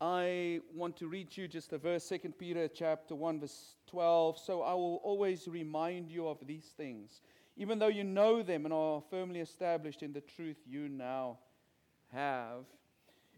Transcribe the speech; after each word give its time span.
I 0.00 0.60
want 0.74 0.96
to 0.98 1.08
read 1.08 1.34
you 1.34 1.48
just 1.48 1.72
a 1.72 1.78
verse, 1.78 2.06
2 2.08 2.18
Peter 2.38 2.68
chapter 2.68 3.14
1, 3.14 3.40
verse 3.40 3.76
12. 3.86 4.38
So 4.38 4.60
I 4.60 4.74
will 4.74 5.00
always 5.02 5.48
remind 5.48 6.10
you 6.10 6.28
of 6.28 6.38
these 6.46 6.66
things, 6.76 7.22
even 7.56 7.78
though 7.78 7.86
you 7.88 8.04
know 8.04 8.42
them 8.42 8.66
and 8.66 8.74
are 8.74 9.02
firmly 9.10 9.40
established 9.40 10.02
in 10.02 10.12
the 10.12 10.20
truth 10.20 10.58
you 10.66 10.90
now 10.90 11.38
have. 12.12 12.66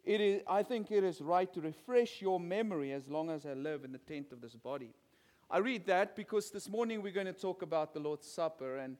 It 0.04 0.20
is, 0.20 0.42
I 0.48 0.64
think 0.64 0.90
it 0.90 1.04
is 1.04 1.20
right 1.20 1.52
to 1.54 1.60
refresh 1.60 2.20
your 2.20 2.40
memory 2.40 2.92
as 2.92 3.08
long 3.08 3.30
as 3.30 3.46
I 3.46 3.52
live 3.52 3.84
in 3.84 3.92
the 3.92 3.98
tent 3.98 4.32
of 4.32 4.40
this 4.40 4.54
body. 4.54 4.94
I 5.48 5.58
read 5.58 5.86
that 5.86 6.16
because 6.16 6.50
this 6.50 6.68
morning 6.68 7.02
we're 7.02 7.12
going 7.12 7.26
to 7.26 7.32
talk 7.32 7.62
about 7.62 7.94
the 7.94 8.00
Lord's 8.00 8.26
Supper. 8.26 8.78
And 8.78 8.96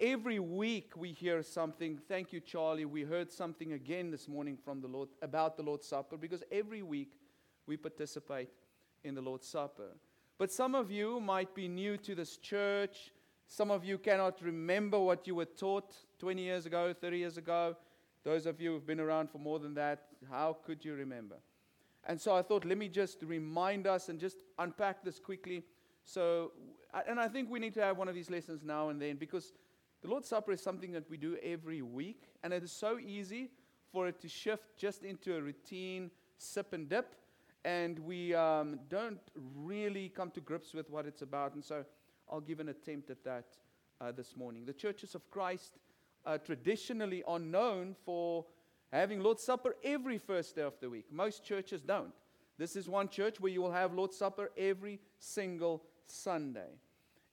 every 0.00 0.38
week 0.38 0.92
we 0.96 1.12
hear 1.12 1.42
something. 1.42 1.98
Thank 2.08 2.32
you, 2.32 2.40
Charlie. 2.40 2.84
We 2.84 3.02
heard 3.02 3.32
something 3.32 3.72
again 3.72 4.10
this 4.10 4.28
morning 4.28 4.56
from 4.62 4.80
the 4.80 4.88
Lord 4.88 5.08
about 5.22 5.56
the 5.56 5.62
Lord's 5.62 5.86
Supper 5.86 6.16
because 6.16 6.42
every 6.50 6.82
week 6.82 7.12
we 7.66 7.76
participate 7.76 8.48
in 9.04 9.14
the 9.14 9.20
Lord's 9.20 9.46
Supper. 9.46 9.96
But 10.38 10.52
some 10.52 10.74
of 10.74 10.90
you 10.90 11.20
might 11.20 11.54
be 11.54 11.68
new 11.68 11.96
to 11.98 12.14
this 12.14 12.36
church. 12.36 13.12
Some 13.46 13.70
of 13.70 13.84
you 13.84 13.96
cannot 13.96 14.42
remember 14.42 14.98
what 14.98 15.26
you 15.26 15.34
were 15.34 15.46
taught 15.46 15.94
20 16.18 16.42
years 16.42 16.66
ago, 16.66 16.92
30 16.92 17.18
years 17.18 17.38
ago. 17.38 17.76
Those 18.24 18.46
of 18.46 18.60
you 18.60 18.72
who've 18.72 18.86
been 18.86 19.00
around 19.00 19.30
for 19.30 19.38
more 19.38 19.58
than 19.58 19.74
that, 19.74 20.08
how 20.28 20.58
could 20.64 20.84
you 20.84 20.94
remember? 20.94 21.36
And 22.04 22.20
so 22.20 22.34
I 22.34 22.42
thought, 22.42 22.64
let 22.64 22.76
me 22.76 22.88
just 22.88 23.22
remind 23.22 23.86
us 23.86 24.08
and 24.08 24.18
just 24.18 24.38
unpack 24.58 25.04
this 25.04 25.18
quickly. 25.18 25.64
So, 26.04 26.52
and 27.08 27.18
I 27.18 27.28
think 27.28 27.50
we 27.50 27.58
need 27.58 27.74
to 27.74 27.82
have 27.82 27.96
one 27.96 28.08
of 28.08 28.14
these 28.14 28.30
lessons 28.30 28.62
now 28.64 28.90
and 28.90 29.00
then 29.00 29.16
because 29.16 29.52
the 30.06 30.12
Lord's 30.12 30.28
Supper 30.28 30.52
is 30.52 30.62
something 30.62 30.92
that 30.92 31.10
we 31.10 31.16
do 31.16 31.36
every 31.42 31.82
week, 31.82 32.28
and 32.44 32.52
it 32.52 32.62
is 32.62 32.70
so 32.70 32.96
easy 32.96 33.50
for 33.92 34.06
it 34.06 34.20
to 34.20 34.28
shift 34.28 34.76
just 34.76 35.02
into 35.02 35.36
a 35.36 35.40
routine 35.40 36.12
sip 36.38 36.72
and 36.74 36.88
dip, 36.88 37.16
and 37.64 37.98
we 37.98 38.32
um, 38.32 38.78
don't 38.88 39.18
really 39.56 40.08
come 40.08 40.30
to 40.30 40.40
grips 40.40 40.72
with 40.72 40.88
what 40.90 41.06
it's 41.06 41.22
about. 41.22 41.54
And 41.54 41.64
so 41.64 41.84
I'll 42.30 42.40
give 42.40 42.60
an 42.60 42.68
attempt 42.68 43.10
at 43.10 43.24
that 43.24 43.46
uh, 44.00 44.12
this 44.12 44.36
morning. 44.36 44.64
The 44.64 44.72
churches 44.72 45.16
of 45.16 45.28
Christ 45.28 45.72
uh, 46.24 46.38
traditionally 46.38 47.24
are 47.24 47.40
known 47.40 47.96
for 48.04 48.44
having 48.92 49.20
Lord's 49.20 49.42
Supper 49.42 49.74
every 49.82 50.18
first 50.18 50.54
day 50.54 50.62
of 50.62 50.74
the 50.80 50.88
week. 50.88 51.06
Most 51.10 51.44
churches 51.44 51.82
don't. 51.82 52.14
This 52.58 52.76
is 52.76 52.88
one 52.88 53.08
church 53.08 53.40
where 53.40 53.50
you 53.50 53.60
will 53.60 53.72
have 53.72 53.92
Lord's 53.92 54.16
Supper 54.16 54.52
every 54.56 55.00
single 55.18 55.82
Sunday. 56.06 56.78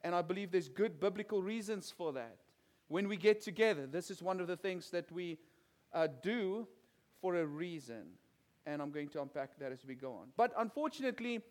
And 0.02 0.16
I 0.16 0.24
believe 0.24 0.52
there's 0.52 0.70
good 0.70 1.00
biblical 1.00 1.44
reasons 1.44 1.94
for 1.96 2.14
that. 2.14 2.40
When 2.88 3.08
we 3.08 3.18
get 3.18 3.42
together, 3.42 3.88
this 3.88 4.12
is 4.12 4.22
one 4.22 4.40
of 4.40 4.48
the 4.48 4.58
things 4.58 4.90
that 4.92 5.12
we 5.12 5.38
uh, 5.94 6.08
do 6.22 6.68
for 7.22 7.36
a 7.36 7.46
reason. 7.46 8.04
And 8.66 8.82
I'm 8.82 8.92
going 8.92 9.10
to 9.10 9.22
unpack 9.22 9.58
that 9.60 9.72
as 9.72 9.86
we 9.86 9.96
go 9.96 10.14
on. 10.14 10.28
But 10.38 10.54
unfortunately, 10.58 11.42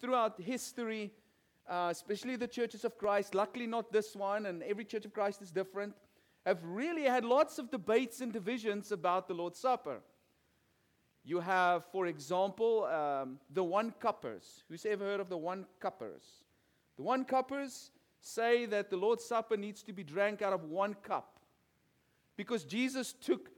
throughout 0.00 0.40
history, 0.40 1.12
uh, 1.68 1.88
especially 1.90 2.36
the 2.36 2.48
churches 2.48 2.84
of 2.84 2.98
Christ, 2.98 3.34
luckily 3.34 3.66
not 3.66 3.92
this 3.92 4.16
one, 4.16 4.46
and 4.46 4.62
every 4.62 4.84
church 4.84 5.04
of 5.04 5.12
Christ 5.12 5.42
is 5.42 5.50
different 5.50 5.94
have 6.44 6.58
really 6.64 7.04
had 7.04 7.24
lots 7.24 7.58
of 7.58 7.70
debates 7.70 8.20
and 8.20 8.32
divisions 8.32 8.90
about 8.92 9.28
the 9.28 9.34
Lord's 9.34 9.58
Supper. 9.58 10.00
You 11.24 11.38
have, 11.38 11.84
for 11.92 12.06
example, 12.06 12.84
um, 12.86 13.38
the 13.50 13.62
one 13.62 13.94
cuppers. 14.00 14.64
Who's 14.68 14.84
ever 14.84 15.04
heard 15.04 15.20
of 15.20 15.28
the 15.28 15.36
one 15.36 15.66
cuppers? 15.78 16.24
The 16.96 17.02
one 17.02 17.24
cuppers 17.24 17.92
say 18.22 18.66
that 18.66 18.88
the 18.88 18.96
Lord's 18.96 19.24
Supper 19.24 19.56
needs 19.56 19.82
to 19.82 19.92
be 19.92 20.02
drank 20.02 20.40
out 20.40 20.52
of 20.52 20.64
one 20.64 20.94
cup 20.94 21.38
because 22.36 22.64
Jesus 22.64 23.12
took 23.12 23.50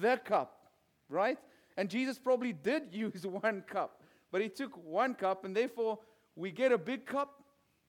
the 0.00 0.16
cup, 0.16 0.70
right? 1.08 1.38
And 1.76 1.90
Jesus 1.90 2.18
probably 2.18 2.52
did 2.52 2.84
use 2.92 3.26
one 3.26 3.62
cup, 3.68 4.02
but 4.30 4.40
he 4.40 4.48
took 4.48 4.72
one 4.84 5.14
cup, 5.14 5.44
and 5.44 5.54
therefore 5.54 5.98
we 6.36 6.50
get 6.50 6.72
a 6.72 6.78
big 6.78 7.04
cup. 7.04 7.42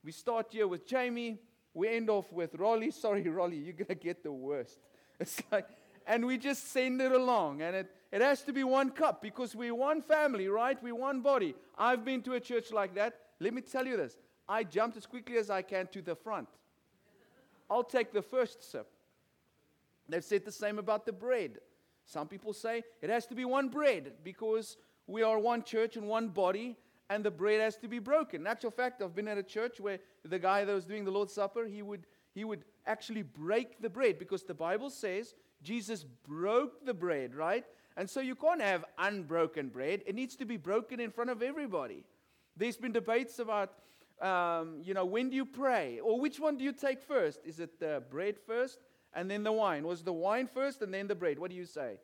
We 0.04 0.12
start 0.12 0.48
here 0.52 0.68
with 0.68 0.86
Jamie 0.86 1.40
we 1.74 1.88
end 1.90 2.10
off 2.10 2.32
with 2.32 2.56
Rolly. 2.56 2.92
Sorry, 2.92 3.28
Rolly, 3.28 3.58
you're 3.58 3.74
going 3.74 3.88
to 3.88 3.96
get 3.96 4.24
the 4.24 4.32
worst. 4.32 4.80
It's 5.20 5.42
like, 5.52 5.68
and 6.08 6.26
we 6.26 6.38
just 6.38 6.72
send 6.72 7.00
it 7.00 7.12
along. 7.12 7.62
And 7.62 7.76
it, 7.76 7.96
it 8.12 8.20
has 8.20 8.42
to 8.42 8.52
be 8.52 8.64
one 8.64 8.90
cup 8.90 9.22
because 9.22 9.56
we're 9.56 9.76
one 9.76 10.02
family, 10.02 10.48
right? 10.48 10.82
We're 10.82 10.96
one 10.96 11.22
body. 11.22 11.56
I've 11.78 12.04
been 12.04 12.24
to 12.24 12.34
a 12.34 12.40
church 12.40 12.72
like 12.72 12.96
that. 12.96 13.14
Let 13.40 13.54
me 13.54 13.62
tell 13.62 13.86
you 13.86 13.96
this 13.96 14.18
I 14.48 14.64
jumped 14.64 14.98
as 14.98 15.06
quickly 15.06 15.38
as 15.38 15.50
I 15.50 15.62
can 15.62 15.88
to 15.88 16.02
the 16.02 16.16
front. 16.16 16.48
I'll 17.70 17.84
take 17.84 18.12
the 18.12 18.22
first 18.22 18.72
sip. 18.72 18.88
They've 20.10 20.24
said 20.24 20.46
the 20.46 20.52
same 20.52 20.80
about 20.80 21.06
the 21.06 21.14
bread. 21.14 21.60
Some 22.06 22.28
people 22.28 22.54
say 22.54 22.84
it 23.02 23.10
has 23.10 23.26
to 23.28 23.36
be 23.36 23.46
one 23.46 23.70
bread 23.70 24.14
because 24.24 24.78
we 25.08 25.24
are 25.24 25.40
one 25.40 25.64
church 25.64 25.96
and 25.96 26.08
one 26.08 26.30
body, 26.30 26.78
and 27.10 27.24
the 27.24 27.32
bread 27.32 27.62
has 27.62 27.78
to 27.78 27.88
be 27.88 28.00
broken. 28.00 28.42
In 28.42 28.48
actual 28.48 28.72
fact, 28.72 29.02
I've 29.02 29.16
been 29.16 29.28
at 29.28 29.38
a 29.38 29.44
church 29.44 29.80
where 29.80 30.00
the 30.26 30.40
guy 30.40 30.66
that 30.66 30.74
was 30.74 30.86
doing 30.86 31.06
the 31.06 31.12
Lord's 31.12 31.34
Supper, 31.34 31.66
he 31.66 31.82
would, 31.82 32.06
he 32.34 32.44
would 32.44 32.66
actually 32.86 33.22
break 33.22 33.82
the 33.82 33.90
bread 33.90 34.20
because 34.20 34.44
the 34.44 34.54
Bible 34.54 34.90
says 34.90 35.36
Jesus 35.62 36.04
broke 36.28 36.86
the 36.86 36.94
bread, 36.94 37.34
right? 37.34 37.66
And 37.96 38.10
so 38.10 38.20
you 38.20 38.36
can't 38.36 38.62
have 38.62 38.86
unbroken 38.98 39.70
bread. 39.70 40.02
It 40.06 40.16
needs 40.16 40.36
to 40.38 40.46
be 40.46 40.58
broken 40.58 41.00
in 41.00 41.12
front 41.12 41.30
of 41.30 41.42
everybody. 41.42 42.04
There's 42.58 42.78
been 42.78 42.92
debates 42.92 43.40
about, 43.40 43.74
um, 44.24 44.82
you 44.82 44.94
know, 44.94 45.06
when 45.06 45.30
do 45.30 45.36
you 45.36 45.46
pray? 45.46 46.00
Or 46.00 46.20
which 46.20 46.40
one 46.40 46.58
do 46.58 46.64
you 46.64 46.72
take 46.72 47.02
first? 47.02 47.40
Is 47.46 47.60
it 47.60 47.80
the 47.80 48.02
bread 48.10 48.38
first 48.40 48.80
and 49.14 49.30
then 49.30 49.44
the 49.44 49.52
wine? 49.52 49.86
Was 49.86 50.02
the 50.02 50.14
wine 50.14 50.48
first 50.48 50.82
and 50.82 50.94
then 50.94 51.08
the 51.08 51.16
bread? 51.16 51.38
What 51.38 51.50
do 51.50 51.58
you 51.58 51.66
say? 51.66 52.00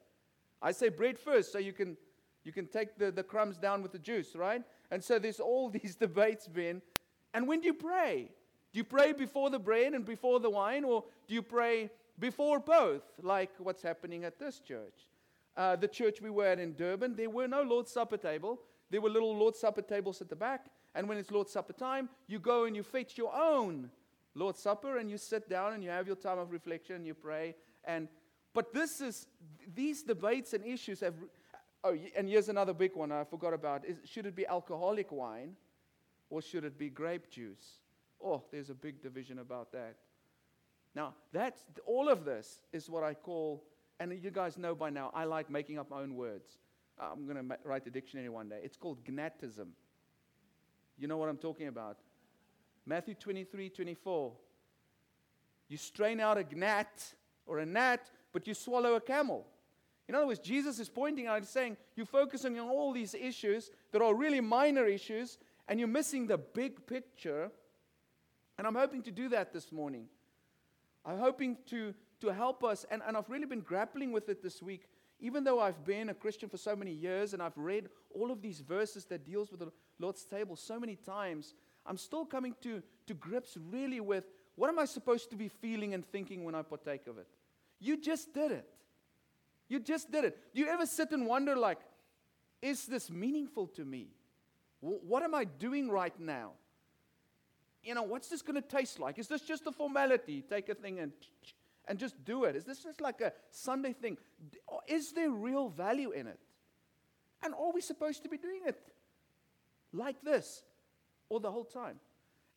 I 0.62 0.74
say 0.74 0.90
bread 0.90 1.18
first 1.18 1.54
so 1.54 1.60
you 1.60 1.72
can, 1.72 1.96
you 2.44 2.52
can 2.52 2.68
take 2.68 2.98
the, 2.98 3.10
the 3.12 3.24
crumbs 3.24 3.58
down 3.58 3.82
with 3.82 3.94
the 3.94 4.00
juice, 4.00 4.36
right? 4.36 4.62
And 4.92 5.02
so 5.02 5.18
there's 5.18 5.40
all 5.40 5.70
these 5.82 5.96
debates 5.96 6.48
been. 6.48 6.82
And 7.34 7.48
when 7.48 7.62
do 7.62 7.68
you 7.68 7.74
pray? 7.74 8.30
Do 8.74 8.78
you 8.78 8.84
pray 8.84 9.14
before 9.14 9.50
the 9.50 9.60
bread 9.60 9.94
and 9.94 10.06
before 10.06 10.40
the 10.40 10.50
wine, 10.50 10.84
or 10.84 11.06
do 11.28 11.34
you 11.34 11.42
pray 11.42 11.90
before 12.20 12.60
both, 12.60 13.02
like 13.22 13.50
what's 13.58 13.82
happening 13.82 14.26
at 14.26 14.38
this 14.38 14.60
church? 14.60 15.08
Uh, 15.58 15.76
the 15.76 15.88
church 15.88 16.22
we 16.22 16.30
were 16.30 16.46
at 16.46 16.60
in 16.60 16.74
Durban, 16.74 17.16
there 17.16 17.30
were 17.30 17.48
no 17.48 17.64
Lord's 17.64 17.92
Supper 17.92 18.18
table. 18.18 18.60
There 18.92 19.02
were 19.02 19.10
little 19.10 19.36
Lord's 19.36 19.60
Supper 19.60 19.82
tables 19.82 20.22
at 20.22 20.30
the 20.30 20.36
back. 20.36 20.68
And 20.96 21.08
when 21.08 21.18
it's 21.18 21.32
Lord's 21.32 21.52
Supper 21.52 21.74
time, 21.74 22.10
you 22.28 22.40
go 22.40 22.66
and 22.66 22.76
you 22.76 22.84
fetch 22.84 23.18
your 23.18 23.34
own 23.34 23.90
Lord's 24.36 24.60
Supper 24.60 24.98
and 24.98 25.10
you 25.10 25.18
sit 25.18 25.50
down 25.50 25.74
and 25.74 25.84
you 25.84 25.90
have 25.90 26.08
your 26.08 26.16
time 26.16 26.40
of 26.40 26.52
reflection 26.52 26.96
and 26.96 27.06
you 27.06 27.14
pray. 27.14 27.56
And 27.86 28.08
but 28.54 28.74
this 28.74 29.00
is 29.00 29.28
these 29.76 30.04
debates 30.04 30.54
and 30.54 30.66
issues 30.66 31.00
have 31.02 31.14
Oh, 31.84 31.96
and 32.16 32.28
here's 32.28 32.50
another 32.50 32.74
big 32.74 32.96
one 32.96 33.12
I 33.12 33.24
forgot 33.24 33.54
about. 33.54 33.86
Is, 33.86 33.98
should 34.04 34.26
it 34.26 34.36
be 34.36 34.46
alcoholic 34.46 35.12
wine 35.12 35.56
or 36.30 36.42
should 36.42 36.66
it 36.66 36.78
be 36.78 36.90
grape 36.90 37.30
juice? 37.30 37.80
Oh, 38.24 38.44
there's 38.52 38.70
a 38.70 38.74
big 38.74 39.02
division 39.02 39.40
about 39.40 39.72
that. 39.72 39.96
Now, 40.94 41.14
that's 41.32 41.64
all 41.86 42.10
of 42.10 42.26
this 42.26 42.60
is 42.74 42.90
what 42.90 43.04
I 43.04 43.14
call, 43.14 43.64
and 44.00 44.12
you 44.22 44.32
guys 44.32 44.58
know 44.58 44.76
by 44.76 44.90
now, 44.90 45.12
I 45.14 45.24
like 45.24 45.50
making 45.50 45.80
up 45.80 45.90
my 45.90 46.02
own 46.02 46.16
words. 46.16 46.58
I'm 47.00 47.24
going 47.24 47.38
to 47.38 47.44
ma- 47.44 47.56
write 47.64 47.88
a 47.88 47.90
dictionary 47.90 48.28
one 48.28 48.50
day. 48.50 48.60
It's 48.62 48.76
called 48.76 49.02
gnatism. 49.06 49.68
You 51.00 51.08
know 51.08 51.18
what 51.18 51.30
I'm 51.30 51.38
talking 51.38 51.68
about? 51.68 51.98
Matthew 52.86 53.16
23 53.16 53.70
24. 53.70 54.34
You 55.70 55.78
strain 55.78 56.20
out 56.20 56.38
a 56.38 56.46
gnat 56.56 57.14
or 57.46 57.60
a 57.60 57.66
gnat, 57.66 58.10
but 58.34 58.46
you 58.48 58.54
swallow 58.54 58.96
a 58.96 59.02
camel. 59.02 59.48
In 60.10 60.16
other 60.16 60.26
words, 60.26 60.40
Jesus 60.40 60.80
is 60.80 60.90
pointing 60.90 61.28
out, 61.28 61.38
and 61.38 61.48
saying, 61.48 61.78
you're 61.96 62.06
focusing 62.06 62.60
on 62.60 62.68
all 62.68 62.92
these 62.92 63.14
issues 63.14 63.70
that 63.92 64.02
are 64.02 64.14
really 64.14 64.42
minor 64.42 64.86
issues, 64.86 65.38
and 65.68 65.80
you're 65.80 65.88
missing 65.88 66.26
the 66.26 66.38
big 66.40 66.88
picture. 66.88 67.52
And 68.58 68.66
I'm 68.66 68.74
hoping 68.74 69.04
to 69.04 69.12
do 69.12 69.30
that 69.30 69.54
this 69.54 69.72
morning. 69.72 70.08
I'm 71.06 71.20
hoping 71.20 71.58
to, 71.68 71.94
to 72.22 72.34
help 72.34 72.64
us, 72.64 72.88
and, 72.90 73.04
and 73.08 73.16
I've 73.16 73.30
really 73.30 73.46
been 73.46 73.62
grappling 73.62 74.12
with 74.12 74.30
it 74.30 74.42
this 74.42 74.64
week. 74.64 74.88
Even 75.20 75.44
though 75.44 75.60
I've 75.60 75.84
been 75.86 76.10
a 76.10 76.14
Christian 76.14 76.48
for 76.48 76.58
so 76.58 76.76
many 76.76 76.92
years 76.92 77.34
and 77.34 77.42
I've 77.42 77.58
read 77.58 77.90
all 78.14 78.32
of 78.32 78.42
these 78.42 78.62
verses 78.62 79.06
that 79.06 79.26
deals 79.26 79.52
with 79.52 79.60
the 79.60 79.72
Lord's 80.00 80.24
table 80.24 80.56
so 80.56 80.80
many 80.80 80.96
times, 80.96 81.54
I'm 81.86 81.98
still 81.98 82.26
coming 82.26 82.56
to, 82.62 82.82
to 83.08 83.14
grips 83.14 83.58
really 83.70 84.00
with 84.00 84.26
what 84.56 84.70
am 84.70 84.80
I 84.80 84.86
supposed 84.86 85.30
to 85.32 85.36
be 85.36 85.48
feeling 85.48 85.94
and 85.94 86.06
thinking 86.06 86.44
when 86.44 86.56
I 86.56 86.62
partake 86.62 87.08
of 87.08 87.18
it? 87.18 87.28
You 87.80 87.98
just 87.98 88.34
did 88.34 88.52
it. 88.52 88.70
You 89.68 89.80
just 89.80 90.12
did 90.12 90.26
it. 90.26 90.38
Do 90.54 90.62
you 90.62 90.68
ever 90.68 90.86
sit 90.86 91.12
and 91.12 91.26
wonder, 91.26 91.56
like, 91.56 91.80
is 92.62 92.86
this 92.86 93.10
meaningful 93.10 93.68
to 93.68 93.86
me? 93.86 94.08
What 94.82 95.24
am 95.24 95.36
I 95.36 95.44
doing 95.44 95.90
right 95.90 96.18
now? 96.20 96.52
You 97.84 97.96
know, 97.96 98.04
what's 98.04 98.28
this 98.28 98.42
going 98.42 98.62
to 98.62 98.68
taste 98.68 99.00
like? 99.00 99.20
Is 99.20 99.28
this 99.28 99.42
just 99.42 99.66
a 99.68 99.72
formality? 99.72 100.42
Take 100.42 100.70
a 100.70 100.76
thing 100.76 101.00
and 101.00 101.12
and 101.90 101.98
just 101.98 102.24
do 102.24 102.44
it. 102.46 102.56
Is 102.56 102.64
this 102.64 102.84
just 102.84 103.02
like 103.02 103.20
a 103.20 103.34
Sunday 103.50 103.94
thing? 103.94 104.18
Oh, 104.72 104.80
is 104.88 105.12
there 105.12 105.32
real 105.32 105.70
value 105.70 106.12
in 106.12 106.28
it? 106.28 106.40
And 107.44 107.54
are 107.56 107.74
we 107.74 107.82
supposed 107.82 108.22
to 108.24 108.30
be 108.30 108.38
doing 108.38 108.62
it 108.66 108.80
like 109.92 110.22
this 110.22 110.62
all 111.30 111.40
the 111.40 111.52
whole 111.52 111.66
time? 111.66 112.00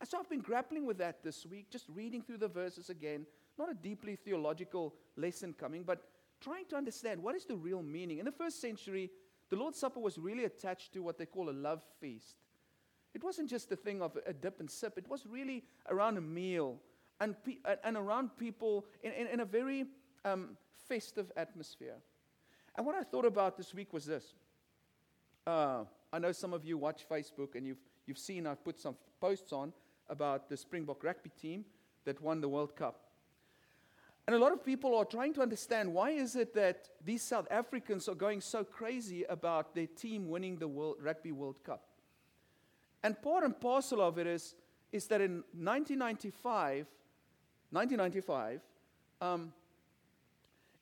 And 0.00 0.08
so 0.08 0.18
I've 0.18 0.28
been 0.28 0.40
grappling 0.40 0.84
with 0.84 0.98
that 0.98 1.24
this 1.24 1.46
week, 1.46 1.70
just 1.70 1.86
reading 1.88 2.22
through 2.22 2.38
the 2.38 2.48
verses 2.48 2.90
again. 2.90 3.24
Not 3.58 3.70
a 3.70 3.74
deeply 3.74 4.16
theological 4.16 4.94
lesson 5.16 5.54
coming, 5.58 5.82
but 5.82 6.02
trying 6.40 6.66
to 6.66 6.76
understand 6.76 7.22
what 7.22 7.34
is 7.34 7.46
the 7.46 7.56
real 7.56 7.82
meaning. 7.82 8.18
In 8.18 8.24
the 8.26 8.32
first 8.32 8.60
century, 8.60 9.10
the 9.48 9.56
Lord's 9.56 9.78
Supper 9.78 10.00
was 10.00 10.18
really 10.18 10.44
attached 10.44 10.92
to 10.92 11.02
what 11.02 11.16
they 11.16 11.26
call 11.26 11.48
a 11.48 11.52
love 11.52 11.82
feast. 12.00 12.36
It 13.14 13.22
wasn't 13.22 13.48
just 13.48 13.70
a 13.72 13.76
thing 13.76 14.02
of 14.02 14.18
a 14.26 14.32
dip 14.32 14.60
and 14.60 14.70
sip, 14.70 14.98
it 14.98 15.08
was 15.08 15.26
really 15.26 15.64
around 15.88 16.18
a 16.18 16.22
meal 16.22 16.80
and, 17.22 17.36
pe- 17.44 17.58
and 17.84 17.96
around 17.96 18.36
people 18.36 18.84
in, 19.02 19.12
in, 19.12 19.28
in 19.28 19.40
a 19.40 19.44
very 19.44 19.86
um, 20.24 20.56
festive 20.88 21.30
atmosphere. 21.36 21.94
And 22.76 22.84
what 22.84 22.96
I 22.96 23.04
thought 23.04 23.24
about 23.24 23.56
this 23.56 23.72
week 23.72 23.92
was 23.92 24.06
this. 24.06 24.34
Uh, 25.46 25.84
I 26.12 26.18
know 26.18 26.32
some 26.32 26.52
of 26.52 26.64
you 26.64 26.76
watch 26.76 27.06
Facebook 27.08 27.54
and 27.54 27.64
you've, 27.64 27.82
you've 28.06 28.18
seen 28.18 28.46
I've 28.46 28.64
put 28.64 28.80
some 28.80 28.96
posts 29.20 29.52
on 29.52 29.72
about 30.08 30.48
the 30.48 30.56
Springbok 30.56 31.04
rugby 31.04 31.30
team 31.40 31.64
that 32.04 32.20
won 32.20 32.40
the 32.40 32.48
World 32.48 32.74
Cup. 32.74 33.00
And 34.26 34.34
a 34.34 34.38
lot 34.38 34.52
of 34.52 34.64
people 34.64 34.96
are 34.96 35.04
trying 35.04 35.32
to 35.34 35.42
understand 35.42 35.92
why 35.92 36.10
is 36.10 36.34
it 36.34 36.54
that 36.54 36.88
these 37.04 37.22
South 37.22 37.46
Africans 37.50 38.08
are 38.08 38.14
going 38.14 38.40
so 38.40 38.64
crazy 38.64 39.24
about 39.24 39.74
their 39.74 39.86
team 39.86 40.28
winning 40.28 40.58
the 40.58 40.68
World, 40.68 40.96
Rugby 41.00 41.32
World 41.32 41.62
Cup. 41.64 41.84
And 43.04 43.20
part 43.20 43.44
and 43.44 43.58
parcel 43.60 44.00
of 44.00 44.18
it 44.18 44.26
is, 44.26 44.54
is 44.92 45.06
that 45.06 45.20
in 45.20 45.44
1995, 45.54 46.86
1995, 47.72 48.60
um, 49.20 49.52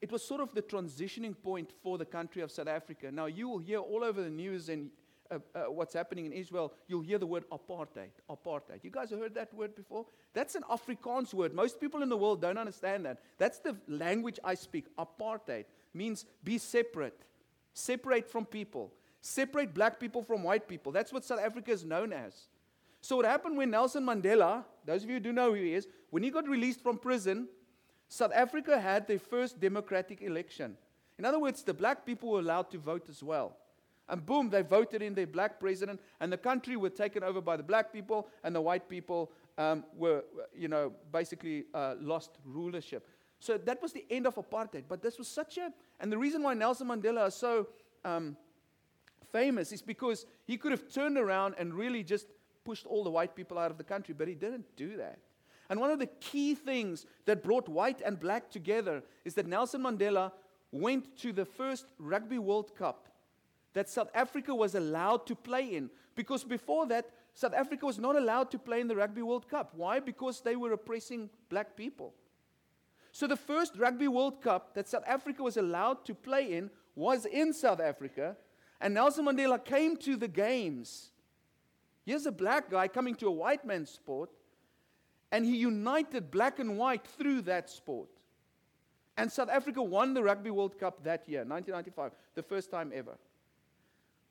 it 0.01 0.11
was 0.11 0.25
sort 0.25 0.41
of 0.41 0.55
the 0.55 0.63
transitioning 0.63 1.35
point 1.41 1.73
for 1.83 1.99
the 1.99 2.05
country 2.05 2.43
of 2.43 2.51
South 2.51 2.69
Africa. 2.69 3.11
Now, 3.13 3.27
you 3.27 3.49
will 3.49 3.59
hear 3.59 3.79
all 3.79 4.03
over 4.03 4.23
the 4.23 4.31
news 4.31 4.69
and 4.69 4.91
uh, 5.31 5.39
uh, 5.55 5.61
what's 5.71 5.95
happening 5.95 6.27
in 6.27 6.33
Israel, 6.33 6.73
you'll 6.89 7.03
hear 7.03 7.19
the 7.19 7.27
word 7.27 7.45
apartheid. 7.53 8.11
Apartheid. 8.29 8.83
You 8.83 8.91
guys 8.91 9.11
have 9.11 9.21
heard 9.21 9.35
that 9.35 9.55
word 9.55 9.77
before? 9.77 10.07
That's 10.35 10.57
an 10.57 10.65
Afrikaans 10.69 11.33
word. 11.33 11.55
Most 11.55 11.81
people 11.81 12.03
in 12.03 12.09
the 12.09 12.17
world 12.17 12.43
don't 12.43 12.59
understand 12.59 13.07
that. 13.07 13.21
That's 13.39 13.59
the 13.59 13.77
language 13.87 14.41
I 14.43 14.55
speak. 14.55 14.87
Apartheid 14.97 15.67
means 15.95 16.27
be 16.43 16.59
separate, 16.59 17.21
separate 17.75 18.29
from 18.29 18.45
people, 18.45 18.93
separate 19.21 19.73
black 19.73 20.01
people 20.01 20.23
from 20.23 20.43
white 20.43 20.67
people. 20.67 20.91
That's 20.91 21.13
what 21.13 21.25
South 21.25 21.41
Africa 21.41 21.71
is 21.71 21.85
known 21.85 22.13
as. 22.13 22.49
So, 23.01 23.17
what 23.17 23.25
happened 23.25 23.57
when 23.57 23.71
Nelson 23.71 24.05
Mandela, 24.05 24.65
those 24.85 25.03
of 25.03 25.09
you 25.09 25.17
who 25.17 25.21
do 25.21 25.33
know 25.33 25.51
who 25.51 25.63
he 25.63 25.75
is, 25.75 25.89
when 26.11 26.23
he 26.23 26.31
got 26.31 26.47
released 26.49 26.83
from 26.83 26.99
prison, 26.99 27.49
South 28.09 28.33
Africa 28.35 28.81
had 28.81 29.07
their 29.07 29.19
first 29.19 29.61
democratic 29.61 30.21
election. 30.21 30.77
In 31.19 31.25
other 31.25 31.39
words, 31.39 31.63
the 31.63 31.75
black 31.75 32.05
people 32.05 32.31
were 32.31 32.41
allowed 32.41 32.71
to 32.71 32.79
vote 32.79 33.09
as 33.09 33.23
well. 33.23 33.57
And 34.09 34.27
boom, 34.27 34.51
they 34.51 34.63
voted 34.63 35.03
in 35.03 35.15
their 35.15 35.27
black 35.27 35.61
president, 35.61 36.01
and 36.19 36.33
the 36.33 36.37
country 36.37 36.77
was 36.77 36.93
taken 36.93 37.23
over 37.23 37.41
by 37.41 37.57
the 37.57 37.63
black 37.63 37.93
people, 37.93 38.29
and 38.43 38.55
the 38.55 38.61
white 38.61 38.89
people 38.89 39.31
um, 39.57 39.85
were, 39.97 40.25
you 40.55 40.67
know, 40.67 40.93
basically 41.13 41.65
uh, 41.73 41.95
lost 42.01 42.39
rulership. 42.45 43.07
So 43.39 43.57
that 43.57 43.81
was 43.81 43.93
the 43.93 44.05
end 44.11 44.27
of 44.27 44.35
apartheid. 44.35 44.85
But 44.89 45.03
this 45.03 45.17
was 45.17 45.29
such 45.29 45.59
a, 45.59 45.73
and 46.01 46.11
the 46.11 46.19
reason 46.19 46.43
why 46.43 46.55
Nelson 46.55 46.89
Mandela 46.89 47.29
is 47.29 47.35
so 47.35 47.69
um, 48.05 48.37
famous 49.31 49.73
is 49.73 49.81
because 49.81 50.27
he 50.45 50.57
could 50.57 50.73
have 50.73 50.93
turned 50.93 51.17
around 51.17 51.55
and 51.59 51.73
really 51.73 52.03
just 52.03 52.27
pushed 52.65 52.87
all 52.87 53.05
the 53.05 53.11
white 53.11 53.35
people 53.35 53.59
out 53.59 53.71
of 53.71 53.79
the 53.79 53.85
country, 53.85 54.15
but 54.17 54.29
he 54.29 54.35
didn't 54.35 54.65
do 54.77 54.97
that. 54.97 55.19
And 55.69 55.81
one 55.81 55.91
of 55.91 55.99
the 55.99 56.07
key 56.07 56.55
things 56.55 57.07
that 57.27 57.45
brought 57.45 57.69
white 57.69 58.01
and 58.05 58.19
black 58.19 58.51
together 58.51 59.03
is 59.25 59.35
that 59.35 59.47
Nelson 59.47 59.83
Mandela 59.83 60.33
went 60.73 61.17
to 61.19 61.33
the 61.33 61.45
first 61.45 61.87
Rugby 61.99 62.39
World 62.39 62.75
Cup 62.77 63.09
that 63.73 63.89
South 63.89 64.11
Africa 64.15 64.55
was 64.55 64.75
allowed 64.75 65.27
to 65.27 65.35
play 65.37 65.77
in. 65.77 65.91
Because 66.17 66.43
before 66.43 66.87
that, 66.87 67.11
South 67.35 67.55
Africa 67.55 67.87
was 67.87 67.99
not 67.99 68.17
allowed 68.17 68.51
to 68.51 68.59
play 68.59 68.81
in 68.81 68.89
the 68.89 68.97
Rugby 68.97 69.23
World 69.23 69.49
Cup. 69.49 69.73
Why? 69.75 70.01
Because 70.01 70.41
they 70.41 70.57
were 70.57 70.73
oppressing 70.73 71.31
black 71.49 71.77
people. 71.77 72.15
So 73.13 73.27
the 73.27 73.37
first 73.37 73.77
Rugby 73.77 74.09
World 74.09 74.43
Cup 74.43 74.75
that 74.75 74.89
South 74.89 75.05
Africa 75.07 75.43
was 75.43 75.57
allowed 75.57 76.05
to 76.05 76.15
play 76.15 76.53
in 76.55 76.71
was 76.95 77.27
in 77.27 77.53
South 77.53 77.81
Africa. 77.81 78.37
And 78.81 78.95
Nelson 78.95 79.27
Mandela 79.27 79.65
came 79.65 79.97
to 79.99 80.17
the 80.17 80.29
games. 80.29 81.11
Here's 82.05 82.27
a 82.27 82.33
black 82.33 82.71
guy 82.71 82.89
coming 82.89 83.15
to 83.17 83.27
a 83.29 83.31
white 83.31 83.65
man's 83.65 83.91
sport. 83.91 84.31
And 85.33 85.45
he 85.45 85.57
united 85.57 86.31
black 86.31 86.59
and 86.59 86.77
white 86.77 87.07
through 87.07 87.43
that 87.43 87.71
sport. 87.71 88.09
And 89.17 89.31
South 89.31 89.51
Africa 89.51 89.83
won 89.83 90.15
the 90.15 90.23
Rugby 90.23 90.51
World 90.51 90.79
Cup 90.79 91.05
that 91.05 91.29
year, 91.29 91.41
1995, 91.41 92.13
the 92.35 92.43
first 92.43 92.71
time 92.71 92.91
ever. 92.95 93.17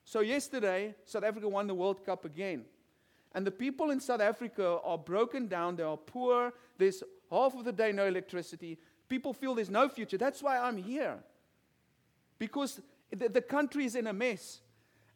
So, 0.04 0.22
yesterday, 0.22 0.96
South 1.06 1.24
Africa 1.24 1.48
won 1.48 1.68
the 1.68 1.76
World 1.76 2.04
Cup 2.04 2.26
again. 2.26 2.66
And 3.34 3.46
the 3.46 3.52
people 3.52 3.92
in 3.92 4.00
South 4.00 4.22
Africa 4.22 4.80
are 4.84 4.98
broken 4.98 5.48
down. 5.48 5.76
They 5.76 5.84
are 5.84 5.98
poor. 5.98 6.52
There's 6.78 7.04
half 7.30 7.54
of 7.54 7.64
the 7.64 7.72
day 7.72 7.92
no 7.92 8.08
electricity. 8.08 8.80
People 9.08 9.34
feel 9.34 9.54
there's 9.54 9.70
no 9.70 9.88
future. 9.88 10.18
That's 10.18 10.42
why 10.42 10.58
I'm 10.58 10.78
here. 10.78 11.20
Because 12.40 12.82
the, 13.16 13.30
the 13.30 13.42
country 13.42 13.86
is 13.86 13.96
in 13.96 14.08
a 14.08 14.14
mess. 14.14 14.62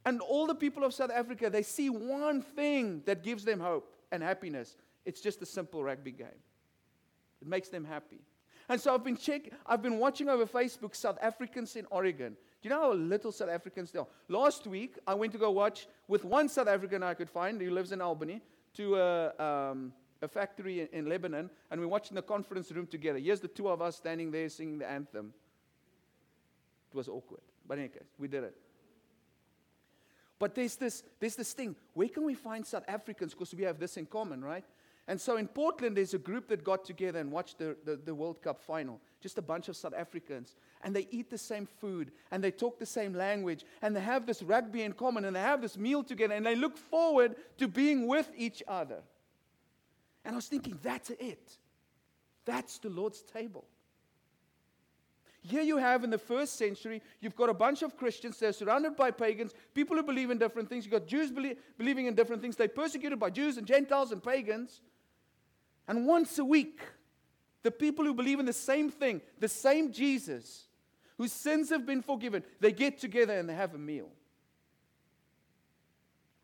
And 0.05 0.21
all 0.21 0.47
the 0.47 0.55
people 0.55 0.83
of 0.83 0.93
South 0.93 1.11
Africa, 1.11 1.49
they 1.49 1.63
see 1.63 1.89
one 1.89 2.41
thing 2.41 3.03
that 3.05 3.23
gives 3.23 3.45
them 3.45 3.59
hope 3.59 3.93
and 4.11 4.21
happiness. 4.21 4.75
It's 5.05 5.21
just 5.21 5.41
a 5.41 5.45
simple 5.45 5.83
rugby 5.83 6.11
game. 6.11 6.27
It 7.41 7.47
makes 7.47 7.69
them 7.69 7.85
happy. 7.85 8.19
And 8.69 8.79
so 8.79 8.93
I've 8.93 9.03
been 9.03 9.17
check, 9.17 9.49
I've 9.65 9.81
been 9.81 9.99
watching 9.99 10.29
over 10.29 10.45
Facebook 10.45 10.95
South 10.95 11.17
Africans 11.21 11.75
in 11.75 11.85
Oregon. 11.91 12.33
Do 12.61 12.69
you 12.69 12.75
know 12.75 12.81
how 12.81 12.93
little 12.93 13.31
South 13.31 13.49
Africans 13.49 13.91
there 13.91 14.01
are? 14.03 14.07
Last 14.29 14.67
week, 14.67 14.97
I 15.05 15.13
went 15.13 15.33
to 15.33 15.37
go 15.37 15.51
watch 15.51 15.87
with 16.07 16.23
one 16.23 16.47
South 16.47 16.67
African 16.67 17.03
I 17.03 17.13
could 17.13 17.29
find 17.29 17.61
who 17.61 17.71
lives 17.71 17.91
in 17.91 17.99
Albany 17.99 18.41
to 18.75 18.95
a, 18.95 19.43
um, 19.43 19.91
a 20.21 20.27
factory 20.29 20.81
in, 20.81 20.87
in, 20.93 21.09
Lebanon, 21.09 21.49
and 21.71 21.81
we 21.81 21.85
watched 21.85 22.11
in 22.11 22.15
the 22.15 22.21
conference 22.21 22.71
room 22.71 22.87
together. 22.87 23.19
Here's 23.19 23.41
the 23.41 23.49
two 23.49 23.67
of 23.67 23.81
us 23.81 23.97
standing 23.97 24.31
there 24.31 24.47
singing 24.47 24.79
the 24.79 24.89
anthem. 24.89 25.33
It 26.91 26.95
was 26.95 27.09
awkward. 27.09 27.41
But 27.67 27.77
in 27.79 27.85
any 27.85 27.89
case, 27.89 28.13
we 28.17 28.29
did 28.29 28.45
it. 28.45 28.55
But 30.43 30.55
there's 30.55 30.75
this, 30.75 31.03
there's 31.21 31.37
this 31.37 31.53
thing. 31.53 31.73
Where 31.93 32.09
can 32.09 32.25
we 32.25 32.33
find 32.33 32.65
South 32.65 32.83
Africans? 32.89 33.33
Because 33.33 33.55
we 33.55 33.63
have 33.63 33.79
this 33.79 33.95
in 33.95 34.05
common, 34.05 34.43
right? 34.43 34.65
And 35.07 35.21
so 35.21 35.37
in 35.37 35.47
Portland, 35.47 35.95
there's 35.95 36.13
a 36.13 36.17
group 36.17 36.49
that 36.49 36.65
got 36.65 36.83
together 36.83 37.19
and 37.19 37.31
watched 37.31 37.59
the, 37.59 37.77
the, 37.85 37.95
the, 37.95 38.13
World 38.13 38.41
Cup 38.41 38.59
final. 38.59 38.99
Just 39.21 39.37
a 39.37 39.41
bunch 39.41 39.69
of 39.69 39.77
South 39.77 39.93
Africans. 39.93 40.57
And 40.81 40.93
they 40.93 41.07
eat 41.11 41.29
the 41.29 41.37
same 41.37 41.65
food, 41.65 42.11
and 42.29 42.43
they 42.43 42.51
talk 42.51 42.77
the 42.77 42.85
same 42.85 43.13
language, 43.13 43.63
and 43.81 43.95
they 43.95 44.01
have 44.01 44.25
this 44.25 44.43
rugby 44.43 44.81
in 44.81 44.91
common, 44.91 45.23
and 45.23 45.33
they 45.33 45.39
have 45.39 45.61
this 45.61 45.77
meal 45.77 46.03
together, 46.03 46.33
and 46.33 46.45
they 46.45 46.57
look 46.57 46.75
forward 46.75 47.37
to 47.59 47.69
being 47.69 48.05
with 48.05 48.29
each 48.35 48.61
other. 48.67 48.99
And 50.25 50.33
I 50.33 50.35
was 50.35 50.47
thinking, 50.47 50.77
that's 50.83 51.09
it. 51.09 51.57
That's 52.43 52.79
the 52.79 52.89
Lord's 52.89 53.21
table. 53.21 53.63
Here 55.45 55.61
you 55.61 55.77
have 55.77 56.05
in 56.05 56.09
the 56.09 56.17
first 56.17 56.57
century, 56.57 57.01
you've 57.19 57.35
got 57.35 57.49
a 57.49 57.53
bunch 57.53 57.81
of 57.81 57.97
Christians. 57.97 58.39
They're 58.39 58.53
surrounded 58.53 58.95
by 58.95 59.11
pagans, 59.11 59.53
people 59.73 59.97
who 59.97 60.03
believe 60.03 60.31
in 60.31 60.37
different 60.37 60.69
things. 60.69 60.85
You've 60.85 60.93
got 60.93 61.05
Jews 61.05 61.31
belie- 61.31 61.57
believing 61.77 62.05
in 62.05 62.15
different 62.15 62.41
things. 62.41 62.55
They're 62.55 62.69
persecuted 62.69 63.19
by 63.19 63.29
Jews 63.29 63.57
and 63.57 63.67
Gentiles 63.67 64.13
and 64.13 64.23
pagans. 64.23 64.79
And 65.85 66.07
once 66.07 66.39
a 66.39 66.45
week, 66.45 66.79
the 67.61 67.71
people 67.71 68.05
who 68.05 68.13
believe 68.13 68.39
in 68.39 68.45
the 68.45 68.53
same 68.53 68.89
thing, 68.89 69.21
the 69.39 69.49
same 69.49 69.91
Jesus, 69.91 70.67
whose 71.17 71.33
sins 71.33 71.69
have 71.69 71.85
been 71.85 72.01
forgiven, 72.01 72.41
they 72.61 72.71
get 72.71 72.97
together 72.97 73.37
and 73.37 73.49
they 73.49 73.53
have 73.53 73.75
a 73.75 73.77
meal. 73.77 74.09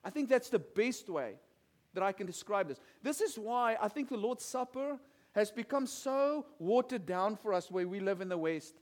I 0.03 0.09
think 0.09 0.27
that's 0.27 0.49
the 0.49 0.59
best 0.59 1.09
way 1.09 1.35
that 1.93 2.03
I 2.03 2.11
can 2.11 2.27
describe 2.27 2.67
this. 2.67 2.79
This 3.01 3.21
is 3.21 3.37
why 3.37 3.77
I 3.81 3.87
think 3.87 4.09
the 4.09 4.17
Lord's 4.17 4.43
Supper 4.43 4.99
has 5.33 5.51
become 5.51 5.85
so 5.85 6.45
watered 6.57 7.05
down 7.05 7.35
for 7.35 7.53
us 7.53 7.69
where 7.69 7.87
we 7.87 7.99
live 7.99 8.21
in 8.21 8.29
the 8.29 8.37
West. 8.37 8.78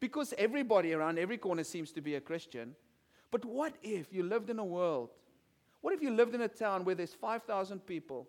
Because 0.00 0.34
everybody 0.38 0.92
around 0.92 1.18
every 1.18 1.38
corner 1.38 1.64
seems 1.64 1.92
to 1.92 2.00
be 2.00 2.14
a 2.14 2.20
Christian. 2.20 2.74
But 3.30 3.44
what 3.44 3.74
if 3.82 4.12
you 4.12 4.22
lived 4.22 4.50
in 4.50 4.58
a 4.58 4.64
world? 4.64 5.10
What 5.80 5.94
if 5.94 6.02
you 6.02 6.10
lived 6.10 6.34
in 6.34 6.40
a 6.40 6.48
town 6.48 6.84
where 6.84 6.94
there's 6.94 7.14
5,000 7.14 7.80
people 7.86 8.28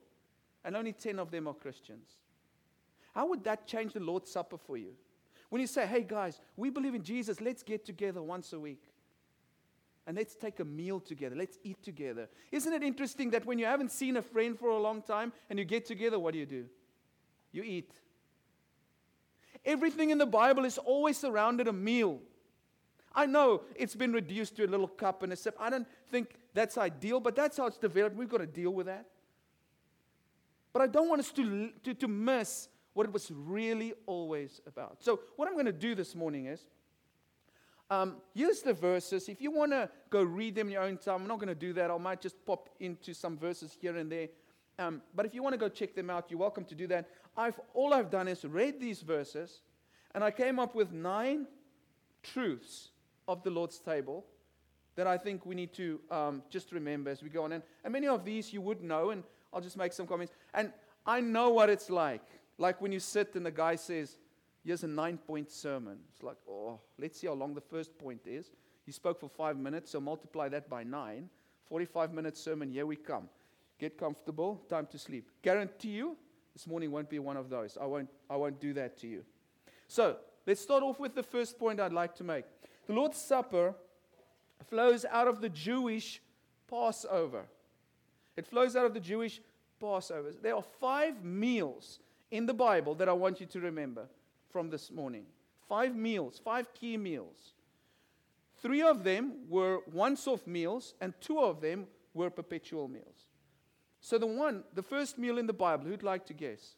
and 0.64 0.76
only 0.76 0.94
10 0.94 1.20
of 1.20 1.32
them 1.32 1.48
are 1.48 1.54
Christians. 1.54 2.18
How 3.14 3.28
would 3.28 3.44
that 3.44 3.68
change 3.68 3.94
the 3.94 4.00
Lord's 4.00 4.32
Supper 4.32 4.58
for 4.58 4.78
you? 4.78 4.94
When 5.50 5.62
you 5.62 5.68
say, 5.68 5.88
hey 5.88 6.04
guys, 6.04 6.40
we 6.56 6.70
believe 6.70 6.96
in 6.96 7.04
Jesus, 7.04 7.42
let's 7.42 7.64
get 7.64 7.86
together 7.86 8.22
once 8.22 8.54
a 8.54 8.60
week. 8.60 8.84
And 10.06 10.18
let's 10.18 10.36
take 10.36 10.60
a 10.60 10.66
meal 10.66 11.00
together. 11.00 11.36
Let's 11.36 11.58
eat 11.64 11.82
together. 11.84 12.30
Isn't 12.52 12.74
it 12.74 12.84
interesting 12.84 13.30
that 13.32 13.46
when 13.46 13.60
you 13.60 13.66
haven't 13.66 13.92
seen 13.92 14.18
a 14.18 14.22
friend 14.22 14.58
for 14.58 14.70
a 14.70 14.80
long 14.80 15.02
time 15.02 15.34
and 15.50 15.60
you 15.60 15.66
get 15.66 15.86
together, 15.86 16.18
what 16.18 16.34
do 16.34 16.40
you 16.40 16.46
do? 16.46 16.66
You 17.52 17.64
eat. 17.64 17.92
Everything 19.66 20.10
in 20.10 20.18
the 20.18 20.26
Bible 20.26 20.66
is 20.66 20.78
always 20.78 21.18
surrounded 21.18 21.68
a 21.68 21.74
meal. 21.74 22.20
I 23.14 23.26
know 23.26 23.62
it's 23.76 23.96
been 23.96 24.14
reduced 24.14 24.56
to 24.58 24.66
a 24.66 24.68
little 24.68 24.88
cup 24.88 25.24
and 25.24 25.34
a 25.34 25.36
sip. 25.36 25.56
I 25.60 25.70
don't 25.70 25.88
think 26.10 26.36
that's 26.54 26.78
ideal, 26.78 27.20
but 27.20 27.36
that's 27.36 27.58
how 27.58 27.66
it's 27.66 27.78
developed. 27.78 28.16
We've 28.16 28.30
got 28.30 28.38
to 28.38 28.48
deal 28.48 28.72
with 28.72 28.86
that. 28.86 29.06
But 30.72 30.84
I 30.84 30.88
don't 30.88 31.10
want 31.10 31.20
us 31.20 31.32
to, 31.32 31.72
to, 31.84 31.94
to 31.94 32.08
miss 32.08 32.70
what 32.94 33.06
it 33.06 33.14
was 33.14 33.32
really 33.32 33.94
always 34.06 34.62
about. 34.68 34.98
So, 35.04 35.22
what 35.36 35.48
I'm 35.48 35.54
going 35.54 35.66
to 35.66 35.72
do 35.72 35.96
this 35.96 36.16
morning 36.16 36.46
is 36.46 36.66
um, 37.90 38.18
here's 38.36 38.62
the 38.62 38.74
verses. 38.74 39.30
If 39.30 39.42
you 39.42 39.52
want 39.52 39.72
to 39.72 39.90
go 40.10 40.22
read 40.22 40.56
them 40.56 40.68
in 40.68 40.74
your 40.74 40.84
own 40.84 40.98
time, 40.98 41.22
I'm 41.22 41.28
not 41.28 41.40
going 41.40 41.48
to 41.48 41.56
do 41.56 41.74
that. 41.74 41.90
I 41.90 41.98
might 41.98 42.22
just 42.22 42.36
pop 42.46 42.70
into 42.80 43.14
some 43.14 43.38
verses 43.38 43.76
here 43.80 43.98
and 43.98 44.12
there. 44.12 44.28
Um, 44.80 45.02
but 45.14 45.26
if 45.26 45.36
you 45.36 45.44
want 45.44 45.54
to 45.54 45.60
go 45.60 45.70
check 45.70 45.94
them 45.94 46.10
out, 46.10 46.26
you're 46.30 46.40
welcome 46.40 46.66
to 46.66 46.76
do 46.76 46.88
that. 46.88 47.10
I've, 47.38 47.60
all 47.74 47.94
I've 47.94 48.10
done 48.10 48.28
is 48.28 48.44
read 48.46 48.80
these 48.80 49.02
verses, 49.02 49.62
and 50.16 50.24
I 50.24 50.32
came 50.32 50.58
up 50.58 50.74
with 50.74 50.92
nine 50.92 51.46
truths 52.24 52.90
of 53.28 53.44
the 53.44 53.52
Lord's 53.52 53.78
table 53.78 54.26
that 54.96 55.06
I 55.06 55.18
think 55.18 55.46
we 55.46 55.54
need 55.54 55.74
to 55.74 56.00
um, 56.10 56.44
just 56.50 56.72
remember 56.72 57.10
as 57.12 57.22
we 57.22 57.30
go 57.30 57.44
on. 57.44 57.52
And, 57.52 57.64
and 57.84 57.94
many 57.94 58.08
of 58.08 58.26
these 58.26 58.52
you 58.52 58.62
would 58.62 58.82
know, 58.82 59.12
and 59.12 59.24
I'll 59.54 59.62
just 59.62 59.78
make 59.78 59.94
some 59.94 60.08
comments. 60.08 60.34
And 60.54 60.72
I 61.06 61.22
know 61.22 61.50
what 61.50 61.70
it's 61.70 61.90
like. 61.90 62.24
Like 62.58 62.82
when 62.82 62.92
you 62.92 63.00
sit 63.00 63.36
and 63.36 63.46
the 63.46 63.52
guy 63.52 63.76
says, 63.76 64.18
Here's 64.66 64.84
a 64.84 64.88
nine 64.88 65.18
point 65.18 65.50
sermon. 65.50 66.00
It's 66.14 66.24
like, 66.24 66.38
oh, 66.48 66.80
let's 66.98 67.20
see 67.20 67.28
how 67.28 67.34
long 67.34 67.54
the 67.54 67.62
first 67.62 67.98
point 67.98 68.22
is. 68.26 68.52
He 68.86 68.92
spoke 68.92 69.20
for 69.20 69.30
five 69.30 69.58
minutes, 69.58 69.92
so 69.92 70.00
multiply 70.00 70.50
that 70.50 70.70
by 70.70 70.84
nine. 70.84 71.30
45 71.70 72.14
minute 72.14 72.38
sermon, 72.38 72.72
here 72.72 72.86
we 72.86 72.96
come. 72.96 73.30
Get 73.80 73.98
comfortable, 73.98 74.62
time 74.70 74.88
to 74.92 75.00
sleep. 75.00 75.30
Guarantee 75.42 75.90
you, 75.90 76.18
this 76.54 76.68
morning 76.68 76.92
won't 76.92 77.10
be 77.10 77.20
one 77.20 77.38
of 77.38 77.50
those. 77.50 77.78
I 77.80 77.86
won't, 77.86 78.10
I 78.30 78.36
won't 78.36 78.60
do 78.60 78.74
that 78.74 78.98
to 78.98 79.08
you. 79.08 79.24
So, 79.88 80.18
let's 80.46 80.60
start 80.60 80.84
off 80.84 81.00
with 81.00 81.16
the 81.16 81.24
first 81.24 81.58
point 81.58 81.80
I'd 81.80 81.94
like 81.94 82.14
to 82.16 82.24
make. 82.24 82.44
The 82.88 82.94
Lord's 82.94 83.18
Supper 83.18 83.74
flows 84.68 85.06
out 85.10 85.28
of 85.28 85.40
the 85.40 85.48
Jewish 85.48 86.22
Passover. 86.70 87.46
It 88.36 88.46
flows 88.46 88.76
out 88.76 88.86
of 88.86 88.94
the 88.94 89.00
Jewish 89.00 89.42
Passover. 89.80 90.34
There 90.42 90.56
are 90.56 90.64
five 90.82 91.24
meals 91.24 92.00
in 92.32 92.46
the 92.46 92.54
Bible 92.54 92.96
that 92.96 93.08
I 93.08 93.14
want 93.14 93.40
you 93.40 93.46
to 93.48 93.60
remember 93.62 94.08
from 94.52 94.70
this 94.70 94.92
morning. 94.92 95.24
Five 95.70 95.96
meals, 95.96 96.42
five 96.44 96.74
key 96.74 96.98
meals. 96.98 97.54
Three 98.62 98.82
of 98.82 99.06
them 99.06 99.48
were 99.48 99.80
once 99.94 100.28
off 100.28 100.46
meals, 100.46 100.96
and 101.00 101.14
two 101.22 101.40
of 101.40 101.62
them 101.62 101.88
were 102.14 102.30
perpetual 102.30 102.90
meals. 102.90 103.29
So, 104.02 104.18
the 104.18 104.28
one, 104.28 104.64
the 104.74 104.84
first 104.84 105.18
meal 105.18 105.38
in 105.38 105.48
the 105.48 105.54
Bible, 105.54 105.86
who'd 105.86 106.04
like 106.04 106.26
to 106.28 106.34
guess? 106.34 106.76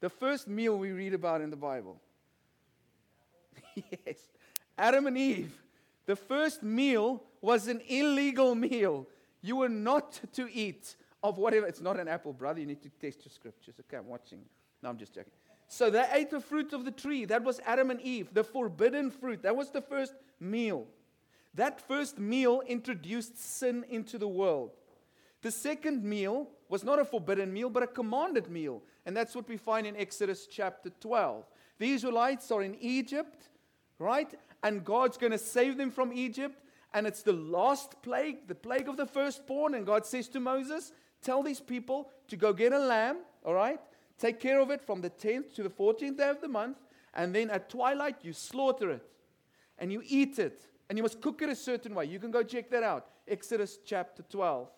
The 0.00 0.08
first 0.08 0.48
meal 0.48 0.76
we 0.78 0.90
read 0.90 1.14
about 1.14 1.40
in 1.40 1.50
the 1.50 1.56
Bible. 1.56 2.00
yes, 3.74 4.16
Adam 4.76 5.06
and 5.06 5.16
Eve. 5.16 5.52
The 6.06 6.16
first 6.16 6.62
meal 6.62 7.22
was 7.40 7.68
an 7.68 7.80
illegal 7.86 8.54
meal. 8.54 9.06
You 9.40 9.56
were 9.56 9.68
not 9.68 10.20
to 10.32 10.48
eat 10.52 10.96
of 11.22 11.38
whatever. 11.38 11.66
It's 11.66 11.80
not 11.80 12.00
an 12.00 12.08
apple, 12.08 12.32
brother. 12.32 12.60
You 12.60 12.66
need 12.66 12.82
to 12.82 12.88
test 13.00 13.24
your 13.24 13.32
scriptures. 13.32 13.74
Okay, 13.80 13.98
I'm 13.98 14.08
watching. 14.08 14.40
No, 14.82 14.88
I'm 14.88 14.98
just 14.98 15.14
joking. 15.14 15.32
So 15.68 15.88
they 15.88 16.04
ate 16.12 16.30
the 16.30 16.40
fruit 16.40 16.72
of 16.72 16.84
the 16.84 16.90
tree. 16.90 17.24
That 17.24 17.44
was 17.44 17.60
Adam 17.64 17.90
and 17.90 18.00
Eve, 18.00 18.28
the 18.32 18.44
forbidden 18.44 19.10
fruit. 19.10 19.42
That 19.42 19.56
was 19.56 19.70
the 19.70 19.80
first 19.80 20.14
meal. 20.40 20.86
That 21.54 21.80
first 21.80 22.18
meal 22.18 22.62
introduced 22.66 23.38
sin 23.38 23.84
into 23.88 24.18
the 24.18 24.28
world. 24.28 24.70
The 25.42 25.50
second 25.50 26.04
meal 26.04 26.48
was 26.68 26.84
not 26.84 26.98
a 26.98 27.04
forbidden 27.04 27.52
meal, 27.52 27.68
but 27.68 27.82
a 27.82 27.88
commanded 27.88 28.48
meal. 28.48 28.82
And 29.04 29.16
that's 29.16 29.34
what 29.34 29.48
we 29.48 29.56
find 29.56 29.86
in 29.86 29.96
Exodus 29.96 30.46
chapter 30.46 30.90
12. 31.00 31.44
The 31.78 31.90
Israelites 31.90 32.50
are 32.50 32.62
in 32.62 32.76
Egypt, 32.80 33.48
right? 33.98 34.32
And 34.62 34.84
God's 34.84 35.18
going 35.18 35.32
to 35.32 35.38
save 35.38 35.76
them 35.76 35.90
from 35.90 36.12
Egypt. 36.12 36.62
And 36.94 37.06
it's 37.06 37.22
the 37.22 37.32
last 37.32 38.00
plague, 38.02 38.46
the 38.46 38.54
plague 38.54 38.88
of 38.88 38.96
the 38.96 39.06
firstborn. 39.06 39.74
And 39.74 39.84
God 39.84 40.06
says 40.06 40.28
to 40.28 40.40
Moses, 40.40 40.92
Tell 41.22 41.42
these 41.42 41.60
people 41.60 42.10
to 42.28 42.36
go 42.36 42.52
get 42.52 42.72
a 42.72 42.78
lamb, 42.78 43.18
all 43.44 43.54
right? 43.54 43.80
Take 44.18 44.40
care 44.40 44.60
of 44.60 44.70
it 44.70 44.82
from 44.82 45.00
the 45.00 45.10
10th 45.10 45.54
to 45.54 45.62
the 45.62 45.68
14th 45.70 46.16
day 46.16 46.28
of 46.28 46.40
the 46.40 46.48
month. 46.48 46.78
And 47.14 47.34
then 47.34 47.50
at 47.50 47.68
twilight, 47.68 48.16
you 48.22 48.32
slaughter 48.32 48.90
it 48.90 49.06
and 49.78 49.92
you 49.92 50.02
eat 50.06 50.38
it. 50.38 50.62
And 50.92 50.98
you 50.98 51.04
must 51.04 51.22
cook 51.22 51.40
it 51.40 51.48
a 51.48 51.56
certain 51.56 51.94
way. 51.94 52.04
You 52.04 52.18
can 52.18 52.30
go 52.30 52.42
check 52.42 52.68
that 52.68 52.82
out. 52.82 53.06
Exodus 53.26 53.78
chapter 53.82 54.22
12. 54.24 54.68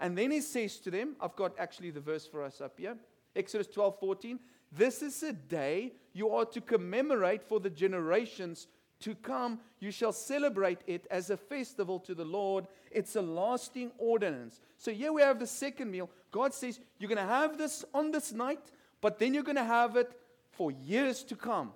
And 0.00 0.16
then 0.16 0.30
he 0.30 0.40
says 0.40 0.78
to 0.78 0.90
them, 0.90 1.14
I've 1.20 1.36
got 1.36 1.52
actually 1.58 1.90
the 1.90 2.00
verse 2.00 2.26
for 2.26 2.42
us 2.42 2.62
up 2.62 2.78
here. 2.78 2.96
Exodus 3.36 3.66
12, 3.66 4.00
14. 4.00 4.40
This 4.72 5.02
is 5.02 5.22
a 5.22 5.34
day 5.34 5.92
you 6.14 6.30
are 6.30 6.46
to 6.46 6.62
commemorate 6.62 7.42
for 7.42 7.60
the 7.60 7.68
generations 7.68 8.66
to 9.00 9.14
come. 9.14 9.60
You 9.78 9.90
shall 9.90 10.12
celebrate 10.12 10.78
it 10.86 11.06
as 11.10 11.28
a 11.28 11.36
festival 11.36 12.00
to 12.00 12.14
the 12.14 12.24
Lord. 12.24 12.66
It's 12.90 13.16
a 13.16 13.20
lasting 13.20 13.90
ordinance. 13.98 14.60
So 14.78 14.90
here 14.90 15.12
we 15.12 15.20
have 15.20 15.38
the 15.38 15.46
second 15.46 15.90
meal. 15.90 16.08
God 16.30 16.54
says, 16.54 16.80
You're 16.98 17.10
going 17.10 17.18
to 17.18 17.30
have 17.30 17.58
this 17.58 17.84
on 17.92 18.10
this 18.10 18.32
night, 18.32 18.72
but 19.02 19.18
then 19.18 19.34
you're 19.34 19.42
going 19.42 19.56
to 19.56 19.64
have 19.64 19.96
it 19.96 20.18
for 20.50 20.70
years 20.70 21.22
to 21.24 21.36
come. 21.36 21.72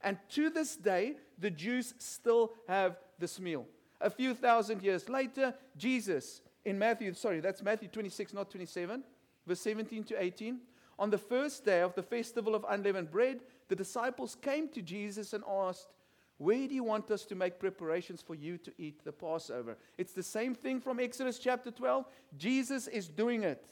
And 0.00 0.16
to 0.30 0.48
this 0.48 0.74
day, 0.74 1.16
the 1.38 1.50
Jews 1.50 1.94
still 1.98 2.52
have 2.68 2.98
this 3.18 3.38
meal. 3.40 3.66
A 4.00 4.10
few 4.10 4.34
thousand 4.34 4.82
years 4.82 5.08
later, 5.08 5.54
Jesus 5.76 6.40
in 6.64 6.78
Matthew, 6.78 7.12
sorry, 7.14 7.40
that's 7.40 7.62
Matthew 7.62 7.88
26, 7.88 8.32
not 8.32 8.50
27, 8.50 9.02
verse 9.46 9.60
17 9.60 10.04
to 10.04 10.22
18. 10.22 10.60
On 10.98 11.10
the 11.10 11.18
first 11.18 11.64
day 11.64 11.80
of 11.80 11.94
the 11.94 12.02
festival 12.02 12.54
of 12.54 12.64
unleavened 12.68 13.10
bread, 13.10 13.40
the 13.68 13.76
disciples 13.76 14.36
came 14.40 14.68
to 14.68 14.80
Jesus 14.80 15.32
and 15.32 15.44
asked, 15.48 15.88
Where 16.38 16.66
do 16.66 16.74
you 16.74 16.84
want 16.84 17.10
us 17.10 17.24
to 17.26 17.34
make 17.34 17.58
preparations 17.58 18.22
for 18.22 18.34
you 18.34 18.56
to 18.58 18.72
eat 18.78 19.04
the 19.04 19.12
Passover? 19.12 19.76
It's 19.98 20.12
the 20.12 20.22
same 20.22 20.54
thing 20.54 20.80
from 20.80 21.00
Exodus 21.00 21.38
chapter 21.38 21.70
12. 21.70 22.06
Jesus 22.38 22.86
is 22.86 23.08
doing 23.08 23.42
it, 23.42 23.66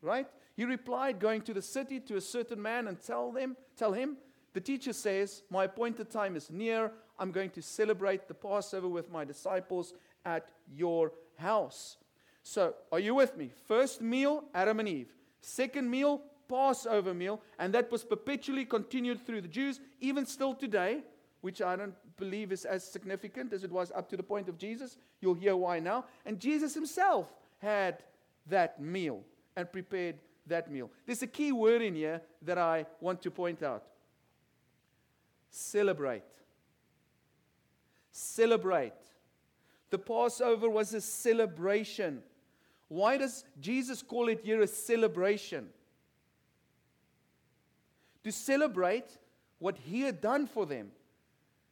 right? 0.00 0.26
He 0.56 0.64
replied, 0.64 1.20
Going 1.20 1.42
to 1.42 1.54
the 1.54 1.62
city 1.62 2.00
to 2.00 2.16
a 2.16 2.20
certain 2.20 2.60
man 2.60 2.88
and 2.88 3.00
tell 3.00 3.30
them, 3.30 3.56
tell 3.76 3.92
him, 3.92 4.16
the 4.52 4.60
teacher 4.60 4.92
says, 4.92 5.42
My 5.50 5.64
appointed 5.64 6.10
time 6.10 6.36
is 6.36 6.50
near. 6.50 6.92
I'm 7.18 7.30
going 7.30 7.50
to 7.50 7.62
celebrate 7.62 8.28
the 8.28 8.34
Passover 8.34 8.88
with 8.88 9.10
my 9.10 9.24
disciples 9.24 9.94
at 10.24 10.48
your 10.74 11.12
house. 11.36 11.96
So, 12.42 12.74
are 12.90 12.98
you 12.98 13.14
with 13.14 13.36
me? 13.36 13.50
First 13.66 14.00
meal, 14.00 14.44
Adam 14.54 14.80
and 14.80 14.88
Eve. 14.88 15.14
Second 15.40 15.90
meal, 15.90 16.22
Passover 16.48 17.14
meal. 17.14 17.40
And 17.58 17.72
that 17.74 17.90
was 17.90 18.04
perpetually 18.04 18.64
continued 18.64 19.24
through 19.24 19.42
the 19.42 19.48
Jews, 19.48 19.80
even 20.00 20.26
still 20.26 20.54
today, 20.54 21.02
which 21.40 21.62
I 21.62 21.76
don't 21.76 21.94
believe 22.16 22.52
is 22.52 22.64
as 22.64 22.84
significant 22.84 23.52
as 23.52 23.64
it 23.64 23.70
was 23.70 23.92
up 23.94 24.08
to 24.10 24.16
the 24.16 24.22
point 24.22 24.48
of 24.48 24.58
Jesus. 24.58 24.98
You'll 25.20 25.34
hear 25.34 25.56
why 25.56 25.78
now. 25.78 26.04
And 26.26 26.38
Jesus 26.38 26.74
himself 26.74 27.32
had 27.58 28.02
that 28.48 28.80
meal 28.80 29.22
and 29.56 29.70
prepared 29.70 30.16
that 30.46 30.70
meal. 30.70 30.90
There's 31.06 31.22
a 31.22 31.26
key 31.26 31.52
word 31.52 31.82
in 31.82 31.94
here 31.94 32.20
that 32.42 32.58
I 32.58 32.86
want 33.00 33.22
to 33.22 33.30
point 33.30 33.62
out 33.62 33.84
celebrate. 35.52 36.24
Celebrate. 38.10 38.92
The 39.90 39.98
Passover 39.98 40.68
was 40.68 40.92
a 40.94 41.00
celebration. 41.00 42.22
Why 42.88 43.18
does 43.18 43.44
Jesus 43.60 44.02
call 44.02 44.28
it 44.28 44.40
here 44.42 44.62
a 44.62 44.66
celebration? 44.66 45.68
To 48.24 48.32
celebrate 48.32 49.18
what 49.58 49.76
he 49.76 50.00
had 50.00 50.20
done 50.20 50.46
for 50.46 50.66
them. 50.66 50.90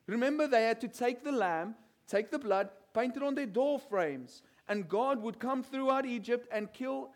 Remember, 0.06 0.46
they 0.46 0.64
had 0.64 0.80
to 0.82 0.88
take 0.88 1.24
the 1.24 1.32
lamb, 1.32 1.74
take 2.06 2.30
the 2.30 2.38
blood, 2.38 2.68
paint 2.94 3.16
it 3.16 3.22
on 3.22 3.34
their 3.34 3.46
door 3.46 3.78
frames, 3.78 4.42
and 4.68 4.88
God 4.88 5.22
would 5.22 5.38
come 5.38 5.62
throughout 5.62 6.04
Egypt 6.04 6.48
and 6.52 6.72
kill, 6.72 7.10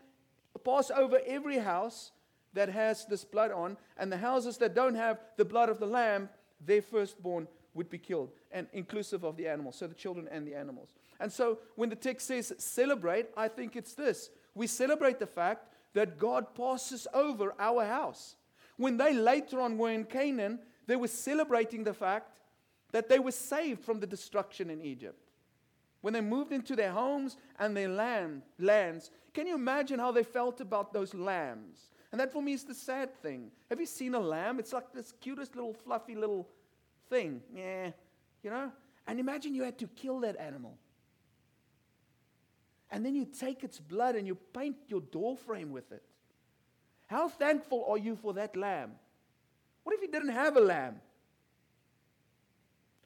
pass 0.63 0.89
over 0.89 1.19
every 1.25 1.59
house 1.59 2.11
that 2.53 2.69
has 2.69 3.05
this 3.05 3.23
blood 3.25 3.51
on, 3.51 3.77
and 3.97 4.11
the 4.11 4.17
houses 4.17 4.57
that 4.57 4.73
don't 4.73 4.95
have 4.95 5.19
the 5.37 5.45
blood 5.45 5.69
of 5.69 5.79
the 5.79 5.85
lamb, 5.85 6.29
their 6.59 6.81
firstborn 6.81 7.47
would 7.73 7.89
be 7.89 7.97
killed, 7.97 8.31
and 8.51 8.67
inclusive 8.73 9.23
of 9.23 9.35
the 9.35 9.47
animals, 9.47 9.75
so 9.75 9.87
the 9.87 9.93
children 9.93 10.27
and 10.31 10.47
the 10.47 10.55
animals. 10.55 10.93
And 11.19 11.31
so 11.31 11.59
when 11.75 11.89
the 11.89 11.95
text 11.95 12.27
says 12.27 12.53
celebrate, 12.57 13.27
I 13.35 13.47
think 13.47 13.75
it's 13.75 13.93
this. 13.93 14.29
We 14.53 14.67
celebrate 14.67 15.19
the 15.19 15.27
fact 15.27 15.67
that 15.93 16.17
God 16.17 16.55
passes 16.55 17.07
over 17.13 17.53
our 17.59 17.85
house. 17.85 18.35
When 18.77 18.97
they 18.97 19.13
later 19.13 19.59
on 19.59 19.77
were 19.77 19.91
in 19.91 20.05
Canaan, 20.05 20.59
they 20.87 20.95
were 20.95 21.07
celebrating 21.07 21.83
the 21.83 21.93
fact 21.93 22.39
that 22.91 23.09
they 23.09 23.19
were 23.19 23.31
saved 23.31 23.83
from 23.83 23.99
the 23.99 24.07
destruction 24.07 24.69
in 24.69 24.81
Egypt. 24.81 25.19
When 26.01 26.13
they 26.13 26.21
moved 26.21 26.51
into 26.51 26.75
their 26.75 26.91
homes 26.91 27.35
and 27.57 27.75
their 27.75 27.89
land, 27.89 28.43
lands, 28.59 29.11
can 29.33 29.47
you 29.47 29.55
imagine 29.55 29.99
how 29.99 30.11
they 30.11 30.23
felt 30.23 30.61
about 30.61 30.93
those 30.93 31.13
lambs? 31.13 31.91
And 32.11 32.21
that 32.21 32.31
for 32.31 32.41
me 32.41 32.53
is 32.53 32.63
the 32.63 32.73
sad 32.73 33.13
thing. 33.21 33.51
Have 33.69 33.79
you 33.79 33.85
seen 33.85 34.15
a 34.15 34.19
lamb? 34.19 34.59
It's 34.59 34.73
like 34.73 34.93
this 34.93 35.13
cutest 35.19 35.55
little 35.55 35.73
fluffy 35.73 36.15
little 36.15 36.47
thing. 37.09 37.41
Yeah, 37.53 37.91
you 38.43 38.49
know? 38.49 38.71
And 39.07 39.19
imagine 39.19 39.53
you 39.53 39.63
had 39.63 39.77
to 39.79 39.87
kill 39.87 40.21
that 40.21 40.37
animal 40.39 40.77
and 42.91 43.05
then 43.05 43.15
you 43.15 43.25
take 43.25 43.63
its 43.63 43.79
blood 43.79 44.15
and 44.15 44.25
you 44.25 44.35
paint 44.35 44.77
your 44.87 45.01
doorframe 45.01 45.71
with 45.71 45.91
it. 45.91 46.01
How 47.07 47.27
thankful 47.27 47.85
are 47.89 47.97
you 47.97 48.15
for 48.15 48.33
that 48.35 48.55
lamb? 48.55 48.93
What 49.83 49.95
if 49.95 50.01
you 50.01 50.07
didn't 50.07 50.29
have 50.29 50.55
a 50.55 50.61
lamb? 50.61 51.01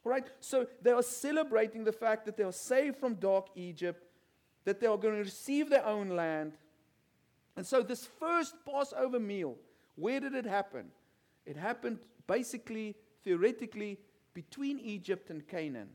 All 0.06 0.12
right, 0.12 0.28
so 0.40 0.68
they 0.82 0.92
are 0.92 1.04
celebrating 1.04 1.84
the 1.84 1.92
fact 1.92 2.26
that 2.26 2.38
they 2.38 2.44
are 2.44 2.52
saved 2.52 2.98
from 2.98 3.16
dark 3.16 3.48
Egypt, 3.56 4.04
that 4.64 4.80
they 4.80 4.88
are 4.88 4.98
going 4.98 5.16
to 5.16 5.24
receive 5.24 5.70
their 5.70 5.86
own 5.86 6.10
land. 6.10 6.54
And 7.60 7.68
so, 7.68 7.84
this 7.84 8.08
first 8.22 8.56
Passover 8.66 9.20
meal, 9.20 9.58
where 9.96 10.22
did 10.22 10.34
it 10.34 10.46
happen? 10.46 10.86
It 11.46 11.58
happened 11.58 12.00
basically, 12.26 12.96
theoretically, 13.26 14.00
between 14.34 14.80
Egypt 14.80 15.30
and 15.30 15.46
Canaan. 15.46 15.90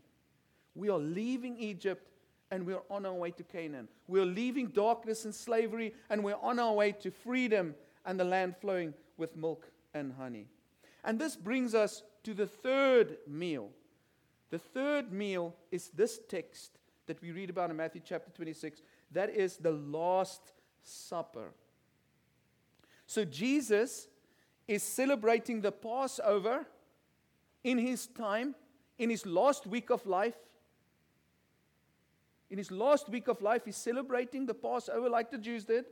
We 0.75 0.91
are 0.91 0.99
leaving 0.99 1.57
Egypt 1.57 2.11
and 2.51 2.67
we're 2.67 2.83
on 2.91 3.07
our 3.07 3.15
way 3.15 3.31
to 3.31 3.43
Canaan. 3.43 3.89
We're 4.09 4.27
leaving 4.27 4.67
darkness 4.67 5.25
and 5.25 5.35
slavery, 5.35 5.95
and 6.11 6.23
we're 6.23 6.37
on 6.43 6.59
our 6.59 6.75
way 6.75 6.93
to 7.01 7.11
freedom 7.11 7.75
and 8.05 8.21
the 8.21 8.25
land 8.25 8.57
flowing 8.61 8.93
with 9.17 9.35
milk 9.35 9.71
and 9.95 10.13
honey. 10.13 10.49
And 11.03 11.19
this 11.19 11.35
brings 11.35 11.75
us 11.75 12.03
to 12.25 12.35
the 12.35 12.47
third 12.47 13.17
meal. 13.27 13.71
The 14.51 14.59
third 14.59 15.15
meal 15.15 15.55
is 15.73 15.89
this 15.95 16.21
text 16.29 16.73
that 17.07 17.23
we 17.23 17.33
read 17.33 17.49
about 17.49 17.71
in 17.71 17.77
Matthew 17.79 18.03
chapter 18.05 18.31
26. 18.33 18.83
That 19.13 19.31
is 19.31 19.57
the 19.57 19.73
Last 19.73 20.53
Supper. 20.85 21.53
So 23.07 23.25
Jesus 23.25 24.09
is 24.67 24.83
celebrating 24.83 25.61
the 25.61 25.73
Passover 25.73 26.67
in 27.63 27.79
his 27.79 28.07
time, 28.07 28.55
in 28.99 29.11
his 29.11 29.27
last 29.27 29.67
week 29.67 29.91
of 29.91 30.05
life. 30.07 30.37
In 32.51 32.59
his 32.59 32.71
last 32.71 33.09
week 33.09 33.29
of 33.29 33.43
life, 33.43 33.63
he's 33.65 33.77
celebrating 33.77 34.47
the 34.47 34.55
Passover 34.55 35.09
like 35.09 35.31
the 35.31 35.39
Jews 35.39 35.65
did. 35.65 35.87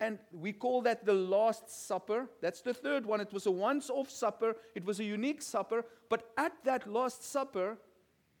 And 0.00 0.18
we 0.32 0.52
call 0.52 0.82
that 0.82 1.04
the 1.04 1.12
Last 1.12 1.68
Supper. 1.68 2.28
That's 2.40 2.60
the 2.60 2.72
third 2.72 3.04
one. 3.04 3.20
It 3.20 3.32
was 3.32 3.46
a 3.46 3.50
once 3.50 3.90
off 3.90 4.08
supper, 4.10 4.54
it 4.74 4.84
was 4.84 5.00
a 5.00 5.04
unique 5.04 5.42
supper. 5.42 5.84
But 6.08 6.30
at 6.36 6.52
that 6.64 6.86
Last 6.86 7.24
Supper, 7.24 7.76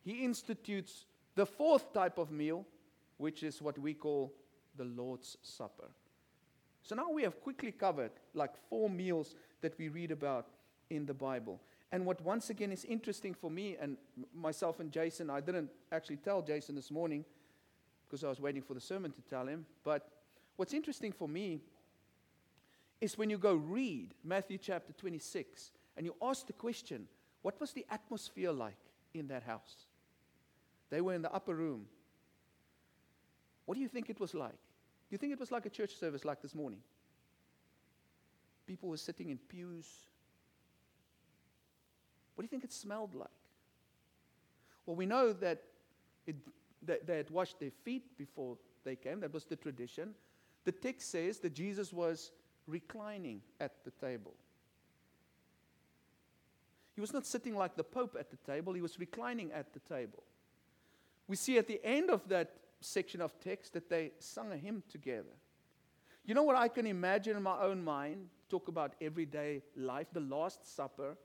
he 0.04 0.24
institutes 0.24 1.04
the 1.34 1.44
fourth 1.44 1.92
type 1.92 2.16
of 2.16 2.30
meal, 2.30 2.64
which 3.16 3.42
is 3.42 3.60
what 3.60 3.78
we 3.78 3.92
call 3.92 4.32
the 4.78 4.84
Lord's 4.84 5.36
Supper. 5.42 5.90
So 6.82 6.94
now 6.94 7.10
we 7.10 7.22
have 7.24 7.40
quickly 7.42 7.72
covered 7.72 8.12
like 8.32 8.52
four 8.70 8.88
meals 8.88 9.34
that 9.60 9.78
we 9.78 9.88
read 9.88 10.10
about 10.10 10.46
in 10.88 11.04
the 11.04 11.12
Bible. 11.12 11.60
And 11.92 12.06
what 12.06 12.22
once 12.22 12.48
again 12.48 12.72
is 12.72 12.84
interesting 12.86 13.34
for 13.34 13.50
me 13.50 13.76
and 13.78 13.98
myself 14.34 14.80
and 14.80 14.90
Jason, 14.90 15.28
I 15.28 15.40
didn't 15.40 15.68
actually 15.92 16.16
tell 16.16 16.40
Jason 16.40 16.74
this 16.74 16.90
morning 16.90 17.24
because 18.06 18.24
I 18.24 18.28
was 18.28 18.40
waiting 18.40 18.62
for 18.62 18.72
the 18.72 18.80
sermon 18.80 19.12
to 19.12 19.20
tell 19.22 19.46
him, 19.46 19.66
but 19.84 20.08
What's 20.58 20.74
interesting 20.74 21.12
for 21.12 21.28
me 21.28 21.60
is 23.00 23.16
when 23.16 23.30
you 23.30 23.38
go 23.38 23.54
read 23.54 24.12
Matthew 24.24 24.58
chapter 24.58 24.92
26 24.92 25.70
and 25.96 26.04
you 26.04 26.16
ask 26.20 26.48
the 26.48 26.52
question, 26.52 27.06
what 27.42 27.60
was 27.60 27.70
the 27.70 27.86
atmosphere 27.88 28.50
like 28.50 28.80
in 29.14 29.28
that 29.28 29.44
house? 29.44 29.86
They 30.90 31.00
were 31.00 31.14
in 31.14 31.22
the 31.22 31.32
upper 31.32 31.54
room. 31.54 31.86
What 33.66 33.76
do 33.76 33.80
you 33.80 33.86
think 33.86 34.10
it 34.10 34.18
was 34.18 34.34
like? 34.34 34.58
Do 35.08 35.14
you 35.14 35.18
think 35.18 35.32
it 35.32 35.40
was 35.40 35.50
like 35.50 35.64
a 35.64 35.70
church 35.70 35.96
service 35.96 36.24
like 36.24 36.42
this 36.42 36.54
morning? 36.54 36.80
People 38.66 38.90
were 38.90 38.98
sitting 38.98 39.30
in 39.30 39.38
pews. 39.38 39.86
What 42.34 42.42
do 42.42 42.44
you 42.44 42.48
think 42.48 42.64
it 42.64 42.72
smelled 42.72 43.14
like? 43.14 43.28
Well, 44.84 44.96
we 44.96 45.06
know 45.06 45.32
that, 45.32 45.62
it, 46.26 46.36
that 46.82 47.06
they 47.06 47.16
had 47.16 47.30
washed 47.30 47.58
their 47.58 47.70
feet 47.70 48.18
before 48.18 48.58
they 48.84 48.96
came. 48.96 49.20
That 49.20 49.32
was 49.32 49.44
the 49.44 49.56
tradition. 49.56 50.14
The 50.64 50.72
text 50.72 51.10
says 51.10 51.38
that 51.38 51.54
Jesus 51.54 51.92
was 51.92 52.30
reclining 52.66 53.40
at 53.60 53.84
the 53.84 53.90
table. 53.90 54.34
He 56.94 57.00
was 57.00 57.14
not 57.14 57.24
sitting 57.24 57.56
like 57.56 57.76
the 57.76 57.84
Pope 57.84 58.16
at 58.18 58.30
the 58.30 58.36
table, 58.36 58.74
he 58.74 58.82
was 58.82 58.98
reclining 58.98 59.52
at 59.52 59.72
the 59.72 59.80
table. 59.80 60.22
We 61.26 61.36
see 61.36 61.56
at 61.56 61.66
the 61.66 61.80
end 61.84 62.10
of 62.10 62.28
that 62.28 62.50
section 62.80 63.20
of 63.20 63.38
text 63.40 63.72
that 63.72 63.88
they 63.88 64.12
sung 64.18 64.52
a 64.52 64.56
hymn 64.56 64.82
together. 64.88 65.36
You 66.24 66.34
know 66.34 66.42
what 66.42 66.56
I 66.56 66.68
can 66.68 66.86
imagine 66.86 67.36
in 67.36 67.42
my 67.42 67.60
own 67.60 67.82
mind? 67.82 68.28
Talk 68.48 68.68
about 68.68 68.94
everyday 69.00 69.62
life, 69.76 70.08
the 70.12 70.20
Last 70.20 70.74
Supper, 70.76 71.16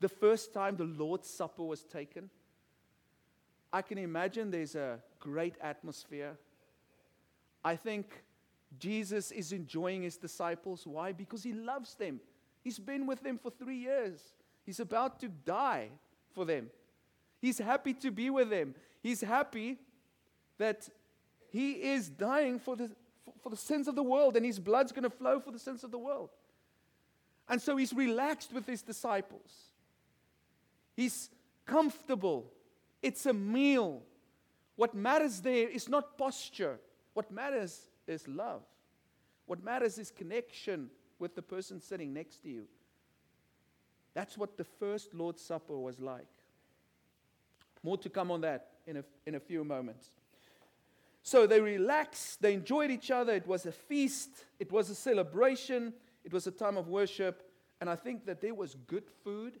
the 0.00 0.08
first 0.08 0.52
time 0.52 0.76
the 0.76 0.84
Lord's 0.84 1.28
Supper 1.28 1.62
was 1.62 1.84
taken. 1.84 2.30
I 3.72 3.82
can 3.82 3.98
imagine 3.98 4.50
there's 4.50 4.74
a 4.74 4.98
great 5.20 5.54
atmosphere. 5.60 6.36
I 7.64 7.76
think 7.76 8.24
Jesus 8.78 9.30
is 9.30 9.52
enjoying 9.52 10.02
his 10.02 10.16
disciples. 10.16 10.86
Why? 10.86 11.12
Because 11.12 11.42
he 11.42 11.52
loves 11.52 11.94
them. 11.94 12.20
He's 12.62 12.78
been 12.78 13.06
with 13.06 13.22
them 13.22 13.38
for 13.38 13.50
three 13.50 13.78
years. 13.78 14.20
He's 14.64 14.80
about 14.80 15.20
to 15.20 15.28
die 15.28 15.90
for 16.32 16.44
them. 16.44 16.70
He's 17.40 17.58
happy 17.58 17.94
to 17.94 18.10
be 18.10 18.30
with 18.30 18.50
them. 18.50 18.74
He's 19.02 19.20
happy 19.20 19.78
that 20.60 20.88
he 21.48 21.72
is 21.72 22.10
dying 22.10 22.58
for 22.58 22.76
the, 22.76 22.90
for 23.42 23.48
the 23.48 23.56
sins 23.56 23.88
of 23.88 23.94
the 23.94 24.02
world 24.02 24.36
and 24.36 24.44
his 24.44 24.58
blood's 24.58 24.92
going 24.92 25.02
to 25.02 25.10
flow 25.10 25.40
for 25.40 25.50
the 25.50 25.58
sins 25.58 25.82
of 25.82 25.90
the 25.90 25.98
world. 25.98 26.28
And 27.48 27.60
so 27.60 27.76
he's 27.76 27.94
relaxed 27.94 28.52
with 28.52 28.66
his 28.66 28.82
disciples. 28.82 29.50
He's 30.94 31.30
comfortable. 31.64 32.52
It's 33.02 33.24
a 33.24 33.32
meal. 33.32 34.02
What 34.76 34.94
matters 34.94 35.40
there 35.40 35.68
is 35.68 35.88
not 35.88 36.18
posture. 36.18 36.78
What 37.14 37.32
matters 37.32 37.88
is 38.06 38.28
love. 38.28 38.62
What 39.46 39.64
matters 39.64 39.98
is 39.98 40.10
connection 40.10 40.90
with 41.18 41.34
the 41.34 41.42
person 41.42 41.80
sitting 41.80 42.12
next 42.12 42.42
to 42.42 42.50
you. 42.50 42.66
That's 44.12 44.36
what 44.36 44.58
the 44.58 44.64
first 44.64 45.14
Lord's 45.14 45.42
Supper 45.42 45.78
was 45.78 46.00
like. 46.00 46.26
More 47.82 47.96
to 47.96 48.10
come 48.10 48.30
on 48.30 48.42
that 48.42 48.68
in 48.86 48.98
a, 48.98 49.04
in 49.26 49.36
a 49.36 49.40
few 49.40 49.64
moments. 49.64 50.10
So 51.22 51.46
they 51.46 51.60
relaxed, 51.60 52.40
they 52.40 52.54
enjoyed 52.54 52.90
each 52.90 53.10
other. 53.10 53.34
It 53.34 53.46
was 53.46 53.66
a 53.66 53.72
feast, 53.72 54.44
it 54.58 54.72
was 54.72 54.90
a 54.90 54.94
celebration, 54.94 55.92
it 56.24 56.32
was 56.32 56.46
a 56.46 56.50
time 56.50 56.76
of 56.76 56.88
worship. 56.88 57.42
And 57.80 57.88
I 57.88 57.96
think 57.96 58.26
that 58.26 58.40
there 58.40 58.54
was 58.54 58.76
good 58.86 59.04
food, 59.24 59.58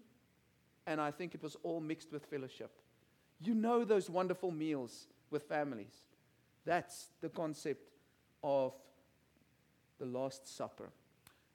and 0.86 1.00
I 1.00 1.10
think 1.10 1.34
it 1.34 1.42
was 1.42 1.56
all 1.62 1.80
mixed 1.80 2.12
with 2.12 2.24
fellowship. 2.26 2.70
You 3.40 3.54
know 3.54 3.84
those 3.84 4.10
wonderful 4.10 4.50
meals 4.50 5.06
with 5.30 5.44
families. 5.44 6.02
That's 6.64 7.08
the 7.20 7.28
concept 7.28 7.90
of 8.42 8.74
the 9.98 10.06
Last 10.06 10.54
Supper. 10.54 10.90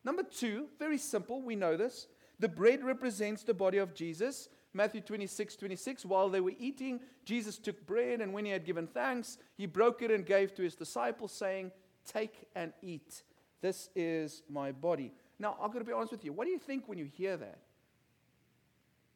Number 0.04 0.24
two, 0.24 0.68
very 0.80 0.98
simple, 0.98 1.42
we 1.42 1.56
know 1.56 1.78
this. 1.78 2.08
The 2.40 2.48
bread 2.48 2.84
represents 2.84 3.44
the 3.44 3.54
body 3.54 3.78
of 3.78 3.94
Jesus. 3.94 4.50
Matthew 4.76 5.02
26, 5.02 5.56
26. 5.56 6.06
While 6.06 6.30
they 6.30 6.42
were 6.42 6.54
eating, 6.60 7.00
Jesus 7.24 7.58
took 7.58 7.86
bread, 7.88 8.20
and 8.20 8.34
when 8.34 8.44
he 8.46 8.52
had 8.52 8.66
given 8.66 8.88
thanks, 8.88 9.38
he 9.58 9.66
broke 9.66 10.02
it 10.02 10.12
and 10.12 10.26
gave 10.26 10.54
to 10.56 10.64
his 10.64 10.76
disciples, 10.76 11.32
saying, 11.32 11.72
Take 12.06 12.48
and 12.56 12.74
eat. 12.82 13.24
This 13.62 13.90
is 13.96 14.44
my 14.50 14.72
body. 14.74 15.14
Now, 15.40 15.58
I'm 15.62 15.70
going 15.70 15.84
to 15.84 15.88
be 15.90 15.94
honest 15.94 16.12
with 16.12 16.26
you. 16.26 16.34
What 16.34 16.46
do 16.46 16.52
you 16.52 16.60
think 16.60 16.88
when 16.88 16.98
you 16.98 17.06
hear 17.06 17.38
that? 17.38 17.60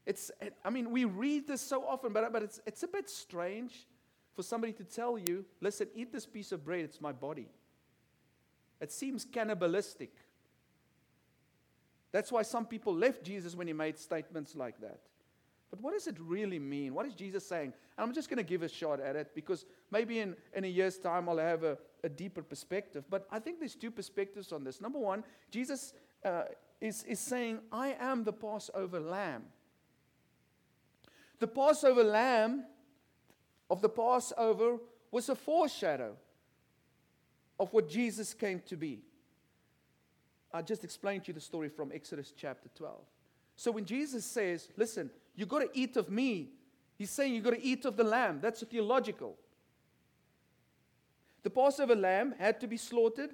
It's, 0.05 0.31
I 0.63 0.69
mean, 0.69 0.91
we 0.91 1.05
read 1.05 1.45
this 1.45 1.61
so 1.61 1.85
often, 1.85 2.13
but, 2.13 2.31
but 2.31 2.41
it's, 2.41 2.61
it's 2.65 2.83
a 2.83 2.87
bit 2.87 3.09
strange 3.09 3.85
for 4.35 4.41
somebody 4.41 4.73
to 4.73 4.83
tell 4.83 5.17
you, 5.17 5.45
listen, 5.59 5.87
eat 5.93 6.11
this 6.11 6.25
piece 6.25 6.51
of 6.51 6.63
bread, 6.63 6.85
it's 6.85 7.01
my 7.01 7.11
body. 7.11 7.49
It 8.79 8.91
seems 8.91 9.25
cannibalistic. 9.25 10.13
That's 12.11 12.31
why 12.31 12.43
some 12.43 12.65
people 12.65 12.95
left 12.95 13.23
Jesus 13.23 13.55
when 13.55 13.67
he 13.67 13.73
made 13.73 13.99
statements 13.99 14.55
like 14.55 14.79
that. 14.79 15.01
But 15.69 15.81
what 15.81 15.93
does 15.93 16.07
it 16.07 16.17
really 16.19 16.59
mean? 16.59 16.93
What 16.93 17.05
is 17.05 17.13
Jesus 17.13 17.45
saying? 17.45 17.73
And 17.97 18.07
I'm 18.07 18.13
just 18.13 18.29
going 18.29 18.37
to 18.37 18.43
give 18.43 18.63
a 18.63 18.69
shot 18.69 18.99
at 18.99 19.15
it 19.15 19.31
because 19.35 19.65
maybe 19.91 20.19
in, 20.19 20.35
in 20.55 20.63
a 20.63 20.67
year's 20.67 20.97
time 20.97 21.29
I'll 21.29 21.37
have 21.37 21.63
a, 21.63 21.77
a 22.03 22.09
deeper 22.09 22.41
perspective. 22.41 23.03
But 23.09 23.27
I 23.31 23.39
think 23.39 23.59
there's 23.59 23.75
two 23.75 23.91
perspectives 23.91 24.51
on 24.51 24.63
this. 24.63 24.81
Number 24.81 24.97
one, 24.97 25.23
Jesus 25.51 25.93
uh, 26.25 26.43
is, 26.81 27.03
is 27.03 27.19
saying, 27.19 27.59
I 27.71 27.95
am 27.99 28.23
the 28.23 28.33
Passover 28.33 28.99
lamb. 28.99 29.43
The 31.39 31.47
Passover 31.47 32.03
lamb 32.03 32.65
of 33.69 33.81
the 33.81 33.89
Passover 33.89 34.77
was 35.11 35.29
a 35.29 35.35
foreshadow 35.35 36.15
of 37.59 37.71
what 37.73 37.89
Jesus 37.89 38.33
came 38.33 38.61
to 38.67 38.75
be. 38.75 39.01
I 40.51 40.61
just 40.61 40.83
explained 40.83 41.25
to 41.25 41.27
you 41.29 41.33
the 41.33 41.41
story 41.41 41.69
from 41.69 41.91
Exodus 41.93 42.33
chapter 42.35 42.69
12. 42.75 42.97
So 43.55 43.71
when 43.71 43.85
Jesus 43.85 44.25
says, 44.25 44.69
Listen, 44.77 45.11
you 45.39 45.45
got 45.45 45.59
to 45.59 45.69
eat 45.73 45.95
of 45.95 46.09
me, 46.09 46.49
he's 46.97 47.09
saying 47.09 47.33
you 47.33 47.41
got 47.41 47.53
to 47.53 47.63
eat 47.63 47.85
of 47.85 47.95
the 47.95 48.03
lamb. 48.03 48.39
That's 48.41 48.61
theological. 48.63 49.37
The 51.43 51.49
Passover 51.49 51.95
lamb 51.95 52.35
had 52.37 52.59
to 52.59 52.67
be 52.67 52.75
slaughtered 52.75 53.31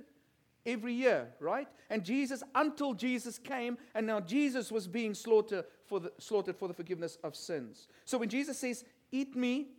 every 0.65 0.93
year, 0.93 1.29
right? 1.39 1.67
And 1.89 2.03
Jesus, 2.03 2.43
until 2.53 2.93
Jesus 2.93 3.39
came, 3.39 3.79
and 3.95 4.05
now 4.05 4.19
Jesus 4.19 4.71
was 4.71 4.87
being 4.87 5.15
slaughtered 5.15 5.65
for 5.87 5.99
the, 5.99 6.11
slaughtered 6.19 6.55
for 6.55 6.67
the 6.67 6.73
forgiveness 6.75 7.17
of 7.23 7.35
sins. 7.35 7.87
So 8.05 8.19
when 8.19 8.29
Jesus 8.29 8.59
says, 8.59 8.85
Eat 9.11 9.35
me, 9.35 9.69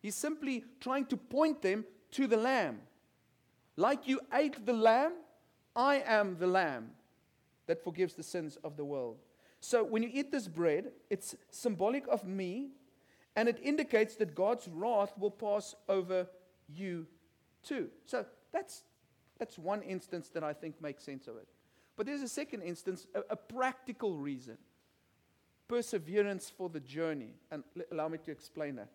he's 0.00 0.16
simply 0.16 0.64
trying 0.80 1.06
to 1.06 1.16
point 1.16 1.62
them 1.62 1.84
to 2.12 2.26
the 2.26 2.36
lamb. 2.36 2.80
Like 3.76 4.08
you 4.08 4.20
ate 4.32 4.64
the 4.64 4.72
lamb, 4.72 5.12
I 5.74 6.02
am 6.06 6.36
the 6.38 6.46
lamb 6.46 6.90
that 7.66 7.84
forgives 7.84 8.14
the 8.14 8.22
sins 8.22 8.56
of 8.64 8.76
the 8.76 8.84
world. 8.84 9.18
So 9.66 9.82
when 9.82 10.04
you 10.04 10.10
eat 10.12 10.30
this 10.30 10.46
bread, 10.46 10.92
it's 11.10 11.34
symbolic 11.50 12.06
of 12.06 12.24
me, 12.24 12.68
and 13.34 13.48
it 13.48 13.58
indicates 13.60 14.14
that 14.14 14.32
God's 14.32 14.68
wrath 14.68 15.12
will 15.18 15.32
pass 15.32 15.74
over 15.88 16.28
you 16.72 17.08
too. 17.64 17.88
So 18.04 18.24
that's, 18.52 18.84
that's 19.40 19.58
one 19.58 19.82
instance 19.82 20.28
that 20.34 20.44
I 20.44 20.52
think 20.52 20.80
makes 20.80 21.02
sense 21.02 21.26
of 21.26 21.36
it. 21.36 21.48
But 21.96 22.06
there's 22.06 22.22
a 22.22 22.28
second 22.28 22.62
instance, 22.62 23.08
a, 23.12 23.22
a 23.30 23.34
practical 23.34 24.16
reason 24.16 24.56
perseverance 25.66 26.48
for 26.48 26.68
the 26.68 26.78
journey. 26.78 27.34
And 27.50 27.64
allow 27.90 28.06
me 28.06 28.18
to 28.18 28.30
explain 28.30 28.76
that. 28.76 28.90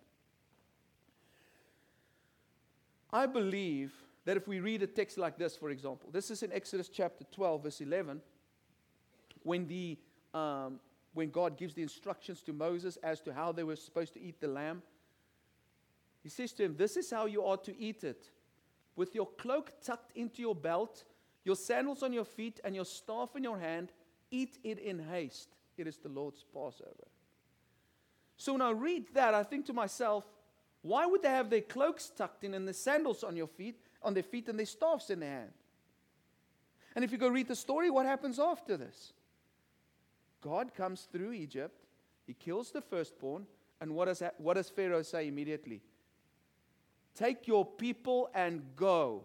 I 3.12 3.25
believe 3.25 3.91
that 4.23 4.38
if 4.38 4.47
we 4.47 4.62
read 4.62 4.84
a 4.84 4.88
text 4.88 5.17
like 5.17 5.38
this, 5.38 5.53
for 5.57 5.69
example, 5.69 6.10
this 6.13 6.31
is 6.31 6.43
in 6.43 6.53
Exodus 6.53 6.88
chapter 6.88 7.25
12, 7.29 7.63
verse 7.63 7.81
11, 7.81 8.21
when 9.43 9.67
the, 9.67 9.97
um, 10.33 10.79
when 11.13 11.29
God 11.29 11.57
gives 11.57 11.73
the 11.73 11.81
instructions 11.81 12.41
to 12.43 12.53
Moses 12.53 12.97
as 13.03 13.21
to 13.21 13.33
how 13.33 13.51
they 13.51 13.63
were 13.63 13.75
supposed 13.75 14.13
to 14.13 14.21
eat 14.21 14.39
the 14.39 14.47
lamb. 14.47 14.81
He 16.23 16.29
says 16.29 16.53
to 16.53 16.63
him, 16.63 16.75
This 16.77 16.97
is 16.97 17.09
how 17.09 17.25
you 17.25 17.43
are 17.43 17.57
to 17.57 17.77
eat 17.77 18.03
it 18.03 18.29
with 18.95 19.15
your 19.15 19.27
cloak 19.37 19.73
tucked 19.83 20.15
into 20.15 20.41
your 20.41 20.55
belt, 20.55 21.03
your 21.43 21.55
sandals 21.55 22.03
on 22.03 22.13
your 22.13 22.25
feet, 22.25 22.59
and 22.63 22.75
your 22.75 22.85
staff 22.85 23.35
in 23.35 23.43
your 23.43 23.57
hand. 23.57 23.91
Eat 24.29 24.57
it 24.63 24.79
in 24.79 24.99
haste. 24.99 25.49
It 25.77 25.87
is 25.87 25.97
the 25.97 26.09
Lord's 26.09 26.45
Passover. 26.53 27.07
So 28.37 28.53
when 28.53 28.61
I 28.61 28.71
read 28.71 29.05
that, 29.13 29.33
I 29.33 29.43
think 29.43 29.65
to 29.67 29.73
myself, 29.73 30.23
why 30.83 31.05
would 31.05 31.21
they 31.21 31.29
have 31.29 31.49
their 31.49 31.61
cloaks 31.61 32.09
tucked 32.09 32.43
in 32.43 32.53
and 32.53 32.67
the 32.67 32.73
sandals 32.73 33.23
on 33.23 33.35
your 33.35 33.47
feet, 33.47 33.79
on 34.01 34.13
their 34.13 34.23
feet, 34.23 34.47
and 34.47 34.57
their 34.57 34.65
staffs 34.65 35.09
in 35.09 35.19
their 35.19 35.29
hand? 35.29 35.51
And 36.95 37.05
if 37.05 37.11
you 37.11 37.17
go 37.17 37.27
read 37.27 37.47
the 37.47 37.55
story, 37.55 37.89
what 37.89 38.05
happens 38.05 38.39
after 38.39 38.77
this? 38.77 39.13
God 40.41 40.73
comes 40.73 41.08
through 41.12 41.34
Egypt, 41.34 41.86
he 42.25 42.34
kills 42.34 42.71
the 42.71 42.82
firstborn, 42.82 43.45
and 43.80 43.95
what 43.95 44.06
does, 44.06 44.23
what 44.38 44.56
does 44.56 44.69
Pharaoh 44.69 45.01
say 45.01 45.27
immediately? 45.27 45.82
Take 47.15 47.47
your 47.47 47.65
people 47.65 48.30
and 48.34 48.63
go. 48.75 49.23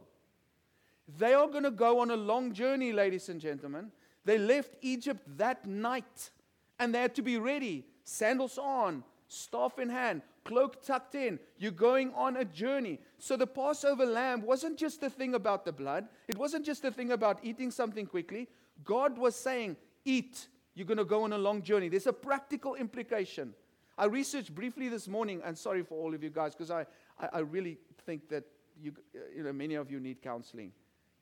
They 1.18 1.35
are 1.35 1.46
going 1.46 1.64
to 1.64 1.70
go 1.70 2.00
on 2.00 2.11
a 2.11 2.16
long 2.16 2.52
journey, 2.52 2.92
ladies 2.92 3.29
and 3.29 3.40
gentlemen. 3.40 3.92
They 4.24 4.38
left 4.38 4.76
Egypt 4.83 5.22
that 5.37 5.66
night 5.66 6.31
and 6.79 6.94
they 6.94 7.00
had 7.00 7.14
to 7.14 7.22
be 7.22 7.38
ready, 7.38 7.87
sandals 8.02 8.59
on, 8.59 9.05
staff 9.29 9.79
in 9.79 9.88
hand, 9.88 10.22
cloak 10.44 10.83
tucked 10.83 11.14
in. 11.14 11.38
You're 11.59 11.70
going 11.70 12.12
on 12.14 12.37
a 12.37 12.44
journey. 12.44 12.98
So 13.18 13.37
the 13.37 13.46
Passover 13.46 14.05
lamb 14.05 14.42
wasn't 14.42 14.79
just 14.79 15.02
a 15.02 15.11
thing 15.11 15.35
about 15.35 15.64
the 15.64 15.72
blood, 15.72 16.09
it 16.29 16.37
wasn't 16.37 16.66
just 16.66 16.85
a 16.85 16.90
thing 16.90 17.12
about 17.12 17.38
eating 17.42 17.70
something 17.70 18.07
quickly. 18.07 18.48
God 18.85 19.16
was 19.16 19.37
saying, 19.37 19.76
Eat. 20.05 20.48
You're 20.76 20.86
going 20.86 20.98
to 20.98 21.06
go 21.06 21.24
on 21.24 21.32
a 21.32 21.38
long 21.38 21.62
journey. 21.62 21.88
There's 21.88 22.06
a 22.06 22.12
practical 22.12 22.74
implication. 22.74 23.54
I 23.96 24.04
researched 24.04 24.54
briefly 24.54 24.90
this 24.90 25.08
morning, 25.08 25.40
and 25.42 25.56
sorry 25.56 25.82
for 25.82 25.94
all 25.94 26.14
of 26.14 26.22
you 26.22 26.28
guys, 26.28 26.54
because 26.54 26.70
I, 26.70 26.84
I, 27.18 27.28
I, 27.32 27.38
really 27.38 27.78
think 28.04 28.28
that 28.28 28.44
you, 28.78 28.92
you 29.34 29.42
know, 29.42 29.54
many 29.54 29.74
of 29.76 29.90
you 29.90 29.98
need 29.98 30.20
counseling. 30.20 30.72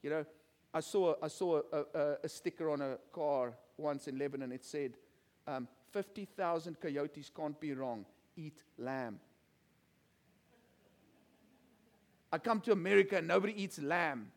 You 0.02 0.10
know, 0.10 0.26
I 0.74 0.80
saw, 0.80 1.14
I 1.22 1.28
saw 1.28 1.60
a, 1.72 1.84
a, 1.94 2.16
a 2.24 2.28
sticker 2.28 2.68
on 2.68 2.82
a 2.82 2.98
car 3.12 3.54
once 3.78 4.08
in 4.08 4.18
Lebanon. 4.18 4.50
It 4.50 4.64
said, 4.64 4.94
um, 5.46 5.68
50,000 5.92 6.80
coyotes 6.80 7.30
can't 7.34 7.58
be 7.60 7.74
wrong. 7.74 8.04
Eat 8.36 8.60
lamb. 8.76 9.20
I 12.32 12.38
come 12.38 12.60
to 12.62 12.72
America 12.72 13.18
and 13.18 13.28
nobody 13.28 13.62
eats 13.62 13.80
lamb. 13.80 14.32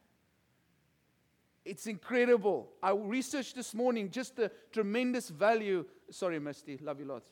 It's 1.67 1.85
incredible. 1.85 2.69
I 2.81 2.91
researched 2.91 3.55
this 3.55 3.73
morning 3.73 4.09
just 4.09 4.37
the 4.37 4.49
tremendous 4.71 5.27
value. 5.27 5.83
Sorry, 6.09 6.39
Misty, 6.39 6.79
love 6.81 6.99
you 6.99 7.05
lots. 7.05 7.29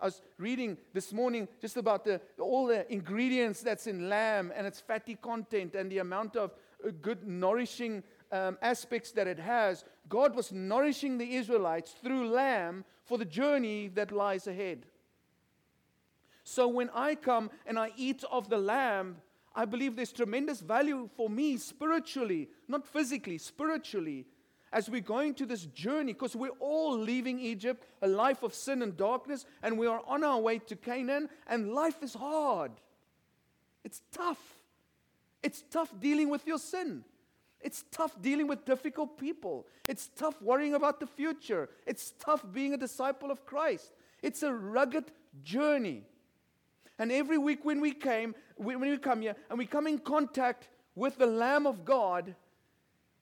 I 0.00 0.06
was 0.06 0.20
reading 0.38 0.76
this 0.92 1.12
morning 1.12 1.46
just 1.60 1.76
about 1.76 2.04
the, 2.04 2.20
all 2.38 2.66
the 2.66 2.92
ingredients 2.92 3.62
that's 3.62 3.86
in 3.86 4.08
lamb 4.08 4.52
and 4.54 4.66
its 4.66 4.80
fatty 4.80 5.14
content 5.14 5.74
and 5.76 5.90
the 5.90 5.98
amount 5.98 6.36
of 6.36 6.50
uh, 6.84 6.90
good 7.00 7.26
nourishing 7.26 8.02
um, 8.32 8.58
aspects 8.60 9.12
that 9.12 9.28
it 9.28 9.38
has. 9.38 9.84
God 10.08 10.34
was 10.34 10.50
nourishing 10.50 11.16
the 11.16 11.36
Israelites 11.36 11.94
through 12.02 12.28
lamb 12.28 12.84
for 13.04 13.18
the 13.18 13.24
journey 13.24 13.88
that 13.94 14.10
lies 14.10 14.48
ahead. 14.48 14.84
So 16.42 16.66
when 16.68 16.90
I 16.92 17.14
come 17.14 17.50
and 17.64 17.78
I 17.78 17.92
eat 17.96 18.24
of 18.30 18.48
the 18.50 18.58
lamb, 18.58 19.16
I 19.56 19.64
believe 19.64 19.96
there's 19.96 20.12
tremendous 20.12 20.60
value 20.60 21.08
for 21.16 21.30
me 21.30 21.56
spiritually, 21.56 22.50
not 22.68 22.86
physically, 22.86 23.38
spiritually, 23.38 24.26
as 24.70 24.90
we're 24.90 25.00
going 25.00 25.32
to 25.34 25.46
this 25.46 25.64
journey, 25.64 26.12
because 26.12 26.36
we're 26.36 26.50
all 26.60 26.98
leaving 26.98 27.40
Egypt, 27.40 27.86
a 28.02 28.06
life 28.06 28.42
of 28.42 28.52
sin 28.52 28.82
and 28.82 28.94
darkness, 28.98 29.46
and 29.62 29.78
we 29.78 29.86
are 29.86 30.02
on 30.06 30.22
our 30.22 30.38
way 30.38 30.58
to 30.58 30.76
Canaan, 30.76 31.30
and 31.46 31.72
life 31.72 32.02
is 32.02 32.12
hard. 32.12 32.72
It's 33.82 34.02
tough. 34.12 34.58
It's 35.42 35.64
tough 35.70 35.90
dealing 35.98 36.28
with 36.28 36.46
your 36.46 36.58
sin. 36.58 37.04
It's 37.62 37.84
tough 37.90 38.20
dealing 38.20 38.48
with 38.48 38.66
difficult 38.66 39.16
people. 39.16 39.66
It's 39.88 40.08
tough 40.08 40.42
worrying 40.42 40.74
about 40.74 41.00
the 41.00 41.06
future. 41.06 41.70
It's 41.86 42.12
tough 42.18 42.44
being 42.52 42.74
a 42.74 42.76
disciple 42.76 43.30
of 43.30 43.46
Christ. 43.46 43.92
It's 44.22 44.42
a 44.42 44.52
rugged 44.52 45.06
journey. 45.42 46.02
And 46.98 47.12
every 47.12 47.38
week 47.38 47.64
when 47.64 47.80
we 47.80 47.92
came, 47.92 48.34
when 48.56 48.80
we 48.80 48.96
come 48.98 49.22
here 49.22 49.36
and 49.48 49.58
we 49.58 49.66
come 49.66 49.86
in 49.86 49.98
contact 49.98 50.68
with 50.94 51.18
the 51.18 51.26
Lamb 51.26 51.66
of 51.66 51.84
God, 51.84 52.34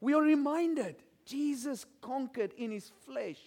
we 0.00 0.14
are 0.14 0.22
reminded 0.22 0.96
Jesus 1.24 1.86
conquered 2.00 2.52
in 2.56 2.70
his 2.70 2.92
flesh. 3.04 3.40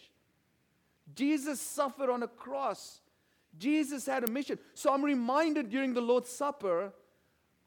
Jesus 1.16 1.62
suffered 1.62 2.10
on 2.10 2.24
a 2.24 2.28
cross. 2.28 3.02
Jesus 3.58 4.06
had 4.06 4.24
a 4.24 4.32
mission. 4.32 4.60
So 4.74 4.94
I'm 4.94 5.04
reminded 5.04 5.70
during 5.70 5.94
the 5.94 6.02
Lord's 6.02 6.30
Supper 6.30 6.92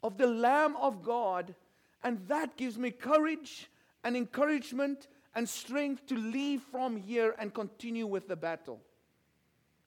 of 0.02 0.18
the 0.18 0.26
Lamb 0.26 0.76
of 0.76 1.02
God, 1.02 1.54
and 2.02 2.26
that 2.28 2.56
gives 2.56 2.78
me 2.78 2.90
courage 2.90 3.70
and 4.04 4.16
encouragement 4.16 5.08
and 5.34 5.48
strength 5.48 6.06
to 6.06 6.16
leave 6.16 6.62
from 6.62 6.96
here 6.96 7.34
and 7.38 7.54
continue 7.54 8.06
with 8.06 8.28
the 8.28 8.36
battle. 8.36 8.80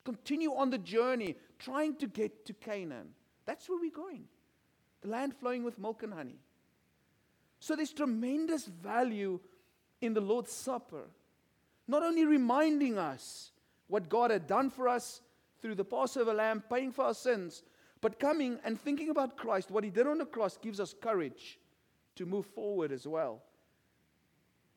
Continue 0.06 0.54
on 0.54 0.69
the 0.69 0.78
journey, 0.78 1.36
trying 1.60 1.96
to 1.96 2.08
get 2.08 2.46
to 2.46 2.54
Canaan. 2.54 3.10
That's 3.45 3.67
where 3.67 3.79
we're 3.79 3.91
going. 3.91 4.25
The 5.01 5.10
land 5.10 5.36
flowing 5.36 5.63
with 5.63 5.79
milk 5.79 6.03
and 6.03 6.13
honey. 6.13 6.39
So 7.60 7.75
there's 7.75 7.93
tremendous 7.93 8.65
value 8.65 9.39
in 10.01 10.13
the 10.13 10.21
Lord's 10.21 10.51
Supper. 10.51 11.03
Not 11.88 12.03
only 12.03 12.25
reminding 12.25 12.97
us 12.97 13.51
what 13.88 14.10
God 14.10 14.32
had 14.32 14.47
done 14.47 14.69
for 14.69 14.88
us 14.88 15.21
through 15.62 15.75
the 15.75 15.86
Passover 15.86 16.34
lamb, 16.34 16.63
paying 16.69 16.91
for 16.91 17.06
our 17.06 17.13
sins, 17.13 17.63
but 18.01 18.19
coming 18.19 18.60
and 18.65 18.79
thinking 18.79 19.10
about 19.10 19.38
Christ, 19.38 19.71
what 19.71 19.84
He 19.84 19.89
did 19.89 20.08
on 20.08 20.17
the 20.17 20.25
cross, 20.25 20.58
gives 20.58 20.79
us 20.79 20.93
courage 21.01 21.58
to 22.15 22.25
move 22.25 22.45
forward 22.47 22.91
as 22.91 23.08
well. 23.08 23.41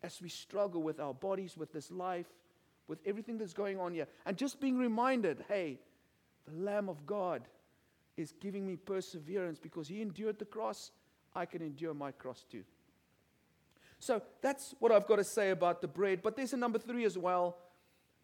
As 0.02 0.20
we 0.22 0.28
struggle 0.28 0.82
with 0.82 1.00
our 1.00 1.14
bodies, 1.14 1.56
with 1.56 1.72
this 1.72 1.90
life, 1.90 2.28
with 2.86 3.00
everything 3.04 3.38
that's 3.38 3.52
going 3.52 3.80
on 3.80 3.94
here, 3.94 4.06
and 4.24 4.36
just 4.36 4.60
being 4.60 4.78
reminded 4.78 5.44
hey, 5.48 5.80
the 6.46 6.62
Lamb 6.62 6.88
of 6.88 7.04
God 7.04 7.42
is 8.16 8.32
giving 8.40 8.66
me 8.66 8.76
perseverance 8.76 9.58
because 9.58 9.88
He 9.88 10.02
endured 10.02 10.38
the 10.38 10.44
cross, 10.44 10.90
I 11.34 11.44
can 11.46 11.62
endure 11.62 11.94
my 11.94 12.12
cross 12.12 12.44
too. 12.50 12.64
So 13.98 14.22
that's 14.42 14.74
what 14.78 14.92
I've 14.92 15.06
got 15.06 15.16
to 15.16 15.24
say 15.24 15.50
about 15.50 15.80
the 15.80 15.88
bread. 15.88 16.20
But 16.22 16.36
there's 16.36 16.52
a 16.52 16.56
number 16.56 16.78
three 16.78 17.04
as 17.04 17.16
well. 17.16 17.56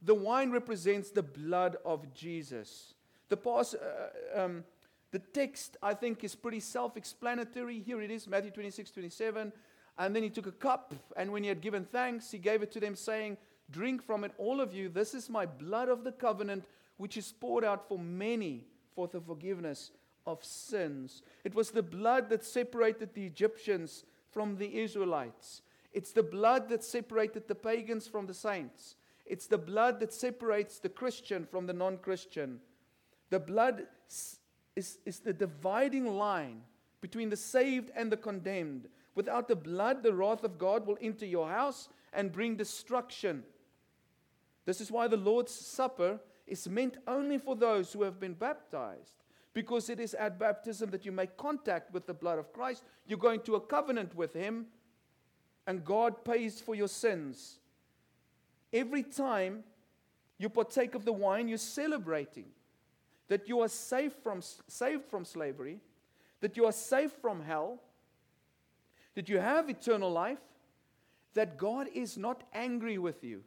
The 0.02 0.14
wine 0.14 0.50
represents 0.50 1.10
the 1.10 1.22
blood 1.22 1.76
of 1.84 2.12
Jesus. 2.12 2.94
The, 3.28 3.36
past, 3.36 3.76
uh, 3.76 4.40
um, 4.40 4.64
the 5.10 5.18
text, 5.18 5.76
I 5.82 5.94
think, 5.94 6.24
is 6.24 6.34
pretty 6.34 6.60
self 6.60 6.96
explanatory. 6.96 7.80
Here 7.80 8.02
it 8.02 8.10
is 8.10 8.26
Matthew 8.26 8.50
26, 8.50 8.90
27. 8.90 9.52
And 9.98 10.16
then 10.16 10.22
he 10.22 10.30
took 10.30 10.46
a 10.46 10.52
cup, 10.52 10.94
and 11.16 11.30
when 11.30 11.42
he 11.42 11.48
had 11.48 11.60
given 11.60 11.84
thanks, 11.84 12.30
he 12.30 12.38
gave 12.38 12.62
it 12.62 12.72
to 12.72 12.80
them, 12.80 12.96
saying, 12.96 13.36
Drink 13.70 14.02
from 14.02 14.24
it, 14.24 14.32
all 14.38 14.60
of 14.60 14.74
you. 14.74 14.88
This 14.88 15.14
is 15.14 15.30
my 15.30 15.46
blood 15.46 15.88
of 15.88 16.02
the 16.02 16.12
covenant, 16.12 16.64
which 16.96 17.16
is 17.16 17.32
poured 17.32 17.64
out 17.64 17.88
for 17.88 17.98
many 17.98 18.64
for 18.94 19.08
the 19.08 19.20
forgiveness 19.20 19.90
of 20.26 20.44
sins. 20.44 21.22
It 21.44 21.54
was 21.54 21.70
the 21.70 21.82
blood 21.82 22.28
that 22.30 22.44
separated 22.44 23.14
the 23.14 23.26
Egyptians 23.26 24.04
from 24.30 24.56
the 24.56 24.80
Israelites. 24.80 25.62
It's 25.92 26.12
the 26.12 26.22
blood 26.22 26.68
that 26.70 26.84
separated 26.84 27.48
the 27.48 27.54
pagans 27.54 28.06
from 28.06 28.26
the 28.26 28.34
saints. 28.34 28.96
It's 29.26 29.46
the 29.46 29.58
blood 29.58 30.00
that 30.00 30.12
separates 30.12 30.78
the 30.78 30.88
Christian 30.88 31.44
from 31.44 31.66
the 31.66 31.72
non 31.72 31.98
Christian. 31.98 32.60
The 33.30 33.40
blood 33.40 33.86
is, 34.76 34.98
is 35.04 35.20
the 35.20 35.32
dividing 35.32 36.06
line 36.16 36.62
between 37.00 37.30
the 37.30 37.36
saved 37.36 37.90
and 37.94 38.10
the 38.10 38.16
condemned. 38.16 38.88
Without 39.14 39.48
the 39.48 39.56
blood, 39.56 40.02
the 40.02 40.14
wrath 40.14 40.44
of 40.44 40.58
God 40.58 40.86
will 40.86 40.98
enter 41.00 41.26
your 41.26 41.48
house 41.48 41.88
and 42.12 42.32
bring 42.32 42.56
destruction. 42.56 43.42
This 44.64 44.80
is 44.80 44.90
why 44.90 45.08
the 45.08 45.16
Lord's 45.16 45.52
Supper 45.52 46.20
is 46.52 46.68
meant 46.68 46.98
only 47.06 47.38
for 47.38 47.56
those 47.56 47.94
who 47.94 48.02
have 48.02 48.20
been 48.20 48.34
baptized 48.34 49.14
because 49.54 49.88
it 49.88 49.98
is 49.98 50.12
at 50.12 50.38
baptism 50.38 50.90
that 50.90 51.06
you 51.06 51.10
make 51.10 51.36
contact 51.38 51.92
with 51.94 52.06
the 52.06 52.12
blood 52.12 52.38
of 52.38 52.52
Christ. 52.52 52.84
You're 53.06 53.18
going 53.18 53.40
to 53.40 53.54
a 53.54 53.60
covenant 53.60 54.14
with 54.14 54.34
Him, 54.34 54.66
and 55.66 55.82
God 55.82 56.24
pays 56.24 56.60
for 56.60 56.74
your 56.74 56.88
sins. 56.88 57.58
Every 58.70 59.02
time 59.02 59.64
you 60.38 60.50
partake 60.50 60.94
of 60.94 61.06
the 61.06 61.12
wine, 61.12 61.48
you're 61.48 61.56
celebrating 61.56 62.46
that 63.28 63.48
you 63.48 63.60
are 63.60 63.68
safe 63.68 64.12
from, 64.22 64.42
saved 64.68 65.06
from 65.06 65.24
slavery, 65.24 65.80
that 66.40 66.56
you 66.58 66.66
are 66.66 66.72
safe 66.72 67.12
from 67.12 67.42
hell, 67.42 67.80
that 69.14 69.30
you 69.30 69.38
have 69.38 69.70
eternal 69.70 70.10
life, 70.10 70.40
that 71.32 71.56
God 71.56 71.86
is 71.94 72.18
not 72.18 72.42
angry 72.52 72.98
with 72.98 73.24
you. 73.24 73.42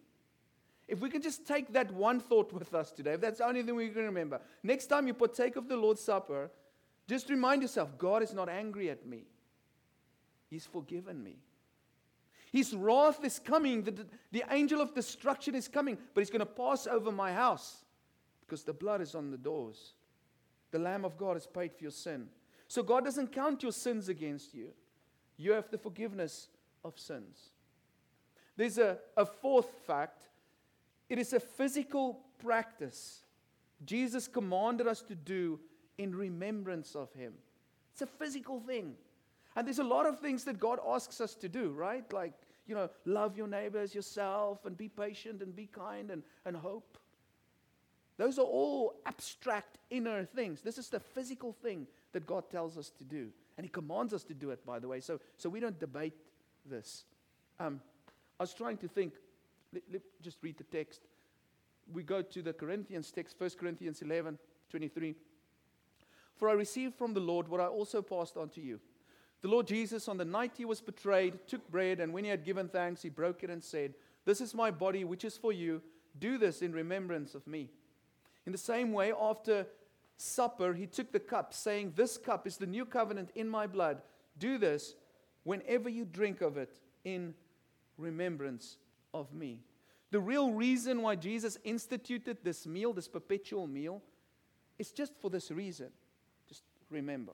If 0.88 1.00
we 1.00 1.10
can 1.10 1.21
just 1.21 1.48
take 1.48 1.74
that 1.74 1.91
one 1.91 2.19
thought 2.19 2.54
with 2.54 2.74
us 2.74 2.91
today, 2.91 3.13
if 3.13 3.21
that's 3.21 3.39
the 3.39 3.48
only 3.48 3.63
thing 3.63 3.76
we 3.76 3.89
can 3.89 4.06
remember, 4.06 4.39
next 4.63 4.88
time 4.88 5.08
you 5.08 5.13
partake 5.13 5.56
of 5.56 5.67
the 5.67 5.76
Lord's 5.76 6.02
Supper, 6.02 6.52
just 7.08 7.30
remind 7.30 7.62
yourself 7.62 7.98
God 7.98 8.21
is 8.21 8.34
not 8.34 8.50
angry 8.50 8.89
at 8.89 9.06
me, 9.06 9.24
He's 10.50 10.65
forgiven 10.65 11.24
me. 11.24 11.38
His 12.52 12.74
wrath 12.74 13.26
is 13.26 13.38
coming. 13.38 13.84
The, 13.84 14.06
the 14.32 14.45
angel 14.50 14.80
of 14.80 14.93
destruction 14.93 15.56
is 15.56 15.67
coming, 15.67 15.98
but 16.13 16.21
he's 16.21 16.30
going 16.30 16.39
to 16.39 16.45
pass 16.45 16.88
over 16.88 17.12
my 17.12 17.34
house 17.34 17.84
because 18.45 18.63
the 18.63 18.71
blood 18.71 19.02
is 19.02 19.13
on 19.13 19.30
the 19.30 19.38
doors. 19.38 19.95
The 20.71 20.80
Lamb 20.80 21.04
of 21.04 21.17
God 21.17 21.36
has 21.36 21.45
paid 21.45 21.74
for 21.74 21.84
your 21.84 21.91
sin. 21.91 22.28
So 22.69 22.82
God 22.82 23.04
doesn't 23.04 23.34
count 23.34 23.62
your 23.62 23.74
sins 23.74 24.08
against 24.08 24.54
you. 24.54 24.69
You 25.36 25.52
have 25.52 25.69
the 25.69 25.78
forgiveness 25.78 26.48
of 26.86 26.98
sins. 26.98 27.50
There's 28.56 28.78
a, 28.78 29.00
a 29.17 29.26
fourth 29.26 29.69
fact 29.86 30.30
it 31.10 31.20
is 31.20 31.34
a 31.34 31.39
physical 31.39 32.22
practice 32.39 33.26
Jesus 33.84 34.28
commanded 34.28 34.88
us 34.88 35.02
to 35.04 35.15
do 35.15 35.60
in 35.98 36.15
remembrance 36.15 36.96
of 36.96 37.12
Him. 37.13 37.34
It's 37.91 38.02
a 38.02 38.08
physical 38.08 38.60
thing. 38.60 38.96
And 39.56 39.65
there's 39.65 39.80
a 39.80 39.84
lot 39.84 40.06
of 40.06 40.20
things 40.20 40.44
that 40.46 40.60
God 40.60 40.80
asks 40.88 41.22
us 41.22 41.34
to 41.36 41.50
do, 41.50 41.72
right? 41.72 42.12
Like, 42.12 42.34
you 42.68 42.76
know, 42.76 42.89
love 43.06 43.38
your 43.38 43.48
neighbors, 43.48 43.96
yourself, 43.96 44.65
and 44.65 44.78
be 44.78 44.89
patient 44.89 45.41
and 45.41 45.56
be 45.56 45.68
kind 45.68 46.12
and, 46.12 46.24
and 46.46 46.56
hope. 46.56 46.98
Those 48.18 48.39
are 48.39 48.46
all 48.46 48.96
abstract 49.06 49.78
inner 49.89 50.26
things. 50.26 50.62
This 50.62 50.78
is 50.78 50.89
the 50.89 51.00
physical 51.00 51.54
thing 51.54 51.88
that 52.13 52.26
God 52.26 52.50
tells 52.50 52.78
us 52.78 52.89
to 52.98 53.04
do. 53.04 53.30
And 53.58 53.65
He 53.65 53.70
commands 53.70 54.13
us 54.13 54.24
to 54.26 54.34
do 54.34 54.52
it, 54.52 54.65
by 54.65 54.80
the 54.80 54.88
way. 54.88 55.00
So, 55.00 55.20
so 55.38 55.50
we 55.50 55.60
don't 55.60 55.80
debate 55.80 56.15
this. 56.65 57.04
Um, 57.60 57.80
I 58.39 58.44
was 58.44 58.54
trying 58.54 58.78
to 58.78 58.88
think, 58.88 59.13
let, 59.76 59.84
let, 59.92 60.02
just 60.22 60.38
read 60.42 60.58
the 60.58 60.64
text. 60.64 61.02
We 61.94 62.02
go 62.02 62.22
to 62.22 62.42
the 62.42 62.54
Corinthians 62.54 63.12
text, 63.12 63.36
1 63.38 63.52
Corinthians 63.60 64.02
11 64.02 64.40
23. 64.70 65.16
For 66.38 66.50
I 66.50 66.54
received 66.54 66.96
from 66.96 67.14
the 67.14 67.20
Lord 67.20 67.48
what 67.48 67.62
I 67.62 67.68
also 67.68 68.02
passed 68.02 68.36
on 68.38 68.50
to 68.50 68.62
you. 68.62 68.80
The 69.42 69.48
Lord 69.48 69.68
Jesus, 69.68 70.08
on 70.08 70.18
the 70.18 70.26
night 70.26 70.54
he 70.58 70.66
was 70.66 70.82
betrayed, 70.82 71.48
took 71.48 71.70
bread, 71.70 72.00
and 72.00 72.14
when 72.14 72.24
he 72.24 72.30
had 72.30 72.44
given 72.44 72.68
thanks, 72.68 73.02
he 73.02 73.10
broke 73.10 73.44
it 73.44 73.50
and 73.50 73.64
said, 73.64 73.94
This 74.26 74.42
is 74.42 74.56
my 74.56 74.72
body, 74.72 75.04
which 75.04 75.24
is 75.24 75.38
for 75.38 75.54
you. 75.54 75.82
Do 76.18 76.38
this 76.38 76.62
in 76.62 76.72
remembrance 76.72 77.36
of 77.36 77.46
me. 77.46 77.70
In 78.46 78.52
the 78.52 78.58
same 78.58 78.92
way, 78.92 79.14
after 79.20 79.68
supper, 80.18 80.74
he 80.74 80.88
took 80.88 81.12
the 81.12 81.20
cup, 81.20 81.54
saying, 81.54 81.94
This 81.96 82.18
cup 82.18 82.48
is 82.48 82.58
the 82.58 82.66
new 82.66 82.86
covenant 82.86 83.30
in 83.36 83.48
my 83.48 83.68
blood. 83.68 84.02
Do 84.40 84.58
this 84.58 84.96
whenever 85.44 85.90
you 85.90 86.06
drink 86.06 86.42
of 86.42 86.58
it 86.58 86.80
in 87.04 87.34
remembrance 87.98 88.78
of 89.15 89.34
me. 89.34 89.62
The 90.12 90.19
real 90.19 90.51
reason 90.51 91.01
why 91.01 91.15
Jesus 91.15 91.58
instituted 91.63 92.38
this 92.43 92.67
meal, 92.67 92.93
this 92.93 93.08
perpetual 93.08 93.67
meal, 93.67 94.01
is 94.78 94.91
just 94.91 95.13
for 95.19 95.30
this 95.30 95.49
reason. 95.51 95.89
Just 96.47 96.63
remember. 96.89 97.32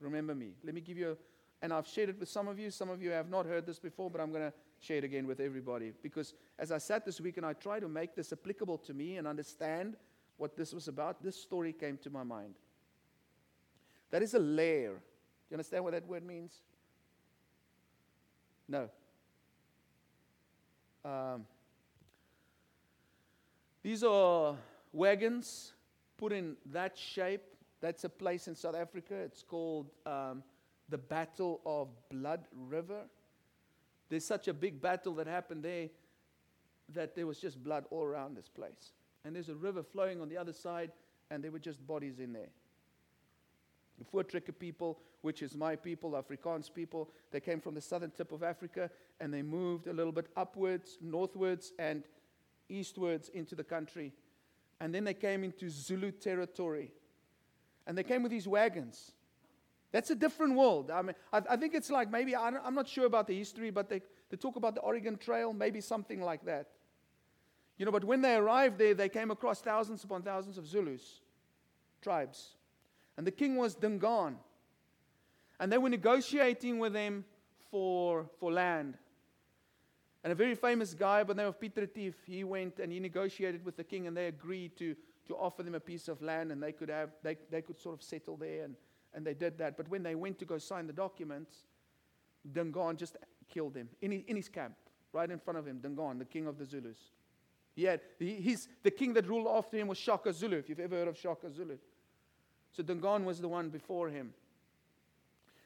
Remember 0.00 0.34
me. 0.34 0.52
Let 0.62 0.74
me 0.74 0.80
give 0.80 0.98
you, 0.98 1.12
a, 1.12 1.16
and 1.62 1.72
I've 1.72 1.86
shared 1.86 2.10
it 2.10 2.20
with 2.20 2.28
some 2.28 2.48
of 2.48 2.58
you. 2.58 2.70
Some 2.70 2.90
of 2.90 3.00
you 3.00 3.10
have 3.10 3.30
not 3.30 3.46
heard 3.46 3.64
this 3.64 3.78
before, 3.78 4.10
but 4.10 4.20
I'm 4.20 4.30
going 4.30 4.42
to 4.42 4.52
share 4.80 4.98
it 4.98 5.04
again 5.04 5.26
with 5.26 5.40
everybody. 5.40 5.92
Because 6.02 6.34
as 6.58 6.70
I 6.70 6.78
sat 6.78 7.04
this 7.06 7.20
week 7.20 7.36
and 7.36 7.46
I 7.46 7.54
tried 7.54 7.80
to 7.80 7.88
make 7.88 8.14
this 8.14 8.32
applicable 8.32 8.78
to 8.78 8.92
me 8.92 9.16
and 9.16 9.26
understand 9.26 9.96
what 10.36 10.56
this 10.56 10.74
was 10.74 10.88
about, 10.88 11.22
this 11.22 11.40
story 11.40 11.72
came 11.72 11.96
to 11.98 12.10
my 12.10 12.22
mind. 12.22 12.54
That 14.10 14.22
is 14.22 14.34
a 14.34 14.38
laager. 14.38 14.94
Do 14.94 15.50
you 15.50 15.54
understand 15.54 15.84
what 15.84 15.92
that 15.92 16.06
word 16.06 16.24
means? 16.24 16.54
No. 18.68 18.90
Um, 21.04 21.46
these 23.82 24.02
are 24.02 24.56
wagons 24.92 25.72
put 26.16 26.32
in 26.32 26.56
that 26.72 26.96
shape. 26.96 27.42
That's 27.80 28.04
a 28.04 28.08
place 28.08 28.48
in 28.48 28.54
South 28.54 28.74
Africa. 28.74 29.14
It's 29.14 29.42
called 29.42 29.90
um, 30.06 30.42
the 30.88 30.96
Battle 30.96 31.60
of 31.66 31.88
Blood 32.08 32.46
River. 32.52 33.02
There's 34.08 34.24
such 34.24 34.48
a 34.48 34.54
big 34.54 34.80
battle 34.80 35.14
that 35.16 35.26
happened 35.26 35.62
there 35.62 35.88
that 36.94 37.14
there 37.14 37.26
was 37.26 37.38
just 37.38 37.62
blood 37.62 37.84
all 37.90 38.04
around 38.04 38.36
this 38.36 38.48
place. 38.48 38.92
And 39.24 39.34
there's 39.34 39.48
a 39.48 39.54
river 39.54 39.82
flowing 39.82 40.20
on 40.20 40.28
the 40.28 40.36
other 40.36 40.52
side, 40.52 40.92
and 41.30 41.42
there 41.42 41.50
were 41.50 41.58
just 41.58 41.86
bodies 41.86 42.18
in 42.18 42.32
there. 42.32 42.50
The 43.98 44.04
Voortrekker 44.04 44.58
people, 44.58 44.98
which 45.22 45.42
is 45.42 45.54
my 45.54 45.76
people, 45.76 46.12
Afrikaans 46.12 46.72
people, 46.72 47.10
they 47.30 47.40
came 47.40 47.60
from 47.60 47.74
the 47.74 47.80
southern 47.80 48.10
tip 48.10 48.32
of 48.32 48.42
Africa 48.42 48.90
and 49.20 49.32
they 49.32 49.42
moved 49.42 49.86
a 49.86 49.92
little 49.92 50.12
bit 50.12 50.26
upwards, 50.36 50.98
northwards, 51.00 51.72
and 51.78 52.04
eastwards 52.68 53.28
into 53.28 53.54
the 53.54 53.64
country. 53.64 54.12
And 54.80 54.94
then 54.94 55.04
they 55.04 55.14
came 55.14 55.44
into 55.44 55.70
Zulu 55.70 56.10
territory. 56.10 56.90
And 57.86 57.96
they 57.96 58.02
came 58.02 58.22
with 58.22 58.32
these 58.32 58.48
wagons. 58.48 59.12
That's 59.92 60.10
a 60.10 60.16
different 60.16 60.56
world. 60.56 60.90
I 60.90 61.02
mean, 61.02 61.14
I, 61.32 61.42
I 61.50 61.56
think 61.56 61.74
it's 61.74 61.90
like 61.90 62.10
maybe, 62.10 62.34
I'm 62.34 62.74
not 62.74 62.88
sure 62.88 63.06
about 63.06 63.28
the 63.28 63.36
history, 63.36 63.70
but 63.70 63.88
they, 63.88 64.02
they 64.28 64.36
talk 64.36 64.56
about 64.56 64.74
the 64.74 64.80
Oregon 64.80 65.16
Trail, 65.16 65.52
maybe 65.52 65.80
something 65.80 66.20
like 66.20 66.44
that. 66.46 66.68
You 67.78 67.86
know, 67.86 67.92
but 67.92 68.04
when 68.04 68.20
they 68.20 68.34
arrived 68.34 68.78
there, 68.78 68.94
they 68.94 69.08
came 69.08 69.30
across 69.30 69.60
thousands 69.60 70.02
upon 70.02 70.22
thousands 70.22 70.58
of 70.58 70.66
Zulus, 70.66 71.20
tribes. 72.02 72.56
And 73.16 73.26
the 73.26 73.30
king 73.30 73.56
was 73.56 73.74
Dingaan. 73.74 74.36
And 75.60 75.70
they 75.70 75.78
were 75.78 75.88
negotiating 75.88 76.78
with 76.78 76.94
him 76.94 77.24
for, 77.70 78.26
for 78.40 78.52
land. 78.52 78.98
And 80.24 80.32
a 80.32 80.34
very 80.36 80.54
famous 80.54 80.94
guy 80.94 81.22
by 81.22 81.34
the 81.34 81.42
name 81.42 81.48
of 81.48 81.60
Piet 81.60 81.76
Retief, 81.76 82.14
he 82.26 82.44
went 82.44 82.78
and 82.80 82.90
he 82.90 82.98
negotiated 82.98 83.64
with 83.64 83.76
the 83.76 83.84
king 83.84 84.06
and 84.06 84.16
they 84.16 84.26
agreed 84.26 84.76
to, 84.78 84.96
to 85.28 85.34
offer 85.36 85.62
them 85.62 85.74
a 85.74 85.80
piece 85.80 86.08
of 86.08 86.22
land 86.22 86.50
and 86.50 86.62
they 86.62 86.72
could, 86.72 86.88
have, 86.88 87.10
they, 87.22 87.36
they 87.50 87.60
could 87.60 87.78
sort 87.78 87.94
of 87.94 88.02
settle 88.02 88.36
there 88.36 88.64
and, 88.64 88.74
and 89.12 89.26
they 89.26 89.34
did 89.34 89.58
that. 89.58 89.76
But 89.76 89.88
when 89.88 90.02
they 90.02 90.14
went 90.14 90.38
to 90.38 90.44
go 90.46 90.56
sign 90.56 90.86
the 90.86 90.94
documents, 90.94 91.64
Dingaan 92.50 92.96
just 92.96 93.16
killed 93.48 93.76
him 93.76 93.88
in 94.00 94.12
his, 94.12 94.22
in 94.26 94.36
his 94.36 94.48
camp, 94.48 94.74
right 95.12 95.30
in 95.30 95.38
front 95.38 95.58
of 95.58 95.66
him, 95.66 95.78
Dingaan, 95.78 96.18
the 96.18 96.24
king 96.24 96.46
of 96.46 96.58
the 96.58 96.64
Zulus. 96.64 96.98
He 97.74 97.84
had, 97.84 98.00
he, 98.18 98.56
the 98.82 98.90
king 98.90 99.12
that 99.14 99.28
ruled 99.28 99.48
after 99.48 99.76
him 99.76 99.88
was 99.88 99.98
Shaka 99.98 100.32
Zulu, 100.32 100.56
if 100.58 100.68
you've 100.68 100.80
ever 100.80 100.96
heard 100.96 101.08
of 101.08 101.18
Shaka 101.18 101.50
Zulu. 101.50 101.76
So 102.76 102.82
Dingaan 102.82 103.24
was 103.24 103.40
the 103.40 103.48
one 103.48 103.68
before 103.68 104.08
him. 104.08 104.34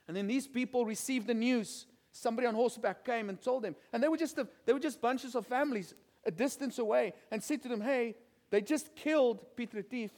And 0.06 0.16
then 0.16 0.26
these 0.26 0.46
people 0.46 0.84
received 0.84 1.26
the 1.26 1.34
news. 1.34 1.86
Somebody 2.12 2.46
on 2.46 2.54
horseback 2.54 3.04
came 3.04 3.28
and 3.28 3.40
told 3.40 3.62
them. 3.62 3.76
And 3.92 4.02
they 4.02 4.08
were 4.08 4.16
just, 4.16 4.38
a, 4.38 4.46
they 4.66 4.72
were 4.72 4.80
just 4.80 5.00
bunches 5.00 5.34
of 5.34 5.46
families 5.46 5.94
a 6.26 6.30
distance 6.30 6.78
away 6.78 7.14
and 7.30 7.42
said 7.42 7.62
to 7.62 7.68
them, 7.68 7.80
hey, 7.80 8.14
they 8.50 8.60
just 8.60 8.94
killed 8.94 9.44
Piet 9.56 9.72
Retief. 9.72 10.10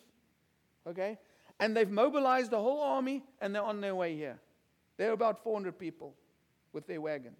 Okay? 0.86 1.18
And 1.58 1.76
they've 1.76 1.90
mobilized 1.90 2.50
the 2.50 2.60
whole 2.60 2.80
army 2.80 3.22
and 3.40 3.54
they're 3.54 3.62
on 3.62 3.80
their 3.80 3.94
way 3.94 4.16
here. 4.16 4.38
They're 4.96 5.12
about 5.12 5.42
400 5.42 5.78
people 5.78 6.14
with 6.72 6.86
their 6.86 7.00
wagons. 7.00 7.36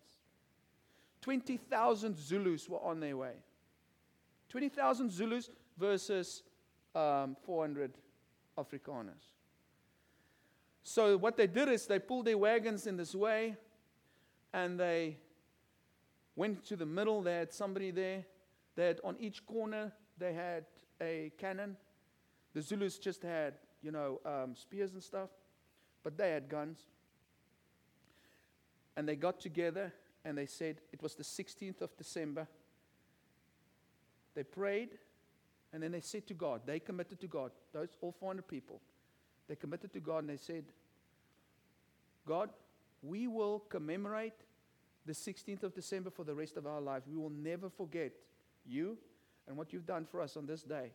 20,000 1.23 2.17
Zulus 2.17 2.69
were 2.69 2.83
on 2.83 3.01
their 3.01 3.17
way. 3.17 3.35
20,000 4.49 5.11
Zulus 5.11 5.51
versus 5.79 6.43
um, 6.95 7.37
400 7.45 7.93
Afrikaners. 8.59 9.30
So 10.83 11.17
what 11.17 11.37
they 11.37 11.47
did 11.47 11.69
is 11.69 11.87
they 11.87 11.99
pulled 11.99 12.27
their 12.27 12.39
wagons 12.39 12.87
in 12.87 12.97
this 12.97 13.15
way 13.15 13.57
and 14.53 14.79
they 14.79 15.17
went 16.37 16.65
to 16.67 16.77
the 16.77 16.87
middle. 16.87 17.23
They 17.23 17.35
had 17.35 17.53
somebody 17.53 17.91
there. 17.91 18.25
They 18.77 18.87
had 18.87 19.01
on 19.05 19.17
each 19.21 19.45
corner 19.47 19.93
they 20.21 20.35
had 20.35 20.67
a 21.01 21.33
cannon. 21.39 21.77
The 22.55 22.63
Zulus 22.63 22.99
just 22.99 23.23
had, 23.23 23.55
you 23.83 23.91
know, 23.91 24.21
um, 24.25 24.55
spears 24.55 24.93
and 24.93 25.03
stuff, 25.03 25.31
but 26.05 26.17
they 26.17 26.31
had 26.31 26.49
guns. 26.49 26.79
And 28.97 29.09
they 29.09 29.17
got 29.17 29.41
together 29.41 29.93
and 30.25 30.37
they 30.37 30.47
said 30.47 30.83
it 30.93 31.03
was 31.03 31.15
the 31.15 31.23
16th 31.23 31.81
of 31.81 31.97
December. 31.97 32.47
They 34.35 34.43
prayed 34.45 34.91
and 35.73 35.83
then 35.83 35.93
they 35.93 36.01
said 36.01 36.27
to 36.27 36.35
God, 36.35 36.63
they 36.67 36.81
committed 36.81 37.21
to 37.21 37.27
God, 37.27 37.53
those 37.73 37.97
all 38.01 38.13
400 38.13 38.47
people. 38.47 38.83
They 39.51 39.57
committed 39.57 39.93
to 39.95 39.99
God 39.99 40.19
and 40.19 40.31
they 40.31 40.37
said, 40.37 40.63
God, 42.25 42.51
we 43.03 43.27
will 43.27 43.65
commemorate 43.69 44.37
the 45.05 45.13
16th 45.13 45.65
of 45.65 45.75
December 45.75 46.09
for 46.09 46.23
the 46.23 46.33
rest 46.33 46.57
of 46.57 46.69
our 46.69 46.81
lives. 46.81 47.09
We 47.09 47.17
will 47.17 47.31
never 47.31 47.69
forget 47.69 48.13
you 48.65 48.97
and 49.49 49.57
what 49.57 49.73
you've 49.73 49.87
done 49.87 50.07
for 50.09 50.21
us 50.21 50.37
on 50.37 50.47
this 50.47 50.63
day. 50.63 50.93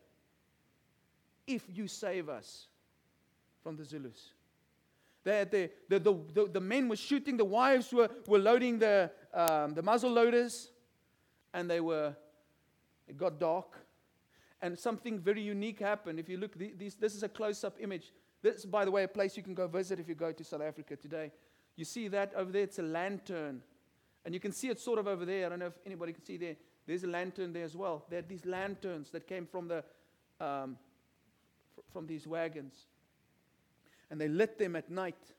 If 1.46 1.64
you 1.68 1.90
save 1.90 2.30
us 2.30 2.68
from 3.62 3.76
the 3.76 3.84
Zulus. 3.84 4.30
The, 5.26 5.70
the, 5.90 6.00
the, 6.00 6.14
the, 6.34 6.50
the, 6.54 6.62
men 6.62 6.88
were 6.88 6.96
shooting, 6.96 7.36
the 7.36 7.44
wives 7.44 7.92
were, 7.92 8.10
were 8.26 8.40
loading 8.40 8.80
the, 8.80 9.12
um, 9.34 9.74
the 9.74 9.82
muzzle 9.82 10.12
loaders, 10.12 10.70
and 11.54 11.70
they 11.70 11.82
were, 11.82 12.16
it 13.06 13.18
got 13.18 13.38
dark. 13.38 13.86
And 14.62 14.80
something 14.80 15.20
very 15.20 15.42
unique 15.42 15.82
happened. 15.82 16.20
If 16.22 16.30
you 16.30 16.38
look, 16.38 16.58
these, 16.58 16.96
this 16.96 17.16
is 17.16 17.24
a 17.24 17.28
close 17.28 17.66
up 17.66 17.76
image. 17.82 18.14
This, 18.46 18.64
by 18.64 18.86
the 18.86 18.92
way, 18.92 19.02
a 19.02 19.08
place 19.08 19.36
you 19.36 19.42
can 19.42 19.56
go 19.56 19.66
visit 19.66 20.00
if 20.00 20.08
you 20.08 20.14
go 20.14 20.32
to 20.32 20.44
South 20.44 20.62
Africa 20.62 20.96
today. 20.96 21.32
You 21.76 21.84
see 21.84 22.08
that 22.10 22.32
over 22.36 22.52
there? 22.52 22.62
It's 22.62 22.78
a 22.78 22.84
lantern. 22.84 23.64
And 24.24 24.36
you 24.36 24.40
can 24.40 24.52
see 24.52 24.70
it 24.70 24.80
sort 24.80 25.00
of 25.00 25.08
over 25.08 25.26
there. 25.26 25.48
I 25.48 25.50
don't 25.50 25.58
know 25.58 25.66
if 25.66 25.80
anybody 25.84 26.14
can 26.14 26.24
see 26.24 26.38
there. 26.38 26.56
There's 26.86 27.04
a 27.04 27.08
lantern 27.08 27.54
there 27.54 27.64
as 27.64 27.76
well. 27.76 28.06
There 28.08 28.20
are 28.20 28.22
these 28.22 28.46
lanterns 28.46 29.10
that 29.10 29.26
came 29.26 29.48
from, 29.48 29.68
the, 29.68 29.84
um, 30.40 30.78
f- 31.76 31.84
from 31.92 32.06
these 32.06 32.28
wagons. 32.28 32.76
And 34.12 34.22
they 34.22 34.28
lit 34.28 34.60
them 34.60 34.76
at 34.76 34.92
night 34.92 35.34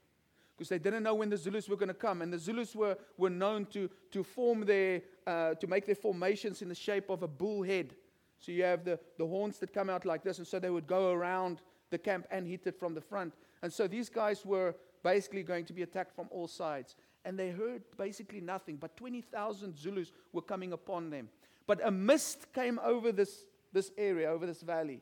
because 0.57 0.69
they 0.69 0.81
didn't 0.81 1.05
know 1.05 1.15
when 1.15 1.31
the 1.31 1.37
Zulus 1.37 1.69
were 1.69 1.77
going 1.77 1.87
to 1.87 1.95
come. 1.95 2.23
And 2.23 2.33
the 2.33 2.41
Zulus 2.41 2.75
were, 2.75 2.99
were 3.17 3.31
known 3.31 3.67
to, 3.67 3.89
to 4.11 4.25
form 4.25 4.67
their, 4.67 5.03
uh, 5.29 5.55
to 5.55 5.69
make 5.69 5.87
their 5.87 5.95
formations 5.95 6.61
in 6.61 6.69
the 6.69 6.75
shape 6.75 7.09
of 7.09 7.23
a 7.23 7.29
bull 7.29 7.63
head. 7.63 7.95
So 8.41 8.51
you 8.51 8.65
have 8.65 8.85
the, 8.85 8.99
the 9.17 9.29
horns 9.29 9.59
that 9.59 9.73
come 9.73 9.91
out 9.91 10.05
like 10.05 10.25
this, 10.25 10.39
and 10.39 10.47
so 10.47 10.59
they 10.59 10.71
would 10.71 10.89
go 10.89 11.13
around 11.13 11.63
the 11.97 12.11
camp 12.11 12.27
and 12.31 12.47
hit 12.47 12.67
it 12.67 12.79
from 12.79 12.95
the 12.95 13.01
front. 13.01 13.33
And 13.63 13.73
so 13.73 13.89
these 13.89 14.09
guys 14.11 14.45
were 14.45 14.75
basically 15.03 15.43
going 15.43 15.65
to 15.65 15.73
be 15.73 15.83
attacked 15.83 16.15
from 16.15 16.29
all 16.31 16.47
sides. 16.47 16.95
And 17.25 17.39
they 17.39 17.51
heard 17.51 17.83
basically 17.97 18.41
nothing, 18.41 18.77
but 18.77 18.97
20,000 18.97 19.77
Zulus 19.77 20.13
were 20.33 20.43
coming 20.43 20.73
upon 20.73 21.11
them. 21.11 21.29
But 21.67 21.81
a 21.83 21.91
mist 21.91 22.53
came 22.53 22.79
over 22.85 23.13
this, 23.13 23.47
this 23.73 23.91
area, 23.97 24.31
over 24.31 24.47
this 24.47 24.63
valley. 24.63 25.01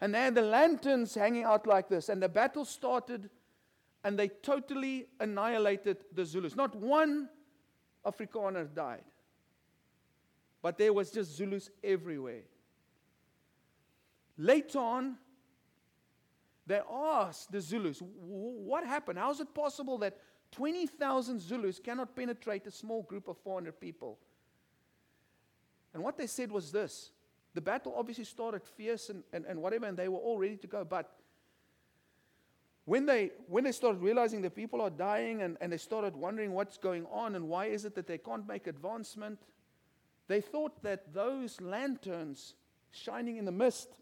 And 0.00 0.14
they 0.14 0.20
had 0.20 0.34
the 0.34 0.42
lanterns 0.42 1.14
hanging 1.14 1.44
out 1.44 1.66
like 1.66 1.88
this. 1.88 2.08
And 2.08 2.22
the 2.22 2.28
battle 2.28 2.64
started, 2.64 3.30
and 4.04 4.18
they 4.18 4.28
totally 4.28 5.06
annihilated 5.20 5.98
the 6.12 6.24
Zulus. 6.24 6.56
Not 6.56 6.74
one 6.76 7.28
Afrikaner 8.04 8.72
died, 8.74 9.04
but 10.62 10.76
there 10.78 10.92
was 10.92 11.10
just 11.10 11.36
Zulus 11.36 11.70
everywhere. 11.82 12.42
Later 14.36 14.78
on, 14.78 15.16
they 16.68 16.80
asked 16.92 17.50
the 17.50 17.60
Zulus, 17.60 18.02
What 18.02 18.84
happened? 18.84 19.18
How 19.18 19.30
is 19.30 19.40
it 19.40 19.52
possible 19.54 19.96
that 19.98 20.18
20,000 20.52 21.40
Zulus 21.40 21.80
cannot 21.80 22.14
penetrate 22.14 22.66
a 22.66 22.70
small 22.70 23.02
group 23.02 23.26
of 23.26 23.38
400 23.38 23.80
people? 23.80 24.18
And 25.94 26.02
what 26.02 26.18
they 26.18 26.26
said 26.26 26.52
was 26.52 26.70
this 26.70 27.10
the 27.54 27.62
battle 27.62 27.94
obviously 27.96 28.24
started 28.24 28.62
fierce 28.62 29.08
and, 29.08 29.24
and, 29.32 29.46
and 29.46 29.60
whatever, 29.60 29.86
and 29.86 29.96
they 29.96 30.08
were 30.08 30.18
all 30.18 30.38
ready 30.38 30.56
to 30.58 30.66
go. 30.66 30.84
But 30.84 31.10
when 32.84 33.06
they, 33.06 33.30
when 33.48 33.64
they 33.64 33.72
started 33.72 34.02
realizing 34.02 34.42
the 34.42 34.50
people 34.50 34.82
are 34.82 34.90
dying 34.90 35.42
and, 35.42 35.56
and 35.62 35.72
they 35.72 35.78
started 35.78 36.14
wondering 36.14 36.52
what's 36.52 36.76
going 36.76 37.06
on 37.10 37.34
and 37.34 37.48
why 37.48 37.66
is 37.66 37.86
it 37.86 37.94
that 37.94 38.06
they 38.06 38.18
can't 38.18 38.46
make 38.46 38.66
advancement, 38.66 39.38
they 40.28 40.42
thought 40.42 40.82
that 40.82 41.14
those 41.14 41.60
lanterns 41.60 42.54
shining 42.90 43.38
in 43.38 43.46
the 43.46 43.52
mist 43.52 43.96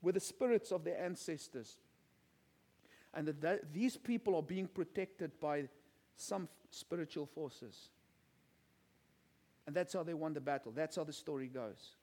were 0.00 0.12
the 0.12 0.20
spirits 0.20 0.72
of 0.72 0.84
their 0.84 0.98
ancestors 0.98 1.76
and 3.14 3.26
that, 3.28 3.40
that 3.40 3.72
these 3.72 3.96
people 3.96 4.36
are 4.36 4.42
being 4.42 4.66
protected 4.66 5.32
by 5.40 5.68
some 6.16 6.48
spiritual 6.70 7.26
forces. 7.26 7.90
And 9.66 9.74
that's 9.74 9.92
how 9.92 10.02
they 10.02 10.14
won 10.14 10.32
the 10.32 10.40
battle. 10.40 10.72
That's 10.72 10.96
how 10.96 11.04
the 11.04 11.12
story 11.12 11.48
goes. 11.48 11.96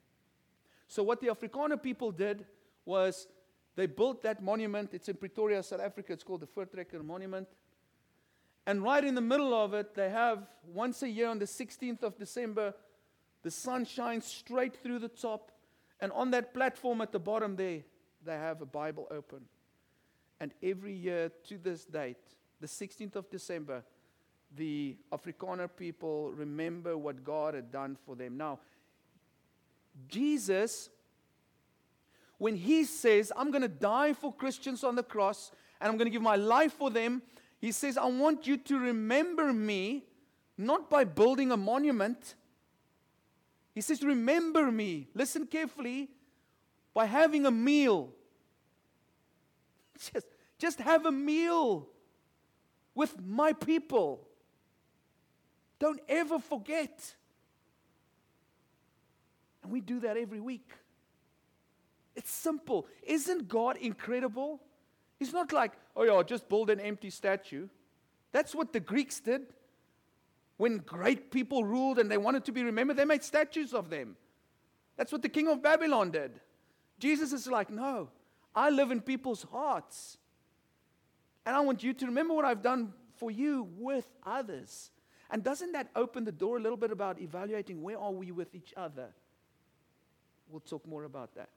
So, 0.87 1.03
what 1.03 1.19
the 1.19 1.27
Afrikaner 1.27 1.81
people 1.81 2.11
did 2.11 2.45
was 2.85 3.27
they 3.75 3.87
built 3.87 4.21
that 4.23 4.41
monument. 4.41 4.93
It's 4.93 5.09
in 5.09 5.15
Pretoria, 5.15 5.63
South 5.63 5.81
Africa. 5.81 6.13
It's 6.13 6.23
called 6.23 6.41
the 6.41 6.47
Voortrekker 6.47 7.03
Monument. 7.03 7.47
And 8.67 8.81
right 8.83 9.03
in 9.03 9.15
the 9.15 9.21
middle 9.21 9.53
of 9.53 9.73
it, 9.73 9.93
they 9.93 10.09
have 10.09 10.47
once 10.73 11.03
a 11.03 11.09
year 11.09 11.27
on 11.27 11.39
the 11.39 11.45
16th 11.45 12.03
of 12.03 12.17
December, 12.17 12.73
the 13.43 13.51
sun 13.51 13.85
shines 13.85 14.25
straight 14.25 14.75
through 14.81 14.99
the 14.99 15.09
top. 15.09 15.51
And 15.99 16.11
on 16.11 16.31
that 16.31 16.53
platform 16.53 17.01
at 17.01 17.11
the 17.11 17.19
bottom 17.19 17.55
there, 17.55 17.81
they 18.23 18.33
have 18.33 18.61
a 18.61 18.65
Bible 18.65 19.07
open. 19.11 19.41
And 20.39 20.53
every 20.61 20.93
year 20.93 21.31
to 21.47 21.57
this 21.57 21.85
date, 21.85 22.17
the 22.59 22.67
16th 22.67 23.15
of 23.15 23.29
December, 23.29 23.83
the 24.55 24.95
Afrikaner 25.11 25.69
people 25.75 26.31
remember 26.31 26.97
what 26.97 27.23
God 27.23 27.53
had 27.53 27.71
done 27.71 27.97
for 28.05 28.15
them. 28.15 28.37
Now, 28.37 28.59
Jesus, 30.07 30.89
when 32.37 32.55
he 32.55 32.83
says, 32.83 33.31
I'm 33.35 33.51
going 33.51 33.61
to 33.61 33.67
die 33.67 34.13
for 34.13 34.33
Christians 34.33 34.83
on 34.83 34.95
the 34.95 35.03
cross 35.03 35.51
and 35.79 35.89
I'm 35.89 35.97
going 35.97 36.07
to 36.07 36.11
give 36.11 36.21
my 36.21 36.35
life 36.35 36.73
for 36.73 36.89
them, 36.89 37.21
he 37.59 37.71
says, 37.71 37.97
I 37.97 38.05
want 38.05 38.45
you 38.45 38.57
to 38.57 38.77
remember 38.77 39.51
me 39.53 40.03
not 40.57 40.89
by 40.89 41.03
building 41.03 41.51
a 41.51 41.57
monument. 41.57 42.35
He 43.73 43.81
says, 43.81 44.03
Remember 44.03 44.71
me. 44.71 45.09
Listen 45.13 45.47
carefully 45.47 46.09
by 46.93 47.05
having 47.05 47.45
a 47.45 47.51
meal 47.51 48.09
Just, 49.97 50.27
just 50.57 50.79
have 50.79 51.05
a 51.05 51.11
meal 51.11 51.87
with 52.93 53.15
my 53.25 53.53
people. 53.53 54.27
Don't 55.79 55.99
ever 56.07 56.39
forget. 56.39 57.15
And 59.63 59.71
we 59.71 59.81
do 59.81 59.99
that 60.01 60.17
every 60.17 60.39
week. 60.39 60.71
It's 62.15 62.31
simple. 62.31 62.87
Isn't 63.03 63.47
God 63.47 63.77
incredible? 63.77 64.61
He's 65.19 65.33
not 65.33 65.51
like, 65.51 65.73
oh, 65.95 66.03
yeah, 66.03 66.21
just 66.23 66.47
build 66.47 66.69
an 66.69 66.79
empty 66.79 67.09
statue. 67.09 67.67
That's 68.31 68.55
what 68.55 68.73
the 68.73 68.79
Greeks 68.79 69.19
did. 69.19 69.41
When 70.57 70.77
great 70.77 71.31
people 71.31 71.65
ruled 71.65 71.99
and 71.99 72.09
they 72.09 72.17
wanted 72.17 72.45
to 72.45 72.51
be 72.53 72.63
remembered, 72.63 72.95
they 72.95 73.05
made 73.05 73.23
statues 73.23 73.73
of 73.73 73.89
them. 73.89 74.15
That's 74.95 75.11
what 75.11 75.21
the 75.21 75.29
king 75.29 75.49
of 75.49 75.61
Babylon 75.61 76.11
did. 76.11 76.39
Jesus 76.99 77.33
is 77.33 77.47
like, 77.47 77.69
no, 77.69 78.09
I 78.55 78.69
live 78.69 78.91
in 78.91 79.01
people's 79.01 79.43
hearts. 79.43 80.17
And 81.45 81.55
I 81.55 81.59
want 81.59 81.83
you 81.83 81.93
to 81.93 82.05
remember 82.05 82.33
what 82.33 82.45
I've 82.45 82.61
done 82.61 82.93
for 83.17 83.29
you 83.29 83.67
with 83.77 84.07
others. 84.25 84.91
And 85.29 85.43
doesn't 85.43 85.73
that 85.73 85.89
open 85.95 86.23
the 86.23 86.31
door 86.31 86.57
a 86.57 86.61
little 86.61 86.77
bit 86.77 86.91
about 86.91 87.19
evaluating 87.19 87.81
where 87.81 87.99
are 87.99 88.11
we 88.11 88.31
with 88.31 88.55
each 88.55 88.73
other? 88.77 89.09
We'll 90.49 90.61
talk 90.61 90.87
more 90.87 91.03
about 91.03 91.35
that. 91.35 91.49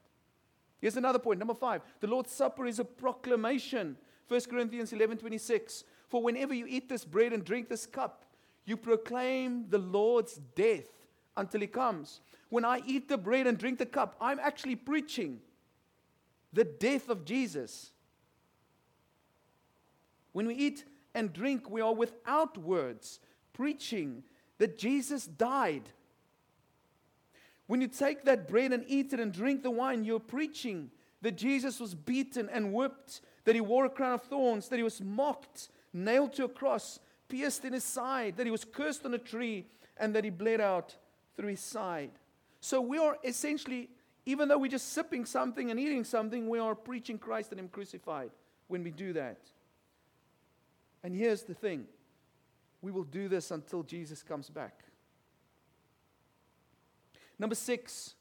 Here's 0.81 0.97
another 0.97 1.19
point. 1.19 1.39
Number 1.39 1.53
five. 1.53 1.81
The 1.99 2.07
Lord's 2.07 2.31
Supper 2.31 2.65
is 2.65 2.79
a 2.79 2.85
proclamation. 2.85 3.97
1 4.27 4.41
Corinthians 4.49 4.93
11 4.93 5.17
26. 5.17 5.83
For 6.07 6.21
whenever 6.21 6.53
you 6.53 6.65
eat 6.67 6.89
this 6.89 7.05
bread 7.05 7.33
and 7.33 7.43
drink 7.43 7.69
this 7.69 7.85
cup, 7.85 8.25
you 8.65 8.77
proclaim 8.77 9.65
the 9.69 9.77
Lord's 9.77 10.35
death 10.55 10.87
until 11.37 11.61
he 11.61 11.67
comes. 11.67 12.21
When 12.49 12.65
I 12.65 12.81
eat 12.85 13.07
the 13.07 13.17
bread 13.17 13.47
and 13.47 13.57
drink 13.57 13.77
the 13.77 13.85
cup, 13.85 14.15
I'm 14.19 14.39
actually 14.39 14.75
preaching 14.75 15.39
the 16.53 16.63
death 16.63 17.09
of 17.09 17.25
Jesus. 17.25 17.91
When 20.31 20.47
we 20.47 20.55
eat 20.55 20.85
and 21.13 21.33
drink, 21.33 21.69
we 21.69 21.81
are 21.81 21.93
without 21.93 22.57
words, 22.57 23.19
preaching 23.53 24.23
that 24.57 24.77
Jesus 24.77 25.25
died. 25.25 25.89
When 27.67 27.81
you 27.81 27.87
take 27.87 28.23
that 28.25 28.47
bread 28.47 28.73
and 28.73 28.83
eat 28.87 29.13
it 29.13 29.19
and 29.19 29.31
drink 29.31 29.63
the 29.63 29.71
wine, 29.71 30.03
you're 30.03 30.19
preaching 30.19 30.91
that 31.21 31.35
Jesus 31.35 31.79
was 31.79 31.93
beaten 31.93 32.49
and 32.49 32.73
whipped, 32.73 33.21
that 33.45 33.55
he 33.55 33.61
wore 33.61 33.85
a 33.85 33.89
crown 33.89 34.13
of 34.13 34.23
thorns, 34.23 34.69
that 34.69 34.77
he 34.77 34.83
was 34.83 35.01
mocked, 35.01 35.69
nailed 35.93 36.33
to 36.33 36.45
a 36.45 36.49
cross, 36.49 36.99
pierced 37.27 37.65
in 37.65 37.73
his 37.73 37.83
side, 37.83 38.37
that 38.37 38.45
he 38.45 38.51
was 38.51 38.65
cursed 38.65 39.05
on 39.05 39.13
a 39.13 39.19
tree, 39.19 39.65
and 39.97 40.15
that 40.15 40.23
he 40.23 40.29
bled 40.29 40.61
out 40.61 40.95
through 41.35 41.49
his 41.49 41.59
side. 41.59 42.11
So 42.61 42.81
we 42.81 42.97
are 42.97 43.17
essentially 43.23 43.89
even 44.29 44.47
though 44.47 44.59
we're 44.59 44.69
just 44.69 44.93
sipping 44.93 45.25
something 45.25 45.71
and 45.71 45.79
eating 45.79 46.03
something, 46.03 46.47
we 46.47 46.59
are 46.59 46.75
preaching 46.75 47.17
Christ 47.17 47.49
and 47.49 47.59
Him 47.59 47.67
crucified 47.67 48.29
when 48.67 48.83
we 48.83 48.91
do 48.91 49.11
that. 49.13 49.39
And 51.03 51.15
here's 51.15 51.43
the 51.43 51.55
thing 51.55 51.85
we 52.81 52.91
will 52.91 53.03
do 53.03 53.27
this 53.27 53.49
until 53.49 53.81
Jesus 53.81 54.21
comes 54.21 54.51
back. 54.51 54.83
Number 57.39 57.55
six, 57.55 58.13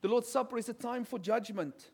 the 0.00 0.08
Lord's 0.08 0.28
Supper 0.28 0.56
is 0.56 0.70
a 0.70 0.74
time 0.74 1.04
for 1.04 1.18
judgment. 1.18 1.90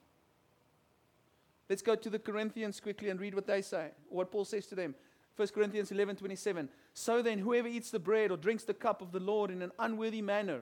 Let's 1.69 1.83
go 1.83 1.97
to 1.97 2.11
the 2.11 2.19
Corinthians 2.19 2.79
quickly 2.79 3.09
and 3.09 3.19
read 3.19 3.35
what 3.35 3.47
they 3.49 3.63
say, 3.63 3.89
what 4.09 4.31
Paul 4.31 4.45
says 4.45 4.67
to 4.69 4.77
them. 4.77 4.95
1 5.35 5.49
Corinthians 5.49 5.91
11 5.91 6.15
27. 6.15 6.69
So 6.95 7.23
then, 7.23 7.41
whoever 7.41 7.67
eats 7.67 7.91
the 7.91 7.99
bread 7.99 8.31
or 8.31 8.37
drinks 8.37 8.63
the 8.63 8.75
cup 8.75 9.03
of 9.03 9.11
the 9.11 9.21
Lord 9.21 9.51
in 9.51 9.63
an 9.63 9.73
unworthy 9.81 10.23
manner 10.23 10.61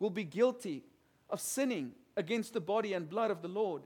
will 0.00 0.10
be 0.10 0.24
guilty 0.24 0.82
of 1.30 1.40
sinning 1.40 1.92
against 2.16 2.52
the 2.54 2.60
body 2.60 2.92
and 2.92 3.08
blood 3.08 3.30
of 3.30 3.42
the 3.42 3.48
Lord. 3.48 3.82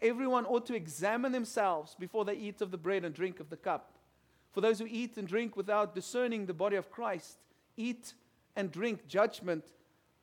Everyone 0.00 0.46
ought 0.46 0.66
to 0.66 0.74
examine 0.74 1.32
themselves 1.32 1.96
before 1.98 2.24
they 2.24 2.34
eat 2.34 2.60
of 2.60 2.70
the 2.70 2.78
bread 2.78 3.04
and 3.04 3.14
drink 3.14 3.40
of 3.40 3.50
the 3.50 3.56
cup. 3.56 3.98
For 4.52 4.60
those 4.60 4.78
who 4.78 4.86
eat 4.88 5.16
and 5.16 5.26
drink 5.26 5.56
without 5.56 5.94
discerning 5.94 6.46
the 6.46 6.54
body 6.54 6.76
of 6.76 6.90
Christ 6.90 7.38
eat 7.76 8.14
and 8.56 8.70
drink 8.70 9.06
judgment 9.06 9.64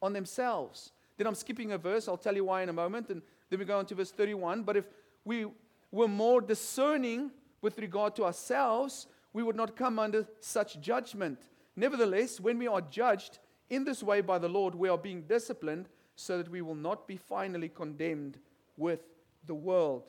on 0.01 0.13
themselves. 0.13 0.91
Then 1.17 1.27
I'm 1.27 1.36
skipping 1.36 1.71
a 1.71 1.77
verse, 1.77 2.08
I'll 2.08 2.17
tell 2.17 2.36
you 2.36 2.45
why 2.45 2.62
in 2.62 2.69
a 2.69 2.73
moment, 2.73 3.10
and 3.10 3.21
then 3.50 3.60
we 3.60 3.65
go 3.65 3.79
on 3.79 3.85
to 3.87 3.96
verse 3.96 4.12
31. 4.12 4.63
But 4.63 4.77
if 4.77 4.85
we 5.25 5.48
were 5.91 6.08
more 6.08 6.41
discerning 6.41 7.31
with 7.62 7.77
regard 7.79 8.15
to 8.17 8.25
ourselves, 8.25 9.08
we 9.33 9.43
would 9.43 9.56
not 9.56 9.75
come 9.75 10.00
under 10.00 10.27
such 10.39 10.79
judgment. 10.79 11.39
Nevertheless, 11.75 12.39
when 12.39 12.58
we 12.58 12.67
are 12.67 12.81
judged 12.81 13.39
in 13.69 13.83
this 13.83 14.04
way 14.04 14.21
by 14.21 14.37
the 14.37 14.50
Lord, 14.50 14.75
we 14.75 14.89
are 14.89 14.98
being 14.98 15.23
disciplined 15.23 15.89
so 16.19 16.37
that 16.37 16.49
we 16.49 16.61
will 16.61 16.75
not 16.75 17.07
be 17.07 17.15
finally 17.15 17.69
condemned 17.69 18.37
with 18.75 18.99
the 19.47 19.55
world. 19.55 20.03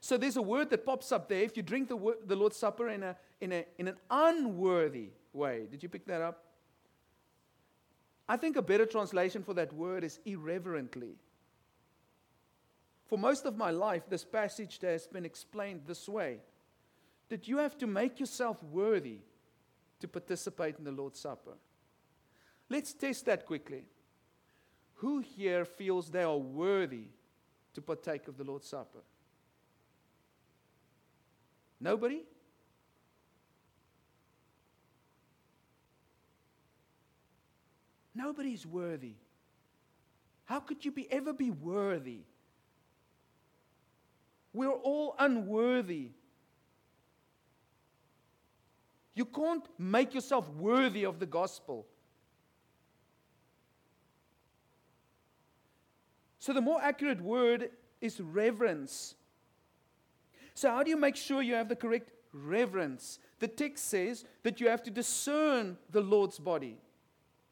So 0.00 0.18
there's 0.18 0.36
a 0.36 0.42
word 0.42 0.68
that 0.70 0.84
pops 0.84 1.12
up 1.12 1.28
there. 1.30 1.42
If 1.42 1.56
you 1.56 1.62
drink 1.62 1.88
the, 1.88 2.14
the 2.26 2.36
Lord's 2.36 2.56
Supper 2.56 2.90
in, 2.90 3.02
a, 3.02 3.16
in, 3.40 3.52
a, 3.52 3.64
in 3.78 3.88
an 3.88 3.96
unworthy 4.10 5.10
way, 5.32 5.66
did 5.70 5.82
you 5.82 5.88
pick 5.88 6.06
that 6.06 6.20
up? 6.20 6.44
I 8.28 8.36
think 8.36 8.56
a 8.56 8.62
better 8.62 8.84
translation 8.84 9.42
for 9.42 9.54
that 9.54 9.72
word 9.72 10.04
is 10.04 10.20
irreverently. 10.26 11.16
For 13.06 13.16
most 13.16 13.46
of 13.46 13.56
my 13.56 13.70
life, 13.70 14.02
this 14.10 14.24
passage 14.24 14.78
has 14.82 15.06
been 15.06 15.24
explained 15.24 15.82
this 15.86 16.06
way 16.06 16.40
that 17.30 17.48
you 17.48 17.56
have 17.56 17.78
to 17.78 17.86
make 17.86 18.20
yourself 18.20 18.62
worthy 18.62 19.20
to 20.00 20.08
participate 20.08 20.76
in 20.78 20.84
the 20.84 20.92
Lord's 20.92 21.18
Supper. 21.18 21.56
Let's 22.68 22.92
test 22.92 23.24
that 23.24 23.46
quickly. 23.46 23.84
Who 24.98 25.20
here 25.20 25.64
feels 25.64 26.10
they 26.10 26.22
are 26.22 26.36
worthy 26.36 27.06
to 27.74 27.80
partake 27.80 28.26
of 28.26 28.36
the 28.36 28.44
Lord's 28.44 28.68
Supper? 28.68 28.98
Nobody? 31.80 32.24
Nobody's 38.12 38.66
worthy. 38.66 39.14
How 40.44 40.58
could 40.58 40.84
you 40.84 40.90
be, 40.90 41.10
ever 41.12 41.32
be 41.32 41.52
worthy? 41.52 42.22
We're 44.52 44.72
all 44.72 45.14
unworthy. 45.16 46.10
You 49.14 49.26
can't 49.26 49.64
make 49.78 50.14
yourself 50.14 50.48
worthy 50.50 51.04
of 51.04 51.20
the 51.20 51.26
gospel. 51.26 51.86
So, 56.48 56.54
the 56.54 56.62
more 56.62 56.80
accurate 56.80 57.20
word 57.20 57.68
is 58.00 58.22
reverence. 58.22 59.16
So, 60.54 60.70
how 60.70 60.82
do 60.82 60.88
you 60.88 60.96
make 60.96 61.14
sure 61.14 61.42
you 61.42 61.52
have 61.52 61.68
the 61.68 61.76
correct 61.76 62.10
reverence? 62.32 63.18
The 63.38 63.48
text 63.48 63.86
says 63.86 64.24
that 64.44 64.58
you 64.58 64.70
have 64.70 64.82
to 64.84 64.90
discern 64.90 65.76
the 65.90 66.00
Lord's 66.00 66.38
body. 66.38 66.78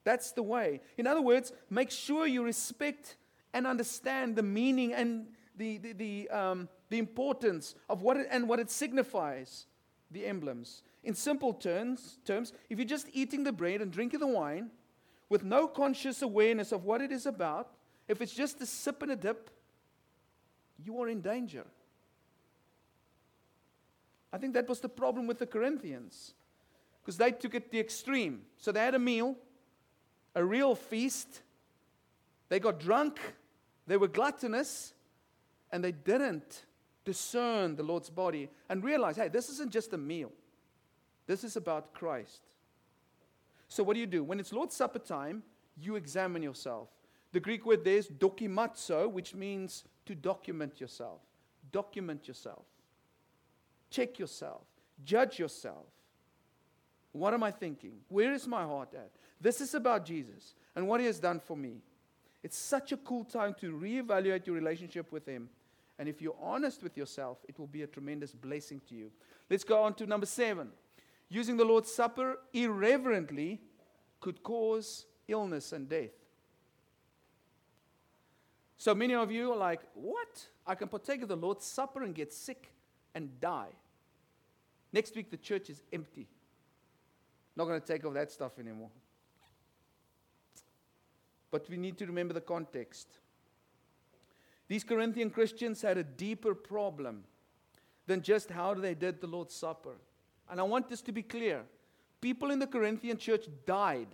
That's 0.04 0.32
the 0.32 0.42
way. 0.42 0.80
In 0.96 1.06
other 1.06 1.20
words, 1.20 1.52
make 1.68 1.90
sure 1.90 2.26
you 2.26 2.42
respect 2.42 3.18
and 3.52 3.66
understand 3.66 4.34
the 4.34 4.42
meaning 4.42 4.94
and 4.94 5.26
the, 5.58 5.76
the, 5.76 5.92
the, 5.92 6.30
um, 6.30 6.66
the 6.88 6.96
importance 6.96 7.74
of 7.90 8.00
what 8.00 8.16
it, 8.16 8.28
and 8.30 8.48
what 8.48 8.60
it 8.60 8.70
signifies, 8.70 9.66
the 10.10 10.24
emblems. 10.24 10.82
In 11.04 11.12
simple 11.12 11.52
terms, 11.52 12.16
terms, 12.24 12.54
if 12.70 12.78
you're 12.78 12.88
just 12.88 13.10
eating 13.12 13.44
the 13.44 13.52
bread 13.52 13.82
and 13.82 13.92
drinking 13.92 14.20
the 14.20 14.26
wine 14.26 14.70
with 15.28 15.44
no 15.44 15.68
conscious 15.68 16.22
awareness 16.22 16.72
of 16.72 16.84
what 16.84 17.02
it 17.02 17.12
is 17.12 17.26
about, 17.26 17.72
if 18.08 18.20
it's 18.20 18.32
just 18.32 18.60
a 18.60 18.66
sip 18.66 19.02
and 19.02 19.12
a 19.12 19.16
dip, 19.16 19.50
you 20.84 21.00
are 21.00 21.08
in 21.08 21.20
danger. 21.20 21.64
I 24.32 24.38
think 24.38 24.54
that 24.54 24.68
was 24.68 24.80
the 24.80 24.88
problem 24.88 25.26
with 25.26 25.38
the 25.38 25.46
Corinthians 25.46 26.34
because 27.02 27.16
they 27.16 27.30
took 27.30 27.54
it 27.54 27.70
the 27.70 27.80
extreme. 27.80 28.42
So 28.58 28.72
they 28.72 28.80
had 28.80 28.94
a 28.94 28.98
meal, 28.98 29.36
a 30.34 30.44
real 30.44 30.74
feast. 30.74 31.42
They 32.48 32.60
got 32.60 32.78
drunk, 32.78 33.18
they 33.86 33.96
were 33.96 34.08
gluttonous, 34.08 34.92
and 35.72 35.82
they 35.82 35.92
didn't 35.92 36.66
discern 37.04 37.76
the 37.76 37.82
Lord's 37.82 38.10
body 38.10 38.50
and 38.68 38.84
realize 38.84 39.16
hey, 39.16 39.28
this 39.28 39.48
isn't 39.48 39.72
just 39.72 39.92
a 39.92 39.98
meal, 39.98 40.32
this 41.26 41.44
is 41.44 41.56
about 41.56 41.92
Christ. 41.92 42.42
So, 43.68 43.82
what 43.82 43.94
do 43.94 44.00
you 44.00 44.06
do? 44.06 44.22
When 44.22 44.38
it's 44.38 44.52
Lord's 44.52 44.76
Supper 44.76 44.98
time, 44.98 45.42
you 45.76 45.96
examine 45.96 46.42
yourself. 46.42 46.88
The 47.32 47.40
Greek 47.40 47.66
word 47.66 47.84
there 47.84 47.96
is 47.96 48.08
dokimazo, 48.08 49.10
which 49.10 49.34
means 49.34 49.84
to 50.06 50.14
document 50.14 50.80
yourself. 50.80 51.20
Document 51.72 52.26
yourself. 52.26 52.64
Check 53.90 54.18
yourself. 54.18 54.62
Judge 55.04 55.38
yourself. 55.38 55.86
What 57.12 57.34
am 57.34 57.42
I 57.42 57.50
thinking? 57.50 57.92
Where 58.08 58.32
is 58.32 58.46
my 58.46 58.62
heart 58.62 58.94
at? 58.94 59.10
This 59.40 59.60
is 59.60 59.74
about 59.74 60.04
Jesus 60.04 60.54
and 60.74 60.86
what 60.86 61.00
he 61.00 61.06
has 61.06 61.18
done 61.18 61.40
for 61.40 61.56
me. 61.56 61.82
It's 62.42 62.56
such 62.58 62.92
a 62.92 62.96
cool 62.98 63.24
time 63.24 63.54
to 63.60 63.72
reevaluate 63.72 64.46
your 64.46 64.54
relationship 64.54 65.10
with 65.10 65.26
him. 65.26 65.48
And 65.98 66.08
if 66.08 66.20
you're 66.20 66.36
honest 66.40 66.82
with 66.82 66.96
yourself, 66.96 67.38
it 67.48 67.58
will 67.58 67.66
be 67.66 67.82
a 67.82 67.86
tremendous 67.86 68.32
blessing 68.32 68.80
to 68.88 68.94
you. 68.94 69.10
Let's 69.48 69.64
go 69.64 69.82
on 69.82 69.94
to 69.94 70.06
number 70.06 70.26
seven. 70.26 70.70
Using 71.28 71.56
the 71.56 71.64
Lord's 71.64 71.92
Supper 71.92 72.38
irreverently 72.52 73.60
could 74.20 74.42
cause 74.42 75.06
illness 75.26 75.72
and 75.72 75.88
death. 75.88 76.10
So 78.78 78.94
many 78.94 79.14
of 79.14 79.30
you 79.30 79.52
are 79.52 79.56
like, 79.56 79.80
What? 79.94 80.46
I 80.66 80.74
can 80.74 80.88
partake 80.88 81.22
of 81.22 81.28
the 81.28 81.36
Lord's 81.36 81.64
Supper 81.64 82.02
and 82.02 82.14
get 82.14 82.32
sick 82.32 82.72
and 83.14 83.40
die. 83.40 83.70
Next 84.92 85.14
week, 85.14 85.30
the 85.30 85.36
church 85.36 85.70
is 85.70 85.82
empty. 85.92 86.26
Not 87.54 87.66
going 87.66 87.80
to 87.80 87.86
take 87.86 88.04
off 88.04 88.14
that 88.14 88.30
stuff 88.30 88.58
anymore. 88.58 88.90
But 91.50 91.68
we 91.70 91.76
need 91.76 91.96
to 91.98 92.06
remember 92.06 92.34
the 92.34 92.40
context. 92.40 93.08
These 94.68 94.84
Corinthian 94.84 95.30
Christians 95.30 95.80
had 95.80 95.96
a 95.96 96.02
deeper 96.02 96.54
problem 96.54 97.24
than 98.06 98.20
just 98.20 98.50
how 98.50 98.74
they 98.74 98.94
did 98.94 99.20
the 99.20 99.26
Lord's 99.26 99.54
Supper. 99.54 99.96
And 100.50 100.60
I 100.60 100.64
want 100.64 100.88
this 100.88 101.02
to 101.02 101.12
be 101.12 101.22
clear. 101.22 101.62
People 102.20 102.50
in 102.50 102.58
the 102.58 102.66
Corinthian 102.66 103.16
church 103.16 103.46
died 103.64 104.08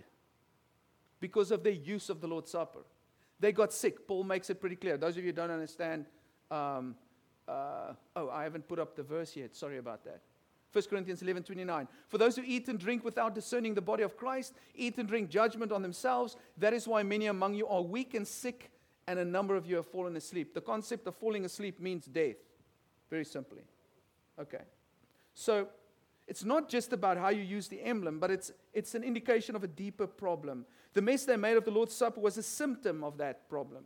because 1.19 1.51
of 1.51 1.63
their 1.63 1.73
use 1.73 2.09
of 2.09 2.21
the 2.21 2.27
Lord's 2.27 2.51
Supper. 2.51 2.83
They 3.43 3.51
got 3.51 3.73
sick. 3.73 4.07
Paul 4.07 4.23
makes 4.23 4.49
it 4.49 4.61
pretty 4.61 4.77
clear. 4.77 4.95
Those 4.95 5.17
of 5.17 5.23
you 5.25 5.31
who 5.31 5.33
don't 5.33 5.51
understand, 5.51 6.05
um, 6.49 6.95
uh, 7.45 7.91
oh, 8.15 8.29
I 8.29 8.43
haven't 8.43 8.69
put 8.69 8.79
up 8.79 8.95
the 8.95 9.03
verse 9.03 9.35
yet. 9.35 9.53
Sorry 9.53 9.79
about 9.79 10.05
that. 10.05 10.21
1 10.71 10.85
Corinthians 10.89 11.21
11 11.21 11.43
29. 11.43 11.89
For 12.07 12.17
those 12.17 12.37
who 12.37 12.43
eat 12.45 12.69
and 12.69 12.79
drink 12.79 13.03
without 13.03 13.35
discerning 13.35 13.73
the 13.73 13.81
body 13.81 14.01
of 14.01 14.15
Christ, 14.15 14.53
eat 14.73 14.97
and 14.97 15.09
drink 15.09 15.29
judgment 15.29 15.73
on 15.73 15.81
themselves. 15.81 16.37
That 16.57 16.71
is 16.71 16.87
why 16.87 17.03
many 17.03 17.25
among 17.25 17.55
you 17.55 17.67
are 17.67 17.81
weak 17.81 18.13
and 18.13 18.25
sick, 18.25 18.71
and 19.07 19.19
a 19.19 19.25
number 19.25 19.57
of 19.57 19.65
you 19.65 19.75
have 19.75 19.87
fallen 19.87 20.15
asleep. 20.15 20.53
The 20.53 20.61
concept 20.61 21.05
of 21.07 21.13
falling 21.13 21.43
asleep 21.43 21.81
means 21.81 22.05
death, 22.05 22.37
very 23.09 23.25
simply. 23.25 23.63
Okay. 24.39 24.63
So 25.33 25.67
it's 26.29 26.45
not 26.45 26.69
just 26.69 26.93
about 26.93 27.17
how 27.17 27.27
you 27.27 27.41
use 27.41 27.67
the 27.67 27.81
emblem, 27.81 28.19
but 28.19 28.31
it's, 28.31 28.53
it's 28.73 28.95
an 28.95 29.03
indication 29.03 29.55
of 29.55 29.63
a 29.63 29.67
deeper 29.67 30.07
problem. 30.07 30.65
The 30.93 31.01
mess 31.01 31.25
they 31.25 31.37
made 31.37 31.57
of 31.57 31.65
the 31.65 31.71
Lord's 31.71 31.95
Supper 31.95 32.19
was 32.19 32.37
a 32.37 32.43
symptom 32.43 33.03
of 33.03 33.17
that 33.17 33.49
problem. 33.49 33.83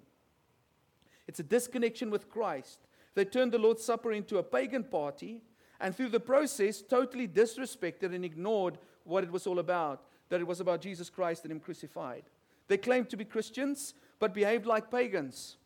It's 1.27 1.39
a 1.39 1.43
disconnection 1.43 2.09
with 2.09 2.29
Christ. 2.29 2.79
They 3.15 3.25
turned 3.25 3.51
the 3.51 3.57
Lord's 3.57 3.83
Supper 3.83 4.11
into 4.11 4.37
a 4.37 4.43
pagan 4.43 4.83
party 4.83 5.41
and 5.79 5.95
through 5.95 6.09
the 6.09 6.19
process 6.19 6.81
totally 6.81 7.27
disrespected 7.27 8.13
and 8.13 8.23
ignored 8.23 8.77
what 9.03 9.23
it 9.23 9.31
was 9.31 9.45
all 9.45 9.59
about 9.59 10.03
that 10.29 10.41
it 10.41 10.47
was 10.47 10.59
about 10.59 10.81
Jesus 10.81 11.09
Christ 11.09 11.43
and 11.43 11.51
Him 11.51 11.59
crucified. 11.59 12.23
They 12.67 12.77
claimed 12.77 13.09
to 13.09 13.17
be 13.17 13.25
Christians, 13.25 13.93
but 14.19 14.33
behaved 14.33 14.65
like 14.65 14.91
pagans. 14.91 15.57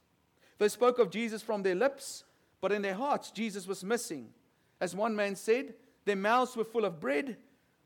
They 0.59 0.67
spoke 0.67 0.99
of 0.99 1.09
Jesus 1.09 1.41
from 1.41 1.63
their 1.63 1.75
lips, 1.75 2.23
but 2.59 2.71
in 2.71 2.81
their 2.81 2.93
hearts, 2.93 3.31
Jesus 3.31 3.65
was 3.65 3.83
missing. 3.83 4.29
As 4.79 4.95
one 4.95 5.15
man 5.15 5.35
said, 5.35 5.73
their 6.05 6.15
mouths 6.15 6.55
were 6.55 6.63
full 6.63 6.85
of 6.85 6.99
bread, 6.99 7.37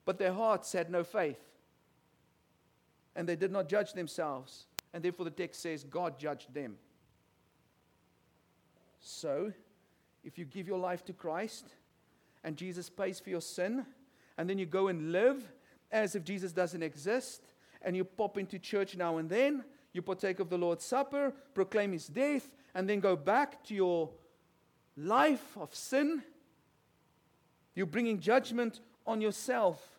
but 0.05 0.17
their 0.17 0.33
hearts 0.33 0.71
had 0.71 0.89
no 0.89 1.03
faith. 1.03 1.39
And 3.15 3.27
they 3.27 3.35
did 3.35 3.51
not 3.51 3.67
judge 3.67 3.93
themselves. 3.93 4.65
And 4.93 5.03
therefore, 5.03 5.25
the 5.25 5.31
text 5.31 5.61
says, 5.61 5.83
God 5.83 6.19
judged 6.19 6.53
them. 6.53 6.77
So, 9.01 9.51
if 10.23 10.37
you 10.37 10.45
give 10.45 10.67
your 10.67 10.79
life 10.79 11.03
to 11.05 11.13
Christ, 11.13 11.67
and 12.43 12.55
Jesus 12.55 12.89
pays 12.89 13.19
for 13.19 13.29
your 13.29 13.41
sin, 13.41 13.85
and 14.37 14.49
then 14.49 14.57
you 14.57 14.65
go 14.65 14.87
and 14.87 15.11
live 15.11 15.51
as 15.91 16.15
if 16.15 16.23
Jesus 16.23 16.51
doesn't 16.51 16.83
exist, 16.83 17.41
and 17.81 17.95
you 17.95 18.03
pop 18.03 18.37
into 18.37 18.57
church 18.59 18.95
now 18.95 19.17
and 19.17 19.29
then, 19.29 19.63
you 19.93 20.01
partake 20.01 20.39
of 20.39 20.49
the 20.49 20.57
Lord's 20.57 20.83
Supper, 20.83 21.33
proclaim 21.53 21.91
his 21.91 22.07
death, 22.07 22.49
and 22.73 22.89
then 22.89 22.99
go 22.99 23.15
back 23.15 23.63
to 23.65 23.75
your 23.75 24.09
life 24.97 25.57
of 25.57 25.73
sin, 25.73 26.23
you're 27.75 27.85
bringing 27.85 28.19
judgment 28.19 28.79
on 29.05 29.21
yourself. 29.21 29.94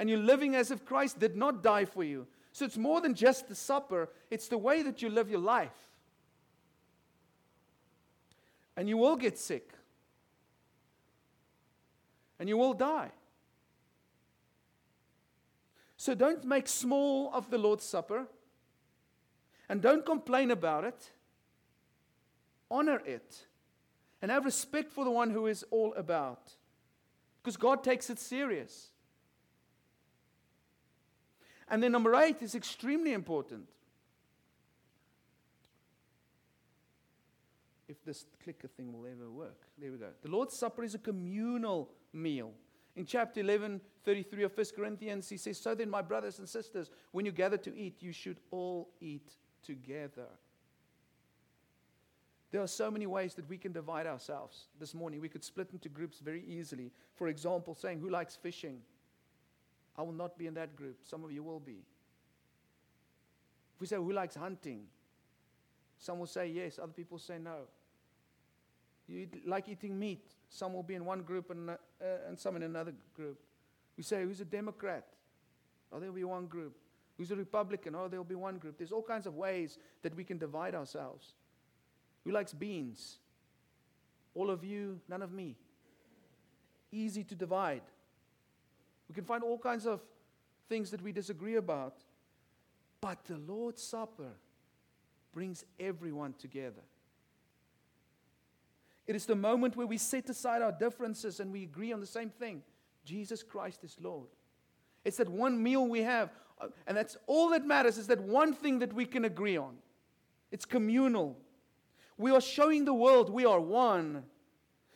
And 0.00 0.08
you're 0.08 0.18
living 0.18 0.56
as 0.56 0.70
if 0.70 0.86
Christ 0.86 1.18
did 1.18 1.36
not 1.36 1.62
die 1.62 1.84
for 1.84 2.02
you. 2.02 2.26
So 2.52 2.64
it's 2.64 2.78
more 2.78 3.02
than 3.02 3.14
just 3.14 3.48
the 3.48 3.54
supper, 3.54 4.08
it's 4.30 4.48
the 4.48 4.56
way 4.56 4.82
that 4.82 5.02
you 5.02 5.10
live 5.10 5.28
your 5.28 5.40
life. 5.40 5.76
And 8.78 8.88
you 8.88 8.96
will 8.96 9.16
get 9.16 9.36
sick 9.36 9.74
and 12.38 12.48
you 12.48 12.56
will 12.56 12.72
die. 12.72 13.10
So 15.98 16.14
don't 16.14 16.46
make 16.46 16.66
small 16.66 17.30
of 17.34 17.50
the 17.50 17.58
Lord's 17.58 17.84
Supper 17.84 18.26
and 19.68 19.82
don't 19.82 20.06
complain 20.06 20.50
about 20.50 20.84
it. 20.84 21.10
Honor 22.70 23.02
it 23.04 23.44
and 24.22 24.30
have 24.30 24.46
respect 24.46 24.90
for 24.90 25.04
the 25.04 25.10
one 25.10 25.28
who 25.28 25.46
is 25.46 25.62
all 25.70 25.92
about 25.92 26.54
because 27.42 27.58
God 27.58 27.84
takes 27.84 28.08
it 28.08 28.18
serious. 28.18 28.92
And 31.70 31.80
then 31.80 31.92
number 31.92 32.14
eight 32.16 32.42
is 32.42 32.56
extremely 32.56 33.12
important. 33.12 33.68
If 37.88 38.04
this 38.04 38.26
clicker 38.42 38.68
thing 38.68 38.92
will 38.92 39.06
ever 39.06 39.30
work. 39.30 39.62
There 39.78 39.90
we 39.90 39.98
go. 39.98 40.08
The 40.22 40.30
Lord's 40.30 40.56
Supper 40.56 40.82
is 40.82 40.94
a 40.94 40.98
communal 40.98 41.90
meal. 42.12 42.52
In 42.96 43.06
chapter 43.06 43.40
11, 43.40 43.80
33 44.04 44.42
of 44.42 44.56
1 44.56 44.66
Corinthians, 44.76 45.28
he 45.28 45.36
says, 45.36 45.58
So 45.58 45.74
then, 45.74 45.88
my 45.88 46.02
brothers 46.02 46.40
and 46.40 46.48
sisters, 46.48 46.90
when 47.12 47.24
you 47.24 47.32
gather 47.32 47.56
to 47.58 47.76
eat, 47.76 47.96
you 48.00 48.12
should 48.12 48.38
all 48.50 48.90
eat 49.00 49.32
together. 49.62 50.26
There 52.50 52.60
are 52.60 52.66
so 52.66 52.90
many 52.90 53.06
ways 53.06 53.34
that 53.34 53.48
we 53.48 53.58
can 53.58 53.72
divide 53.72 54.06
ourselves. 54.08 54.66
This 54.78 54.92
morning, 54.92 55.20
we 55.20 55.28
could 55.28 55.44
split 55.44 55.70
into 55.72 55.88
groups 55.88 56.18
very 56.18 56.44
easily. 56.46 56.90
For 57.14 57.28
example, 57.28 57.74
saying, 57.74 58.00
Who 58.00 58.10
likes 58.10 58.34
fishing? 58.34 58.80
I 59.96 60.02
will 60.02 60.12
not 60.12 60.38
be 60.38 60.46
in 60.46 60.54
that 60.54 60.76
group. 60.76 60.98
Some 61.02 61.24
of 61.24 61.32
you 61.32 61.42
will 61.42 61.60
be. 61.60 61.84
If 63.74 63.80
we 63.80 63.86
say, 63.86 63.96
Who 63.96 64.12
likes 64.12 64.34
hunting? 64.34 64.86
Some 65.98 66.18
will 66.18 66.26
say 66.26 66.48
yes, 66.48 66.78
other 66.82 66.92
people 66.92 67.18
say 67.18 67.38
no. 67.38 67.58
You 69.06 69.20
eat, 69.20 69.46
like 69.46 69.68
eating 69.68 69.98
meat. 69.98 70.24
Some 70.48 70.72
will 70.72 70.82
be 70.82 70.94
in 70.94 71.04
one 71.04 71.22
group 71.22 71.50
and, 71.50 71.70
uh, 71.70 71.74
and 72.26 72.38
some 72.38 72.56
in 72.56 72.62
another 72.62 72.92
group. 73.14 73.38
We 73.96 74.02
say, 74.02 74.22
Who's 74.22 74.40
a 74.40 74.44
Democrat? 74.44 75.06
Oh, 75.92 75.98
there'll 75.98 76.14
be 76.14 76.24
one 76.24 76.46
group. 76.46 76.76
Who's 77.18 77.30
a 77.30 77.36
Republican? 77.36 77.94
Oh, 77.94 78.08
there'll 78.08 78.24
be 78.24 78.34
one 78.34 78.56
group. 78.56 78.78
There's 78.78 78.92
all 78.92 79.02
kinds 79.02 79.26
of 79.26 79.34
ways 79.34 79.78
that 80.02 80.16
we 80.16 80.24
can 80.24 80.38
divide 80.38 80.74
ourselves. 80.74 81.34
Who 82.24 82.30
likes 82.30 82.52
beans? 82.52 83.18
All 84.34 84.50
of 84.50 84.64
you, 84.64 85.00
none 85.08 85.22
of 85.22 85.32
me. 85.32 85.56
Easy 86.92 87.24
to 87.24 87.34
divide. 87.34 87.82
We 89.10 89.14
can 89.14 89.24
find 89.24 89.42
all 89.42 89.58
kinds 89.58 89.86
of 89.86 90.00
things 90.68 90.92
that 90.92 91.02
we 91.02 91.10
disagree 91.10 91.56
about. 91.56 91.96
But 93.00 93.24
the 93.24 93.38
Lord's 93.38 93.82
Supper 93.82 94.30
brings 95.32 95.64
everyone 95.80 96.32
together. 96.34 96.82
It 99.08 99.16
is 99.16 99.26
the 99.26 99.34
moment 99.34 99.74
where 99.74 99.88
we 99.88 99.98
set 99.98 100.30
aside 100.30 100.62
our 100.62 100.70
differences 100.70 101.40
and 101.40 101.50
we 101.50 101.64
agree 101.64 101.92
on 101.92 101.98
the 101.98 102.06
same 102.06 102.30
thing 102.30 102.62
Jesus 103.04 103.42
Christ 103.42 103.82
is 103.82 103.96
Lord. 104.00 104.28
It's 105.04 105.16
that 105.16 105.28
one 105.28 105.60
meal 105.60 105.88
we 105.88 106.02
have, 106.02 106.30
uh, 106.60 106.68
and 106.86 106.96
that's 106.96 107.16
all 107.26 107.48
that 107.48 107.66
matters, 107.66 107.98
is 107.98 108.06
that 108.06 108.20
one 108.20 108.52
thing 108.52 108.78
that 108.78 108.92
we 108.92 109.06
can 109.06 109.24
agree 109.24 109.56
on. 109.56 109.74
It's 110.52 110.64
communal. 110.64 111.36
We 112.16 112.30
are 112.30 112.40
showing 112.40 112.84
the 112.84 112.94
world 112.94 113.28
we 113.28 113.44
are 113.44 113.58
one. 113.58 114.22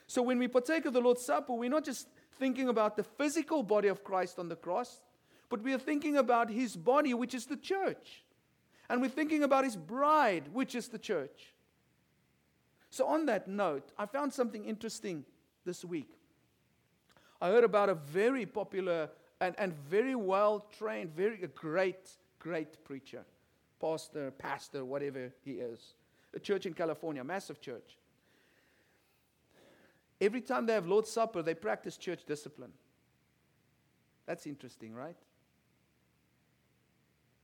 So 0.06 0.22
when 0.22 0.38
we 0.38 0.46
partake 0.46 0.84
of 0.84 0.92
the 0.92 1.00
Lord's 1.00 1.24
Supper, 1.24 1.54
we're 1.54 1.68
not 1.68 1.84
just 1.84 2.06
thinking 2.38 2.68
about 2.68 2.96
the 2.96 3.02
physical 3.02 3.62
body 3.62 3.88
of 3.88 4.04
Christ 4.04 4.38
on 4.38 4.48
the 4.48 4.56
cross, 4.56 5.00
but 5.48 5.62
we 5.62 5.72
are 5.72 5.78
thinking 5.78 6.16
about 6.16 6.50
his 6.50 6.76
body, 6.76 7.14
which 7.14 7.34
is 7.34 7.46
the 7.46 7.56
church. 7.56 8.24
And 8.88 9.00
we're 9.00 9.08
thinking 9.08 9.42
about 9.42 9.64
his 9.64 9.76
bride, 9.76 10.44
which 10.52 10.74
is 10.74 10.88
the 10.88 10.98
church. 10.98 11.52
So, 12.90 13.06
on 13.06 13.26
that 13.26 13.48
note, 13.48 13.90
I 13.98 14.06
found 14.06 14.32
something 14.32 14.64
interesting 14.64 15.24
this 15.64 15.84
week. 15.84 16.10
I 17.40 17.48
heard 17.48 17.64
about 17.64 17.88
a 17.88 17.94
very 17.94 18.46
popular 18.46 19.08
and, 19.40 19.54
and 19.58 19.74
very 19.88 20.14
well 20.14 20.66
trained, 20.78 21.14
very 21.14 21.38
great, 21.54 22.10
great 22.38 22.84
preacher, 22.84 23.24
pastor, 23.80 24.30
pastor, 24.32 24.84
whatever 24.84 25.32
he 25.44 25.52
is 25.52 25.94
a 26.34 26.40
church 26.40 26.66
in 26.66 26.74
California, 26.74 27.22
massive 27.22 27.60
church. 27.60 27.96
Every 30.24 30.40
time 30.40 30.64
they 30.64 30.72
have 30.72 30.86
Lord's 30.86 31.10
Supper, 31.10 31.42
they 31.42 31.54
practice 31.54 31.98
church 31.98 32.24
discipline. 32.24 32.72
That's 34.24 34.46
interesting, 34.46 34.94
right? 34.94 35.16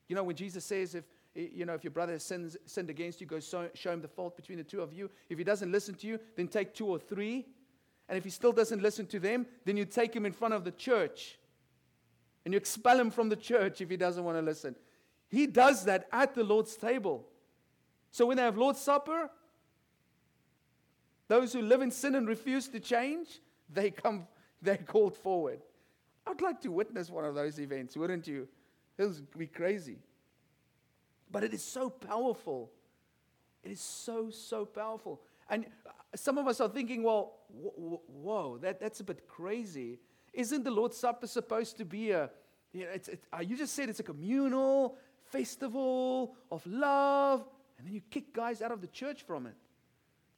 You 0.08 0.16
know, 0.16 0.24
when 0.24 0.34
Jesus 0.34 0.64
says, 0.64 0.94
if, 0.94 1.04
you 1.34 1.66
know, 1.66 1.74
if 1.74 1.84
your 1.84 1.90
brother 1.90 2.14
has 2.14 2.24
sinned, 2.24 2.90
against 2.90 3.20
you, 3.20 3.26
go 3.26 3.38
show, 3.38 3.68
show 3.74 3.92
him 3.92 4.00
the 4.00 4.08
fault 4.08 4.34
between 4.34 4.56
the 4.56 4.64
two 4.64 4.80
of 4.80 4.94
you. 4.94 5.10
If 5.28 5.36
he 5.36 5.44
doesn't 5.44 5.70
listen 5.70 5.94
to 5.96 6.06
you, 6.06 6.18
then 6.36 6.48
take 6.48 6.72
two 6.72 6.86
or 6.86 6.98
three. 6.98 7.46
And 8.08 8.16
if 8.16 8.24
he 8.24 8.30
still 8.30 8.52
doesn't 8.52 8.80
listen 8.80 9.04
to 9.08 9.20
them, 9.20 9.46
then 9.66 9.76
you 9.76 9.84
take 9.84 10.16
him 10.16 10.24
in 10.24 10.32
front 10.32 10.54
of 10.54 10.64
the 10.64 10.72
church. 10.72 11.38
And 12.46 12.54
you 12.54 12.58
expel 12.58 12.98
him 12.98 13.10
from 13.10 13.28
the 13.28 13.36
church 13.36 13.82
if 13.82 13.90
he 13.90 13.98
doesn't 13.98 14.24
want 14.24 14.38
to 14.38 14.42
listen. 14.42 14.74
He 15.28 15.46
does 15.46 15.84
that 15.84 16.08
at 16.12 16.34
the 16.34 16.44
Lord's 16.44 16.76
table. 16.76 17.26
So 18.10 18.24
when 18.24 18.38
they 18.38 18.42
have 18.42 18.56
Lord's 18.56 18.80
Supper, 18.80 19.30
those 21.30 21.52
who 21.52 21.62
live 21.62 21.80
in 21.80 21.92
sin 21.92 22.16
and 22.16 22.26
refuse 22.26 22.66
to 22.66 22.80
change, 22.80 23.38
they 23.72 23.92
come, 23.92 24.26
they're 24.60 24.76
called 24.76 25.16
forward. 25.16 25.60
I'd 26.26 26.40
like 26.40 26.60
to 26.62 26.72
witness 26.72 27.08
one 27.08 27.24
of 27.24 27.36
those 27.36 27.60
events, 27.60 27.96
wouldn't 27.96 28.26
you? 28.26 28.48
It 28.98 29.04
would 29.04 29.38
be 29.38 29.46
crazy. 29.46 29.98
But 31.30 31.44
it 31.44 31.54
is 31.54 31.62
so 31.62 31.88
powerful. 31.88 32.72
It 33.62 33.70
is 33.70 33.80
so, 33.80 34.30
so 34.30 34.64
powerful. 34.64 35.20
And 35.48 35.66
some 36.16 36.36
of 36.36 36.48
us 36.48 36.60
are 36.60 36.68
thinking, 36.68 37.04
well, 37.04 37.34
whoa, 37.48 38.58
that, 38.58 38.80
that's 38.80 38.98
a 38.98 39.04
bit 39.04 39.28
crazy. 39.28 40.00
Isn't 40.32 40.64
the 40.64 40.72
Lord's 40.72 40.96
Supper 40.96 41.28
supposed 41.28 41.76
to 41.76 41.84
be 41.84 42.10
a, 42.10 42.28
you 42.72 42.86
know, 42.86 42.90
it's, 42.92 43.06
it, 43.06 43.22
uh, 43.32 43.40
you 43.40 43.56
just 43.56 43.74
said 43.76 43.88
it's 43.88 44.00
a 44.00 44.08
communal 44.12 44.96
festival 45.30 46.34
of 46.50 46.66
love 46.66 47.46
and 47.78 47.86
then 47.86 47.94
you 47.94 48.02
kick 48.10 48.34
guys 48.34 48.62
out 48.62 48.72
of 48.72 48.80
the 48.80 48.88
church 48.88 49.22
from 49.22 49.46
it. 49.46 49.54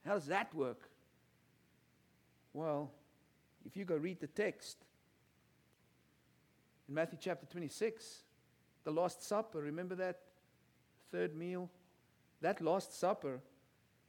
How 0.05 0.15
does 0.15 0.27
that 0.27 0.55
work? 0.55 0.89
Well, 2.53 2.91
if 3.65 3.77
you 3.77 3.85
go 3.85 3.97
read 3.97 4.21
the 4.21 4.27
text 4.27 4.77
in 6.89 6.95
Matthew 6.95 7.19
chapter 7.21 7.47
26, 7.47 8.25
the 8.85 8.91
Last 8.91 9.27
Supper, 9.27 9.61
remember 9.61 9.95
that 9.95 10.21
third 11.11 11.37
meal? 11.37 11.71
That 12.41 12.61
Last 12.61 12.99
Supper 12.99 13.41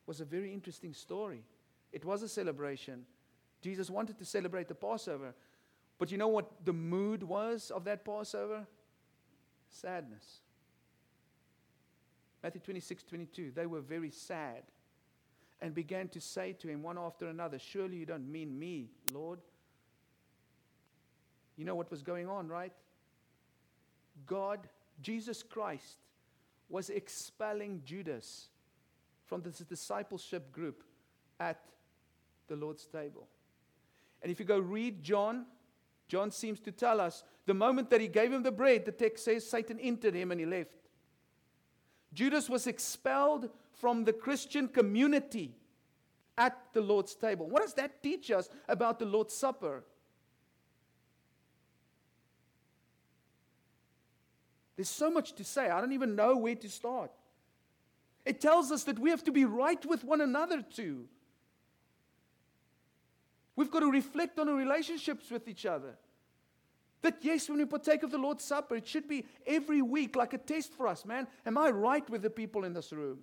was 0.07 0.19
a 0.19 0.25
very 0.25 0.51
interesting 0.51 0.93
story. 0.93 1.43
It 1.91 2.03
was 2.03 2.23
a 2.23 2.27
celebration. 2.27 3.05
Jesus 3.61 3.89
wanted 3.89 4.17
to 4.17 4.25
celebrate 4.25 4.67
the 4.67 4.75
Passover. 4.75 5.35
But 5.99 6.11
you 6.11 6.17
know 6.17 6.27
what 6.27 6.65
the 6.65 6.73
mood 6.73 7.23
was 7.23 7.71
of 7.71 7.85
that 7.85 8.03
Passover? 8.03 8.65
Sadness. 9.69 10.41
Matthew 12.41 12.61
26, 12.61 13.03
22. 13.03 13.51
They 13.55 13.67
were 13.67 13.79
very 13.79 14.09
sad 14.09 14.63
and 15.63 15.73
began 15.73 16.09
to 16.09 16.19
say 16.19 16.51
to 16.51 16.67
him 16.67 16.83
one 16.83 16.97
after 16.97 17.27
another, 17.27 17.57
Surely 17.57 17.95
you 17.95 18.05
don't 18.05 18.29
mean 18.29 18.59
me, 18.59 18.89
Lord. 19.13 19.39
You 21.55 21.63
know 21.63 21.73
what 21.73 21.89
was 21.89 22.01
going 22.01 22.27
on, 22.27 22.49
right? 22.49 22.73
God, 24.25 24.67
Jesus 25.01 25.41
Christ, 25.41 25.99
was 26.67 26.89
expelling 26.89 27.81
Judas 27.85 28.49
from 29.25 29.41
this 29.41 29.59
discipleship 29.59 30.51
group 30.51 30.83
at 31.39 31.63
the 32.49 32.57
Lord's 32.57 32.85
table. 32.85 33.29
And 34.21 34.29
if 34.29 34.41
you 34.41 34.45
go 34.45 34.59
read 34.59 35.01
John, 35.01 35.45
John 36.09 36.29
seems 36.29 36.59
to 36.59 36.73
tell 36.73 36.99
us 36.99 37.23
the 37.45 37.53
moment 37.53 37.89
that 37.91 38.01
he 38.01 38.09
gave 38.09 38.33
him 38.33 38.43
the 38.43 38.51
bread, 38.51 38.83
the 38.83 38.91
text 38.91 39.23
says 39.23 39.49
Satan 39.49 39.79
entered 39.79 40.13
him 40.13 40.31
and 40.31 40.41
he 40.41 40.45
left. 40.45 40.71
Judas 42.13 42.49
was 42.49 42.67
expelled 42.67 43.49
from 43.79 44.05
the 44.05 44.13
Christian 44.13 44.67
community 44.67 45.55
at 46.37 46.57
the 46.73 46.81
Lord's 46.81 47.15
table. 47.15 47.47
What 47.47 47.61
does 47.61 47.73
that 47.75 48.01
teach 48.01 48.31
us 48.31 48.49
about 48.67 48.99
the 48.99 49.05
Lord's 49.05 49.33
Supper? 49.33 49.83
There's 54.75 54.89
so 54.89 55.11
much 55.11 55.33
to 55.33 55.43
say. 55.43 55.69
I 55.69 55.79
don't 55.79 55.93
even 55.93 56.15
know 56.15 56.35
where 56.35 56.55
to 56.55 56.69
start. 56.69 57.11
It 58.25 58.41
tells 58.41 58.71
us 58.71 58.83
that 58.85 58.97
we 58.97 59.09
have 59.09 59.23
to 59.25 59.31
be 59.31 59.45
right 59.45 59.83
with 59.85 60.03
one 60.03 60.21
another 60.21 60.61
too. 60.61 61.05
We've 63.55 63.69
got 63.69 63.81
to 63.81 63.91
reflect 63.91 64.39
on 64.39 64.49
our 64.49 64.55
relationships 64.55 65.29
with 65.29 65.47
each 65.47 65.65
other. 65.65 65.95
That, 67.03 67.17
yes, 67.21 67.49
when 67.49 67.59
we 67.59 67.65
partake 67.65 68.01
of 68.03 68.11
the 68.11 68.17
Lord's 68.17 68.45
Supper, 68.45 68.75
it 68.75 68.87
should 68.87 69.07
be 69.07 69.25
every 69.45 69.81
week 69.81 70.15
like 70.15 70.33
a 70.33 70.37
test 70.37 70.73
for 70.73 70.87
us, 70.87 71.05
man. 71.05 71.27
Am 71.45 71.57
I 71.57 71.69
right 71.69 72.09
with 72.09 72.21
the 72.21 72.29
people 72.29 72.63
in 72.63 72.73
this 72.73 72.93
room? 72.93 73.19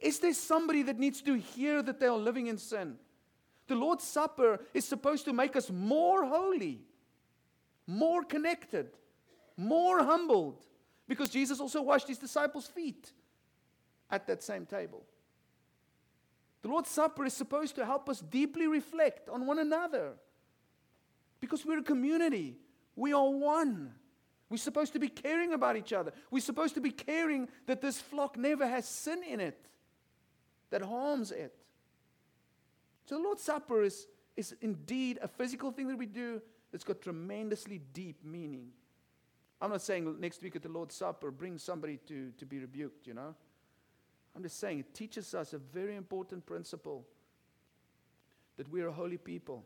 Is 0.00 0.18
there 0.18 0.32
somebody 0.32 0.82
that 0.84 0.98
needs 0.98 1.20
to 1.22 1.34
hear 1.34 1.82
that 1.82 2.00
they 2.00 2.06
are 2.06 2.16
living 2.16 2.46
in 2.46 2.56
sin? 2.56 2.96
The 3.68 3.74
Lord's 3.74 4.04
Supper 4.04 4.58
is 4.74 4.84
supposed 4.84 5.26
to 5.26 5.32
make 5.32 5.54
us 5.54 5.70
more 5.70 6.24
holy, 6.24 6.80
more 7.86 8.24
connected, 8.24 8.88
more 9.56 10.02
humbled, 10.02 10.64
because 11.06 11.28
Jesus 11.28 11.60
also 11.60 11.82
washed 11.82 12.08
his 12.08 12.18
disciples' 12.18 12.66
feet 12.66 13.12
at 14.10 14.26
that 14.26 14.42
same 14.42 14.64
table. 14.64 15.04
The 16.62 16.68
Lord's 16.68 16.90
Supper 16.90 17.24
is 17.26 17.34
supposed 17.34 17.74
to 17.76 17.84
help 17.84 18.08
us 18.08 18.20
deeply 18.20 18.66
reflect 18.66 19.28
on 19.28 19.46
one 19.46 19.58
another. 19.58 20.14
Because 21.40 21.64
we're 21.64 21.78
a 21.78 21.82
community. 21.82 22.56
We 22.96 23.12
are 23.12 23.30
one. 23.30 23.92
We're 24.48 24.56
supposed 24.56 24.92
to 24.94 24.98
be 24.98 25.08
caring 25.08 25.52
about 25.52 25.76
each 25.76 25.92
other. 25.92 26.12
We're 26.30 26.40
supposed 26.40 26.74
to 26.74 26.80
be 26.80 26.90
caring 26.90 27.48
that 27.66 27.80
this 27.80 28.00
flock 28.00 28.36
never 28.36 28.66
has 28.66 28.86
sin 28.86 29.22
in 29.22 29.40
it 29.40 29.69
that 30.70 30.82
harms 30.82 31.30
it. 31.32 31.54
So 33.06 33.16
the 33.16 33.22
Lord's 33.22 33.42
Supper 33.42 33.82
is, 33.82 34.06
is 34.36 34.54
indeed 34.60 35.18
a 35.22 35.28
physical 35.28 35.72
thing 35.72 35.88
that 35.88 35.98
we 35.98 36.06
do 36.06 36.40
that's 36.70 36.84
got 36.84 37.02
tremendously 37.02 37.80
deep 37.92 38.24
meaning. 38.24 38.68
I'm 39.60 39.70
not 39.70 39.82
saying 39.82 40.16
next 40.20 40.42
week 40.42 40.56
at 40.56 40.62
the 40.62 40.68
Lord's 40.68 40.94
Supper 40.94 41.30
bring 41.30 41.58
somebody 41.58 41.98
to, 42.06 42.30
to 42.38 42.46
be 42.46 42.58
rebuked, 42.58 43.06
you 43.06 43.14
know. 43.14 43.34
I'm 44.34 44.42
just 44.42 44.60
saying 44.60 44.78
it 44.78 44.94
teaches 44.94 45.34
us 45.34 45.52
a 45.52 45.58
very 45.58 45.96
important 45.96 46.46
principle 46.46 47.04
that 48.56 48.70
we're 48.70 48.88
a 48.88 48.92
holy 48.92 49.18
people. 49.18 49.64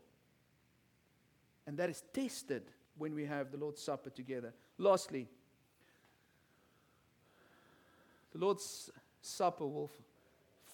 And 1.67 1.77
that 1.77 1.89
is 1.89 2.03
tested 2.13 2.63
when 2.97 3.13
we 3.13 3.25
have 3.25 3.51
the 3.51 3.57
Lord's 3.57 3.81
Supper 3.81 4.09
together. 4.09 4.53
Lastly, 4.77 5.27
the 8.33 8.39
Lord's 8.39 8.89
Supper 9.21 9.65
will 9.65 9.91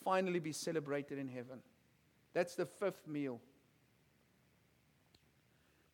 finally 0.04 0.40
be 0.40 0.52
celebrated 0.52 1.18
in 1.18 1.28
heaven. 1.28 1.60
That's 2.34 2.56
the 2.56 2.66
fifth 2.66 3.08
meal. 3.08 3.40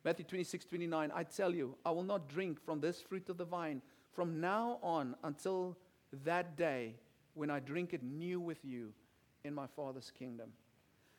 Matthew 0.04 0.26
26, 0.26 0.66
29. 0.66 1.12
I 1.14 1.24
tell 1.24 1.54
you, 1.54 1.76
I 1.86 1.92
will 1.92 2.04
not 2.04 2.30
drink 2.30 2.64
from 2.64 2.80
this 2.80 3.02
fruit 3.02 3.30
of 3.30 3.38
the 3.38 3.46
vine 3.46 3.82
from 4.14 4.40
now 4.40 4.80
on 4.82 5.16
until 5.24 5.78
that 6.24 6.56
day 6.56 6.96
when 7.34 7.50
I 7.50 7.60
drink 7.60 7.94
it 7.94 8.04
new 8.04 8.40
with 8.40 8.64
you 8.64 8.94
in 9.44 9.54
my 9.54 9.68
Father's 9.68 10.12
kingdom. 10.18 10.50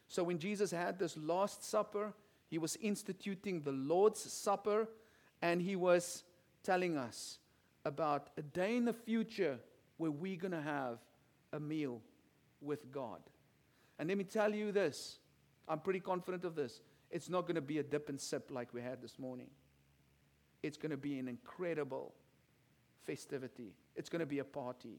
So 0.09 0.23
when 0.23 0.39
Jesus 0.39 0.71
had 0.71 0.99
this 0.99 1.17
Last 1.17 1.69
Supper, 1.69 2.15
he 2.49 2.59
was 2.59 2.77
instituting 2.77 3.61
the 3.61 3.73
Lord's 3.73 4.21
Supper 4.21 4.89
and 5.43 5.61
he 5.61 5.77
was 5.77 6.25
telling 6.63 6.97
us 6.97 7.39
about 7.85 8.31
a 8.37 8.43
day 8.43 8.77
in 8.77 8.85
the 8.85 8.93
future 8.93 9.59
where 9.99 10.11
we're 10.11 10.37
going 10.37 10.53
to 10.53 10.63
have 10.63 10.99
a 11.53 11.61
meal 11.61 12.01
with 12.61 12.91
God. 12.93 13.21
And 13.99 14.09
let 14.09 14.19
me 14.19 14.25
tell 14.25 14.55
you 14.55 14.73
this 14.73 15.19
I'm 15.69 15.81
pretty 15.81 16.01
confident 16.01 16.45
of 16.45 16.55
this. 16.55 16.81
It's 17.11 17.29
not 17.29 17.43
going 17.43 17.55
to 17.55 17.63
be 17.63 17.79
a 17.79 17.83
dip 17.83 18.09
and 18.09 18.21
sip 18.21 18.51
like 18.51 18.73
we 18.75 18.83
had 18.83 19.01
this 19.01 19.19
morning. 19.19 19.49
It's 20.63 20.77
going 20.77 20.91
to 20.91 20.97
be 20.97 21.19
an 21.19 21.29
incredible 21.29 22.15
festivity. 23.07 23.73
It's 23.97 24.09
going 24.09 24.21
to 24.21 24.27
be 24.27 24.41
a 24.41 24.45
party. 24.45 24.99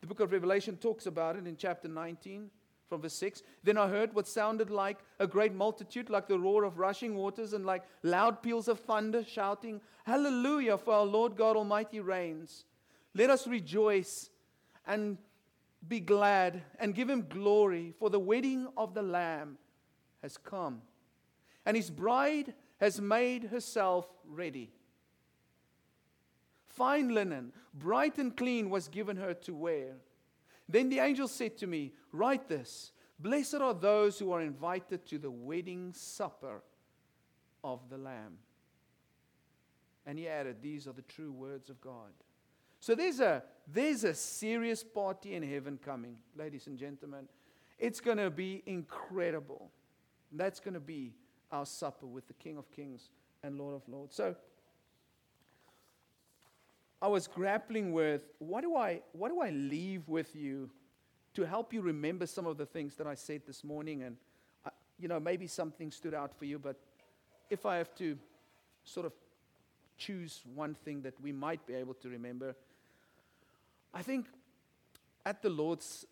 The 0.00 0.06
book 0.06 0.20
of 0.20 0.32
Revelation 0.32 0.76
talks 0.76 1.06
about 1.06 1.36
it 1.36 1.46
in 1.46 1.56
chapter 1.56 1.86
19 1.86 2.50
from 2.88 3.02
verse 3.02 3.14
6. 3.14 3.42
Then 3.62 3.78
I 3.78 3.88
heard 3.88 4.14
what 4.14 4.26
sounded 4.26 4.70
like 4.70 4.98
a 5.18 5.26
great 5.26 5.54
multitude, 5.54 6.10
like 6.10 6.26
the 6.26 6.38
roar 6.38 6.64
of 6.64 6.78
rushing 6.78 7.14
waters, 7.14 7.52
and 7.52 7.64
like 7.64 7.84
loud 8.02 8.42
peals 8.42 8.66
of 8.66 8.80
thunder, 8.80 9.22
shouting, 9.22 9.80
Hallelujah, 10.04 10.78
for 10.78 10.94
our 10.94 11.06
Lord 11.06 11.36
God 11.36 11.56
Almighty 11.56 12.00
reigns. 12.00 12.64
Let 13.14 13.30
us 13.30 13.46
rejoice 13.46 14.30
and 14.86 15.18
be 15.86 16.00
glad 16.00 16.62
and 16.78 16.94
give 16.94 17.08
him 17.08 17.26
glory, 17.28 17.94
for 17.98 18.10
the 18.10 18.20
wedding 18.20 18.68
of 18.76 18.94
the 18.94 19.02
Lamb 19.02 19.58
has 20.22 20.36
come, 20.36 20.82
and 21.64 21.76
his 21.76 21.90
bride 21.90 22.54
has 22.78 23.00
made 23.00 23.44
herself 23.44 24.06
ready. 24.26 24.70
Fine 26.68 27.14
linen, 27.14 27.52
bright 27.74 28.18
and 28.18 28.36
clean, 28.36 28.70
was 28.70 28.88
given 28.88 29.16
her 29.16 29.34
to 29.34 29.54
wear. 29.54 29.96
Then 30.68 30.88
the 30.88 31.00
angel 31.00 31.28
said 31.28 31.58
to 31.58 31.66
me, 31.66 31.92
Write 32.12 32.48
this 32.48 32.92
Blessed 33.18 33.56
are 33.56 33.74
those 33.74 34.18
who 34.18 34.32
are 34.32 34.40
invited 34.40 35.04
to 35.06 35.18
the 35.18 35.30
wedding 35.30 35.92
supper 35.92 36.62
of 37.62 37.80
the 37.90 37.98
Lamb. 37.98 38.38
And 40.06 40.18
he 40.18 40.26
added, 40.26 40.62
These 40.62 40.86
are 40.86 40.92
the 40.92 41.02
true 41.02 41.32
words 41.32 41.68
of 41.68 41.80
God. 41.80 42.12
So 42.80 42.94
there's 42.94 43.20
a, 43.20 43.42
there's 43.72 44.04
a 44.04 44.14
serious 44.14 44.82
party 44.82 45.34
in 45.34 45.42
heaven 45.42 45.78
coming, 45.84 46.16
ladies 46.36 46.66
and 46.66 46.78
gentlemen. 46.78 47.28
It's 47.78 48.00
going 48.00 48.16
to 48.16 48.30
be 48.30 48.62
incredible. 48.66 49.70
That's 50.32 50.60
going 50.60 50.74
to 50.74 50.80
be 50.80 51.12
our 51.52 51.66
supper 51.66 52.06
with 52.06 52.26
the 52.26 52.34
King 52.34 52.56
of 52.56 52.70
Kings 52.70 53.10
and 53.42 53.58
Lord 53.58 53.74
of 53.74 53.82
Lords. 53.86 54.14
So 54.16 54.34
I 57.02 57.08
was 57.08 57.26
grappling 57.26 57.92
with 57.92 58.22
what 58.38 58.62
do 58.62 58.76
I, 58.76 59.02
what 59.12 59.28
do 59.30 59.40
I 59.40 59.50
leave 59.50 60.08
with 60.08 60.34
you 60.34 60.70
to 61.34 61.46
help 61.46 61.72
you 61.72 61.82
remember 61.82 62.26
some 62.26 62.46
of 62.46 62.56
the 62.56 62.66
things 62.66 62.96
that 62.96 63.06
I 63.06 63.14
said 63.14 63.42
this 63.46 63.62
morning? 63.62 64.02
And, 64.02 64.16
I, 64.64 64.70
you 64.98 65.08
know, 65.08 65.20
maybe 65.20 65.46
something 65.46 65.90
stood 65.90 66.14
out 66.14 66.34
for 66.38 66.46
you, 66.46 66.58
but 66.58 66.76
if 67.50 67.66
I 67.66 67.76
have 67.76 67.94
to 67.96 68.16
sort 68.84 69.04
of 69.04 69.12
choose 69.98 70.42
one 70.54 70.74
thing 70.74 71.02
that 71.02 71.14
we 71.20 71.30
might 71.30 71.66
be 71.66 71.74
able 71.74 71.94
to 71.94 72.08
remember, 72.08 72.54
I 73.92 74.02
think 74.02 74.26
at 75.26 75.42
the 75.42 75.50
Lord's 75.50 76.06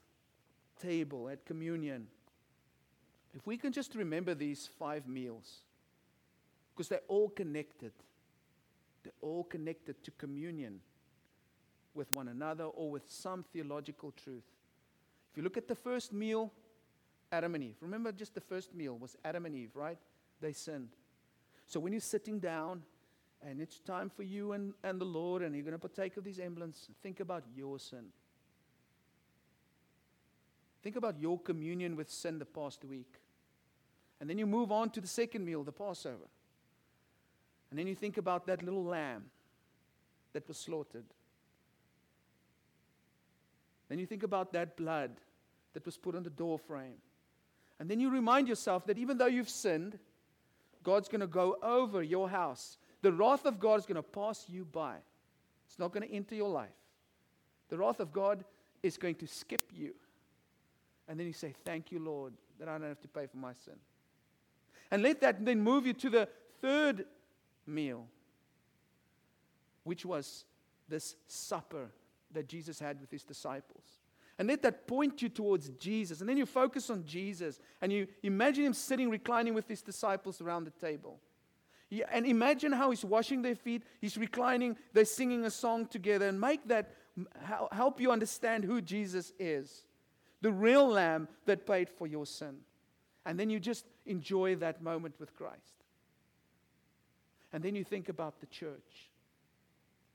table, 0.81 1.29
at 1.29 1.45
communion, 1.45 2.09
if 3.35 3.47
we 3.47 3.57
can 3.57 3.73
just 3.73 3.95
remember 3.95 4.35
these 4.35 4.69
five 4.79 5.07
meals, 5.07 5.59
because 6.75 6.89
they're 6.89 7.01
all 7.09 7.29
connected, 7.29 7.93
they're 9.03 9.13
all 9.21 9.45
connected 9.45 10.03
to 10.05 10.11
communion 10.13 10.81
with 11.95 12.13
one 12.15 12.29
another 12.29 12.65
or 12.65 12.91
with 12.91 13.09
some 13.09 13.45
theological 13.53 14.13
truth. 14.13 14.45
If 15.31 15.37
you 15.37 15.43
look 15.43 15.57
at 15.57 15.69
the 15.69 15.75
first 15.75 16.13
meal, 16.13 16.53
Adam 17.31 17.55
and 17.55 17.65
Eve, 17.65 17.77
remember 17.81 18.13
just 18.13 18.35
the 18.35 18.41
first 18.41 18.75
meal 18.75 18.97
was 18.97 19.17
Adam 19.25 19.47
and 19.47 19.55
Eve, 19.55 19.71
right? 19.75 19.99
They 20.41 20.53
sinned. 20.53 20.91
So 21.67 21.81
when 21.81 21.93
you're 21.93 22.01
sitting 22.01 22.39
down 22.39 22.83
and 23.47 23.61
it's 23.61 23.79
time 23.81 24.11
for 24.11 24.23
you 24.23 24.53
and, 24.53 24.75
and 24.83 25.01
the 25.01 25.05
Lord, 25.05 25.43
and 25.43 25.55
you're 25.55 25.65
going 25.65 25.73
to 25.73 25.79
partake 25.79 26.17
of 26.17 26.25
these 26.25 26.41
emblems. 26.41 26.89
Think 27.03 27.21
about 27.21 27.45
your 27.55 27.79
sin. 27.79 28.07
Think 30.83 30.97
about 30.97 31.19
your 31.21 31.39
communion 31.39 31.97
with 31.97 32.11
sin 32.11 32.39
the 32.39 32.45
past 32.45 32.85
week. 32.85 33.15
And 34.21 34.29
then 34.29 34.39
you 34.39 34.47
move 34.47 34.73
on 34.73 34.91
to 34.91 35.01
the 35.01 35.07
second 35.07 35.45
meal, 35.45 35.63
the 35.63 35.73
Passover. 35.73 36.29
And 37.71 37.79
then 37.79 37.87
you 37.87 37.95
think 37.95 38.17
about 38.17 38.47
that 38.47 38.63
little 38.63 38.85
lamb 38.85 39.27
that 40.33 40.47
was 40.49 40.57
slaughtered. 40.57 41.05
Then 43.89 43.99
you 43.99 44.07
think 44.07 44.23
about 44.23 44.53
that 44.53 44.77
blood 44.77 45.13
that 45.75 45.85
was 45.85 45.97
put 45.97 46.15
on 46.15 46.23
the 46.23 46.31
door 46.31 46.59
frame. 46.59 46.97
And 47.79 47.89
then 47.89 48.01
you 48.01 48.11
remind 48.11 48.49
yourself 48.49 48.87
that 48.87 48.99
even 48.99 49.19
though 49.19 49.27
you've 49.27 49.49
sinned, 49.49 49.99
God's 50.83 51.09
going 51.09 51.21
to 51.21 51.27
go 51.27 51.57
over 51.63 52.03
your 52.03 52.29
house 52.29 52.79
the 53.03 53.13
wrath 53.13 53.47
of 53.47 53.61
God 53.61 53.79
is 53.79 53.87
going 53.87 53.97
to 53.97 54.03
pass 54.03 54.45
you 54.49 54.65
by. 54.65 54.97
It's 55.67 55.79
not 55.79 55.93
going 55.93 56.09
to 56.09 56.15
enter 56.15 56.35
your 56.35 56.51
life. 56.51 56.69
The 57.69 57.79
wrath 57.79 58.01
of 58.01 58.13
God 58.13 58.45
is 58.83 58.97
going 58.97 59.17
to 59.17 59.27
skip 59.27 59.71
you. 59.75 59.95
And 61.07 61.19
then 61.19 61.27
you 61.27 61.33
say, 61.33 61.55
Thank 61.65 61.93
you, 61.93 61.99
Lord, 61.99 62.35
that 62.59 62.69
I 62.69 62.79
don't 62.79 62.89
have 62.89 63.01
to 63.03 63.09
pay 63.09 63.27
for 63.27 63.37
my 63.37 63.53
sin. 63.53 63.75
And 64.91 65.03
let 65.03 65.21
that 65.21 65.45
then 65.45 65.61
move 65.61 65.87
you 65.87 65.93
to 65.95 66.11
the 66.11 66.29
third 66.61 67.05
meal, 67.67 68.07
which 69.85 70.05
was 70.05 70.45
this 70.89 71.17
supper 71.27 71.91
that 72.33 72.49
Jesus 72.49 72.79
had 72.79 73.01
with 73.01 73.11
his 73.11 73.23
disciples. 73.23 73.85
And 74.39 74.49
let 74.49 74.63
that 74.63 74.87
point 74.87 75.21
you 75.21 75.29
towards 75.29 75.69
Jesus. 75.71 76.21
And 76.21 76.29
then 76.29 76.37
you 76.37 76.47
focus 76.47 76.91
on 76.91 77.05
Jesus 77.05 77.59
and 77.83 77.93
you 77.93 78.07
imagine 78.23 78.65
him 78.65 78.75
sitting, 78.75 79.11
reclining 79.11 79.53
with 79.53 79.67
his 79.67 79.83
disciples 79.83 80.41
around 80.41 80.65
the 80.65 80.71
table. 80.71 81.19
And 82.11 82.27
imagine 82.27 82.73
how 82.73 82.91
he's 82.91 83.05
washing 83.05 83.43
their 83.43 83.55
feet, 83.55 83.83
he's 84.01 84.19
reclining, 84.19 84.77
they're 84.93 85.05
singing 85.05 85.45
a 85.45 85.51
song 85.51 85.87
together, 85.87 86.29
and 86.29 86.41
make 86.41 86.69
that 86.69 86.95
help 87.73 88.01
you 88.01 88.13
understand 88.13 88.65
who 88.65 88.81
Jesus 88.81 89.33
is 89.39 89.85
the 90.41 90.53
real 90.53 90.87
lamb 90.87 91.29
that 91.47 91.67
paid 91.67 91.89
for 91.89 92.07
your 92.07 92.27
sin. 92.27 92.59
And 93.27 93.39
then 93.39 93.51
you 93.51 93.61
just 93.61 93.85
enjoy 94.07 94.57
that 94.57 94.83
moment 94.83 95.15
with 95.19 95.35
Christ. 95.35 95.85
And 97.53 97.63
then 97.63 97.75
you 97.75 97.85
think 97.85 98.09
about 98.09 98.41
the 98.41 98.47
church. 98.47 99.11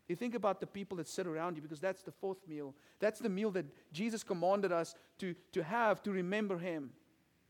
You 0.08 0.16
think 0.16 0.36
about 0.36 0.60
the 0.60 0.68
people 0.68 0.98
that 0.98 1.08
sit 1.08 1.28
around 1.28 1.56
you 1.56 1.62
because 1.62 1.80
that's 1.80 2.04
the 2.04 2.12
fourth 2.12 2.38
meal. 2.48 2.74
That's 3.00 3.20
the 3.20 3.30
meal 3.30 3.52
that 3.52 3.66
Jesus 3.92 4.24
commanded 4.24 4.72
us 4.72 4.96
to, 5.20 5.36
to 5.52 5.64
have 5.64 6.02
to 6.04 6.12
remember 6.12 6.58
Him. 6.58 6.92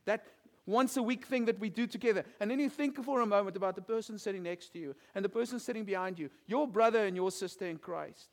That 0.06 0.26
once 0.66 0.96
a 0.98 1.04
week 1.04 1.26
thing 1.26 1.46
that 1.46 1.60
we 1.60 1.70
do 1.70 1.86
together. 1.86 2.24
And 2.40 2.50
then 2.50 2.60
you 2.60 2.70
think 2.70 3.04
for 3.04 3.22
a 3.22 3.26
moment 3.26 3.58
about 3.58 3.76
the 3.76 3.82
person 3.82 4.18
sitting 4.18 4.44
next 4.44 4.74
to 4.74 4.80
you 4.80 4.96
and 5.14 5.24
the 5.24 5.30
person 5.30 5.60
sitting 5.60 5.84
behind 5.84 6.18
you, 6.18 6.30
your 6.48 6.68
brother 6.68 7.06
and 7.06 7.16
your 7.16 7.32
sister 7.32 7.66
in 7.66 7.78
Christ. 7.78 8.30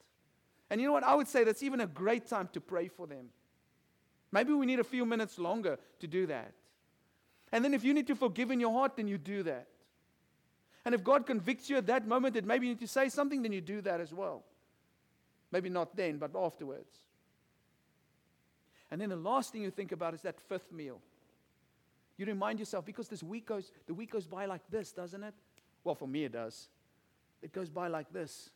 And 0.70 0.80
you 0.80 0.86
know 0.86 0.92
what? 0.92 1.02
I 1.02 1.14
would 1.14 1.28
say 1.28 1.42
that's 1.42 1.62
even 1.62 1.80
a 1.80 1.86
great 1.86 2.26
time 2.26 2.48
to 2.52 2.60
pray 2.60 2.88
for 2.88 3.06
them. 3.06 3.30
Maybe 4.30 4.52
we 4.52 4.66
need 4.66 4.78
a 4.78 4.84
few 4.84 5.04
minutes 5.04 5.38
longer 5.38 5.78
to 5.98 6.06
do 6.06 6.26
that. 6.26 6.52
And 7.52 7.64
then 7.64 7.74
if 7.74 7.82
you 7.82 7.92
need 7.92 8.06
to 8.06 8.14
forgive 8.14 8.52
in 8.52 8.60
your 8.60 8.72
heart, 8.72 8.96
then 8.96 9.08
you 9.08 9.18
do 9.18 9.42
that. 9.42 9.66
And 10.84 10.94
if 10.94 11.02
God 11.02 11.26
convicts 11.26 11.68
you 11.68 11.76
at 11.76 11.86
that 11.88 12.06
moment 12.06 12.34
that 12.34 12.44
maybe 12.44 12.66
you 12.66 12.74
need 12.74 12.80
to 12.80 12.86
say 12.86 13.08
something, 13.08 13.42
then 13.42 13.52
you 13.52 13.60
do 13.60 13.80
that 13.82 14.00
as 14.00 14.14
well. 14.14 14.44
Maybe 15.50 15.68
not 15.68 15.96
then, 15.96 16.18
but 16.18 16.30
afterwards. 16.36 16.96
And 18.90 19.00
then 19.00 19.08
the 19.08 19.16
last 19.16 19.52
thing 19.52 19.62
you 19.62 19.70
think 19.70 19.90
about 19.90 20.14
is 20.14 20.22
that 20.22 20.40
fifth 20.40 20.72
meal. 20.72 21.00
You 22.20 22.26
remind 22.26 22.58
yourself 22.58 22.84
because 22.84 23.08
this 23.08 23.22
week 23.22 23.46
goes, 23.46 23.72
the 23.86 23.94
week 23.94 24.10
goes 24.10 24.26
by 24.26 24.44
like 24.44 24.60
this, 24.68 24.92
doesn't 24.92 25.24
it? 25.24 25.32
Well, 25.82 25.94
for 25.94 26.06
me 26.06 26.24
it 26.24 26.32
does. 26.32 26.68
It 27.40 27.50
goes 27.50 27.70
by 27.70 27.88
like 27.88 28.12
this. 28.12 28.50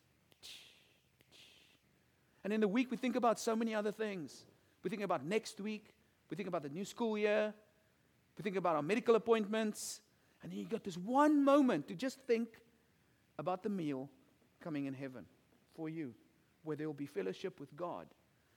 And 2.45 2.53
in 2.53 2.61
the 2.61 2.69
week, 2.69 2.91
we 2.91 2.99
think 2.99 3.17
about 3.17 3.41
so 3.41 3.57
many 3.57 3.75
other 3.75 3.91
things. 3.91 4.45
We 4.83 4.91
think 4.91 5.01
about 5.01 5.25
next 5.25 5.63
week. 5.63 5.95
We 6.29 6.37
think 6.37 6.47
about 6.47 6.63
the 6.63 6.69
new 6.69 6.85
school 6.85 7.17
year. 7.17 7.55
We 8.37 8.43
think 8.43 8.57
about 8.57 8.77
our 8.77 8.83
medical 8.83 9.15
appointments. 9.15 10.03
And 10.43 10.53
then 10.53 10.59
you 10.59 10.67
got 10.67 10.85
this 10.85 10.99
one 10.99 11.43
moment 11.43 11.89
to 11.89 11.95
just 11.95 12.21
think 12.27 12.49
about 13.39 13.63
the 13.63 13.71
meal 13.71 14.11
coming 14.61 14.85
in 14.85 14.93
heaven 14.93 15.25
for 15.75 15.89
you, 15.89 16.13
where 16.65 16.77
there 16.77 16.87
will 16.87 16.93
be 16.93 17.07
fellowship 17.07 17.59
with 17.59 17.75
God. 17.75 18.09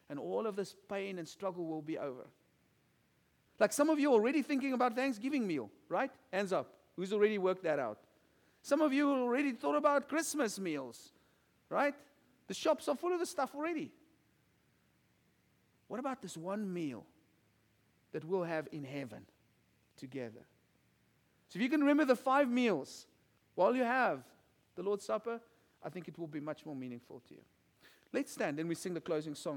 And 0.09 0.19
all 0.19 0.45
of 0.45 0.57
this 0.57 0.75
pain 0.89 1.17
and 1.17 1.25
struggle 1.25 1.65
will 1.65 1.81
be 1.81 1.97
over. 1.97 2.25
Like 3.59 3.73
some 3.73 3.89
of 3.89 3.99
you 3.99 4.11
already 4.11 4.41
thinking 4.41 4.73
about 4.73 4.95
Thanksgiving 4.95 5.47
meal, 5.47 5.69
right? 5.89 6.11
Hands 6.31 6.51
up. 6.53 6.73
Who's 6.95 7.13
already 7.13 7.37
worked 7.37 7.63
that 7.63 7.79
out? 7.79 7.99
Some 8.61 8.81
of 8.81 8.93
you 8.93 9.09
already 9.09 9.51
thought 9.53 9.75
about 9.75 10.09
Christmas 10.09 10.59
meals, 10.59 11.11
right? 11.69 11.95
The 12.47 12.53
shops 12.53 12.87
are 12.87 12.95
full 12.95 13.13
of 13.13 13.19
the 13.19 13.25
stuff 13.25 13.55
already. 13.55 13.91
What 15.87 15.99
about 15.99 16.21
this 16.21 16.35
one 16.35 16.71
meal 16.73 17.05
that 18.11 18.25
we'll 18.25 18.43
have 18.43 18.67
in 18.71 18.83
heaven 18.83 19.25
together. 19.97 20.45
So 21.49 21.57
if 21.57 21.61
you 21.61 21.69
can 21.69 21.81
remember 21.81 22.05
the 22.05 22.15
five 22.15 22.49
meals 22.49 23.05
while 23.55 23.75
you 23.75 23.83
have 23.83 24.23
the 24.75 24.83
Lord's 24.83 25.05
Supper, 25.05 25.39
I 25.83 25.89
think 25.89 26.07
it 26.07 26.17
will 26.17 26.27
be 26.27 26.39
much 26.39 26.65
more 26.65 26.75
meaningful 26.75 27.21
to 27.27 27.33
you. 27.33 27.41
Let's 28.13 28.31
stand 28.31 28.59
and 28.59 28.69
we 28.69 28.75
sing 28.75 28.93
the 28.93 29.01
closing 29.01 29.35
song. 29.35 29.55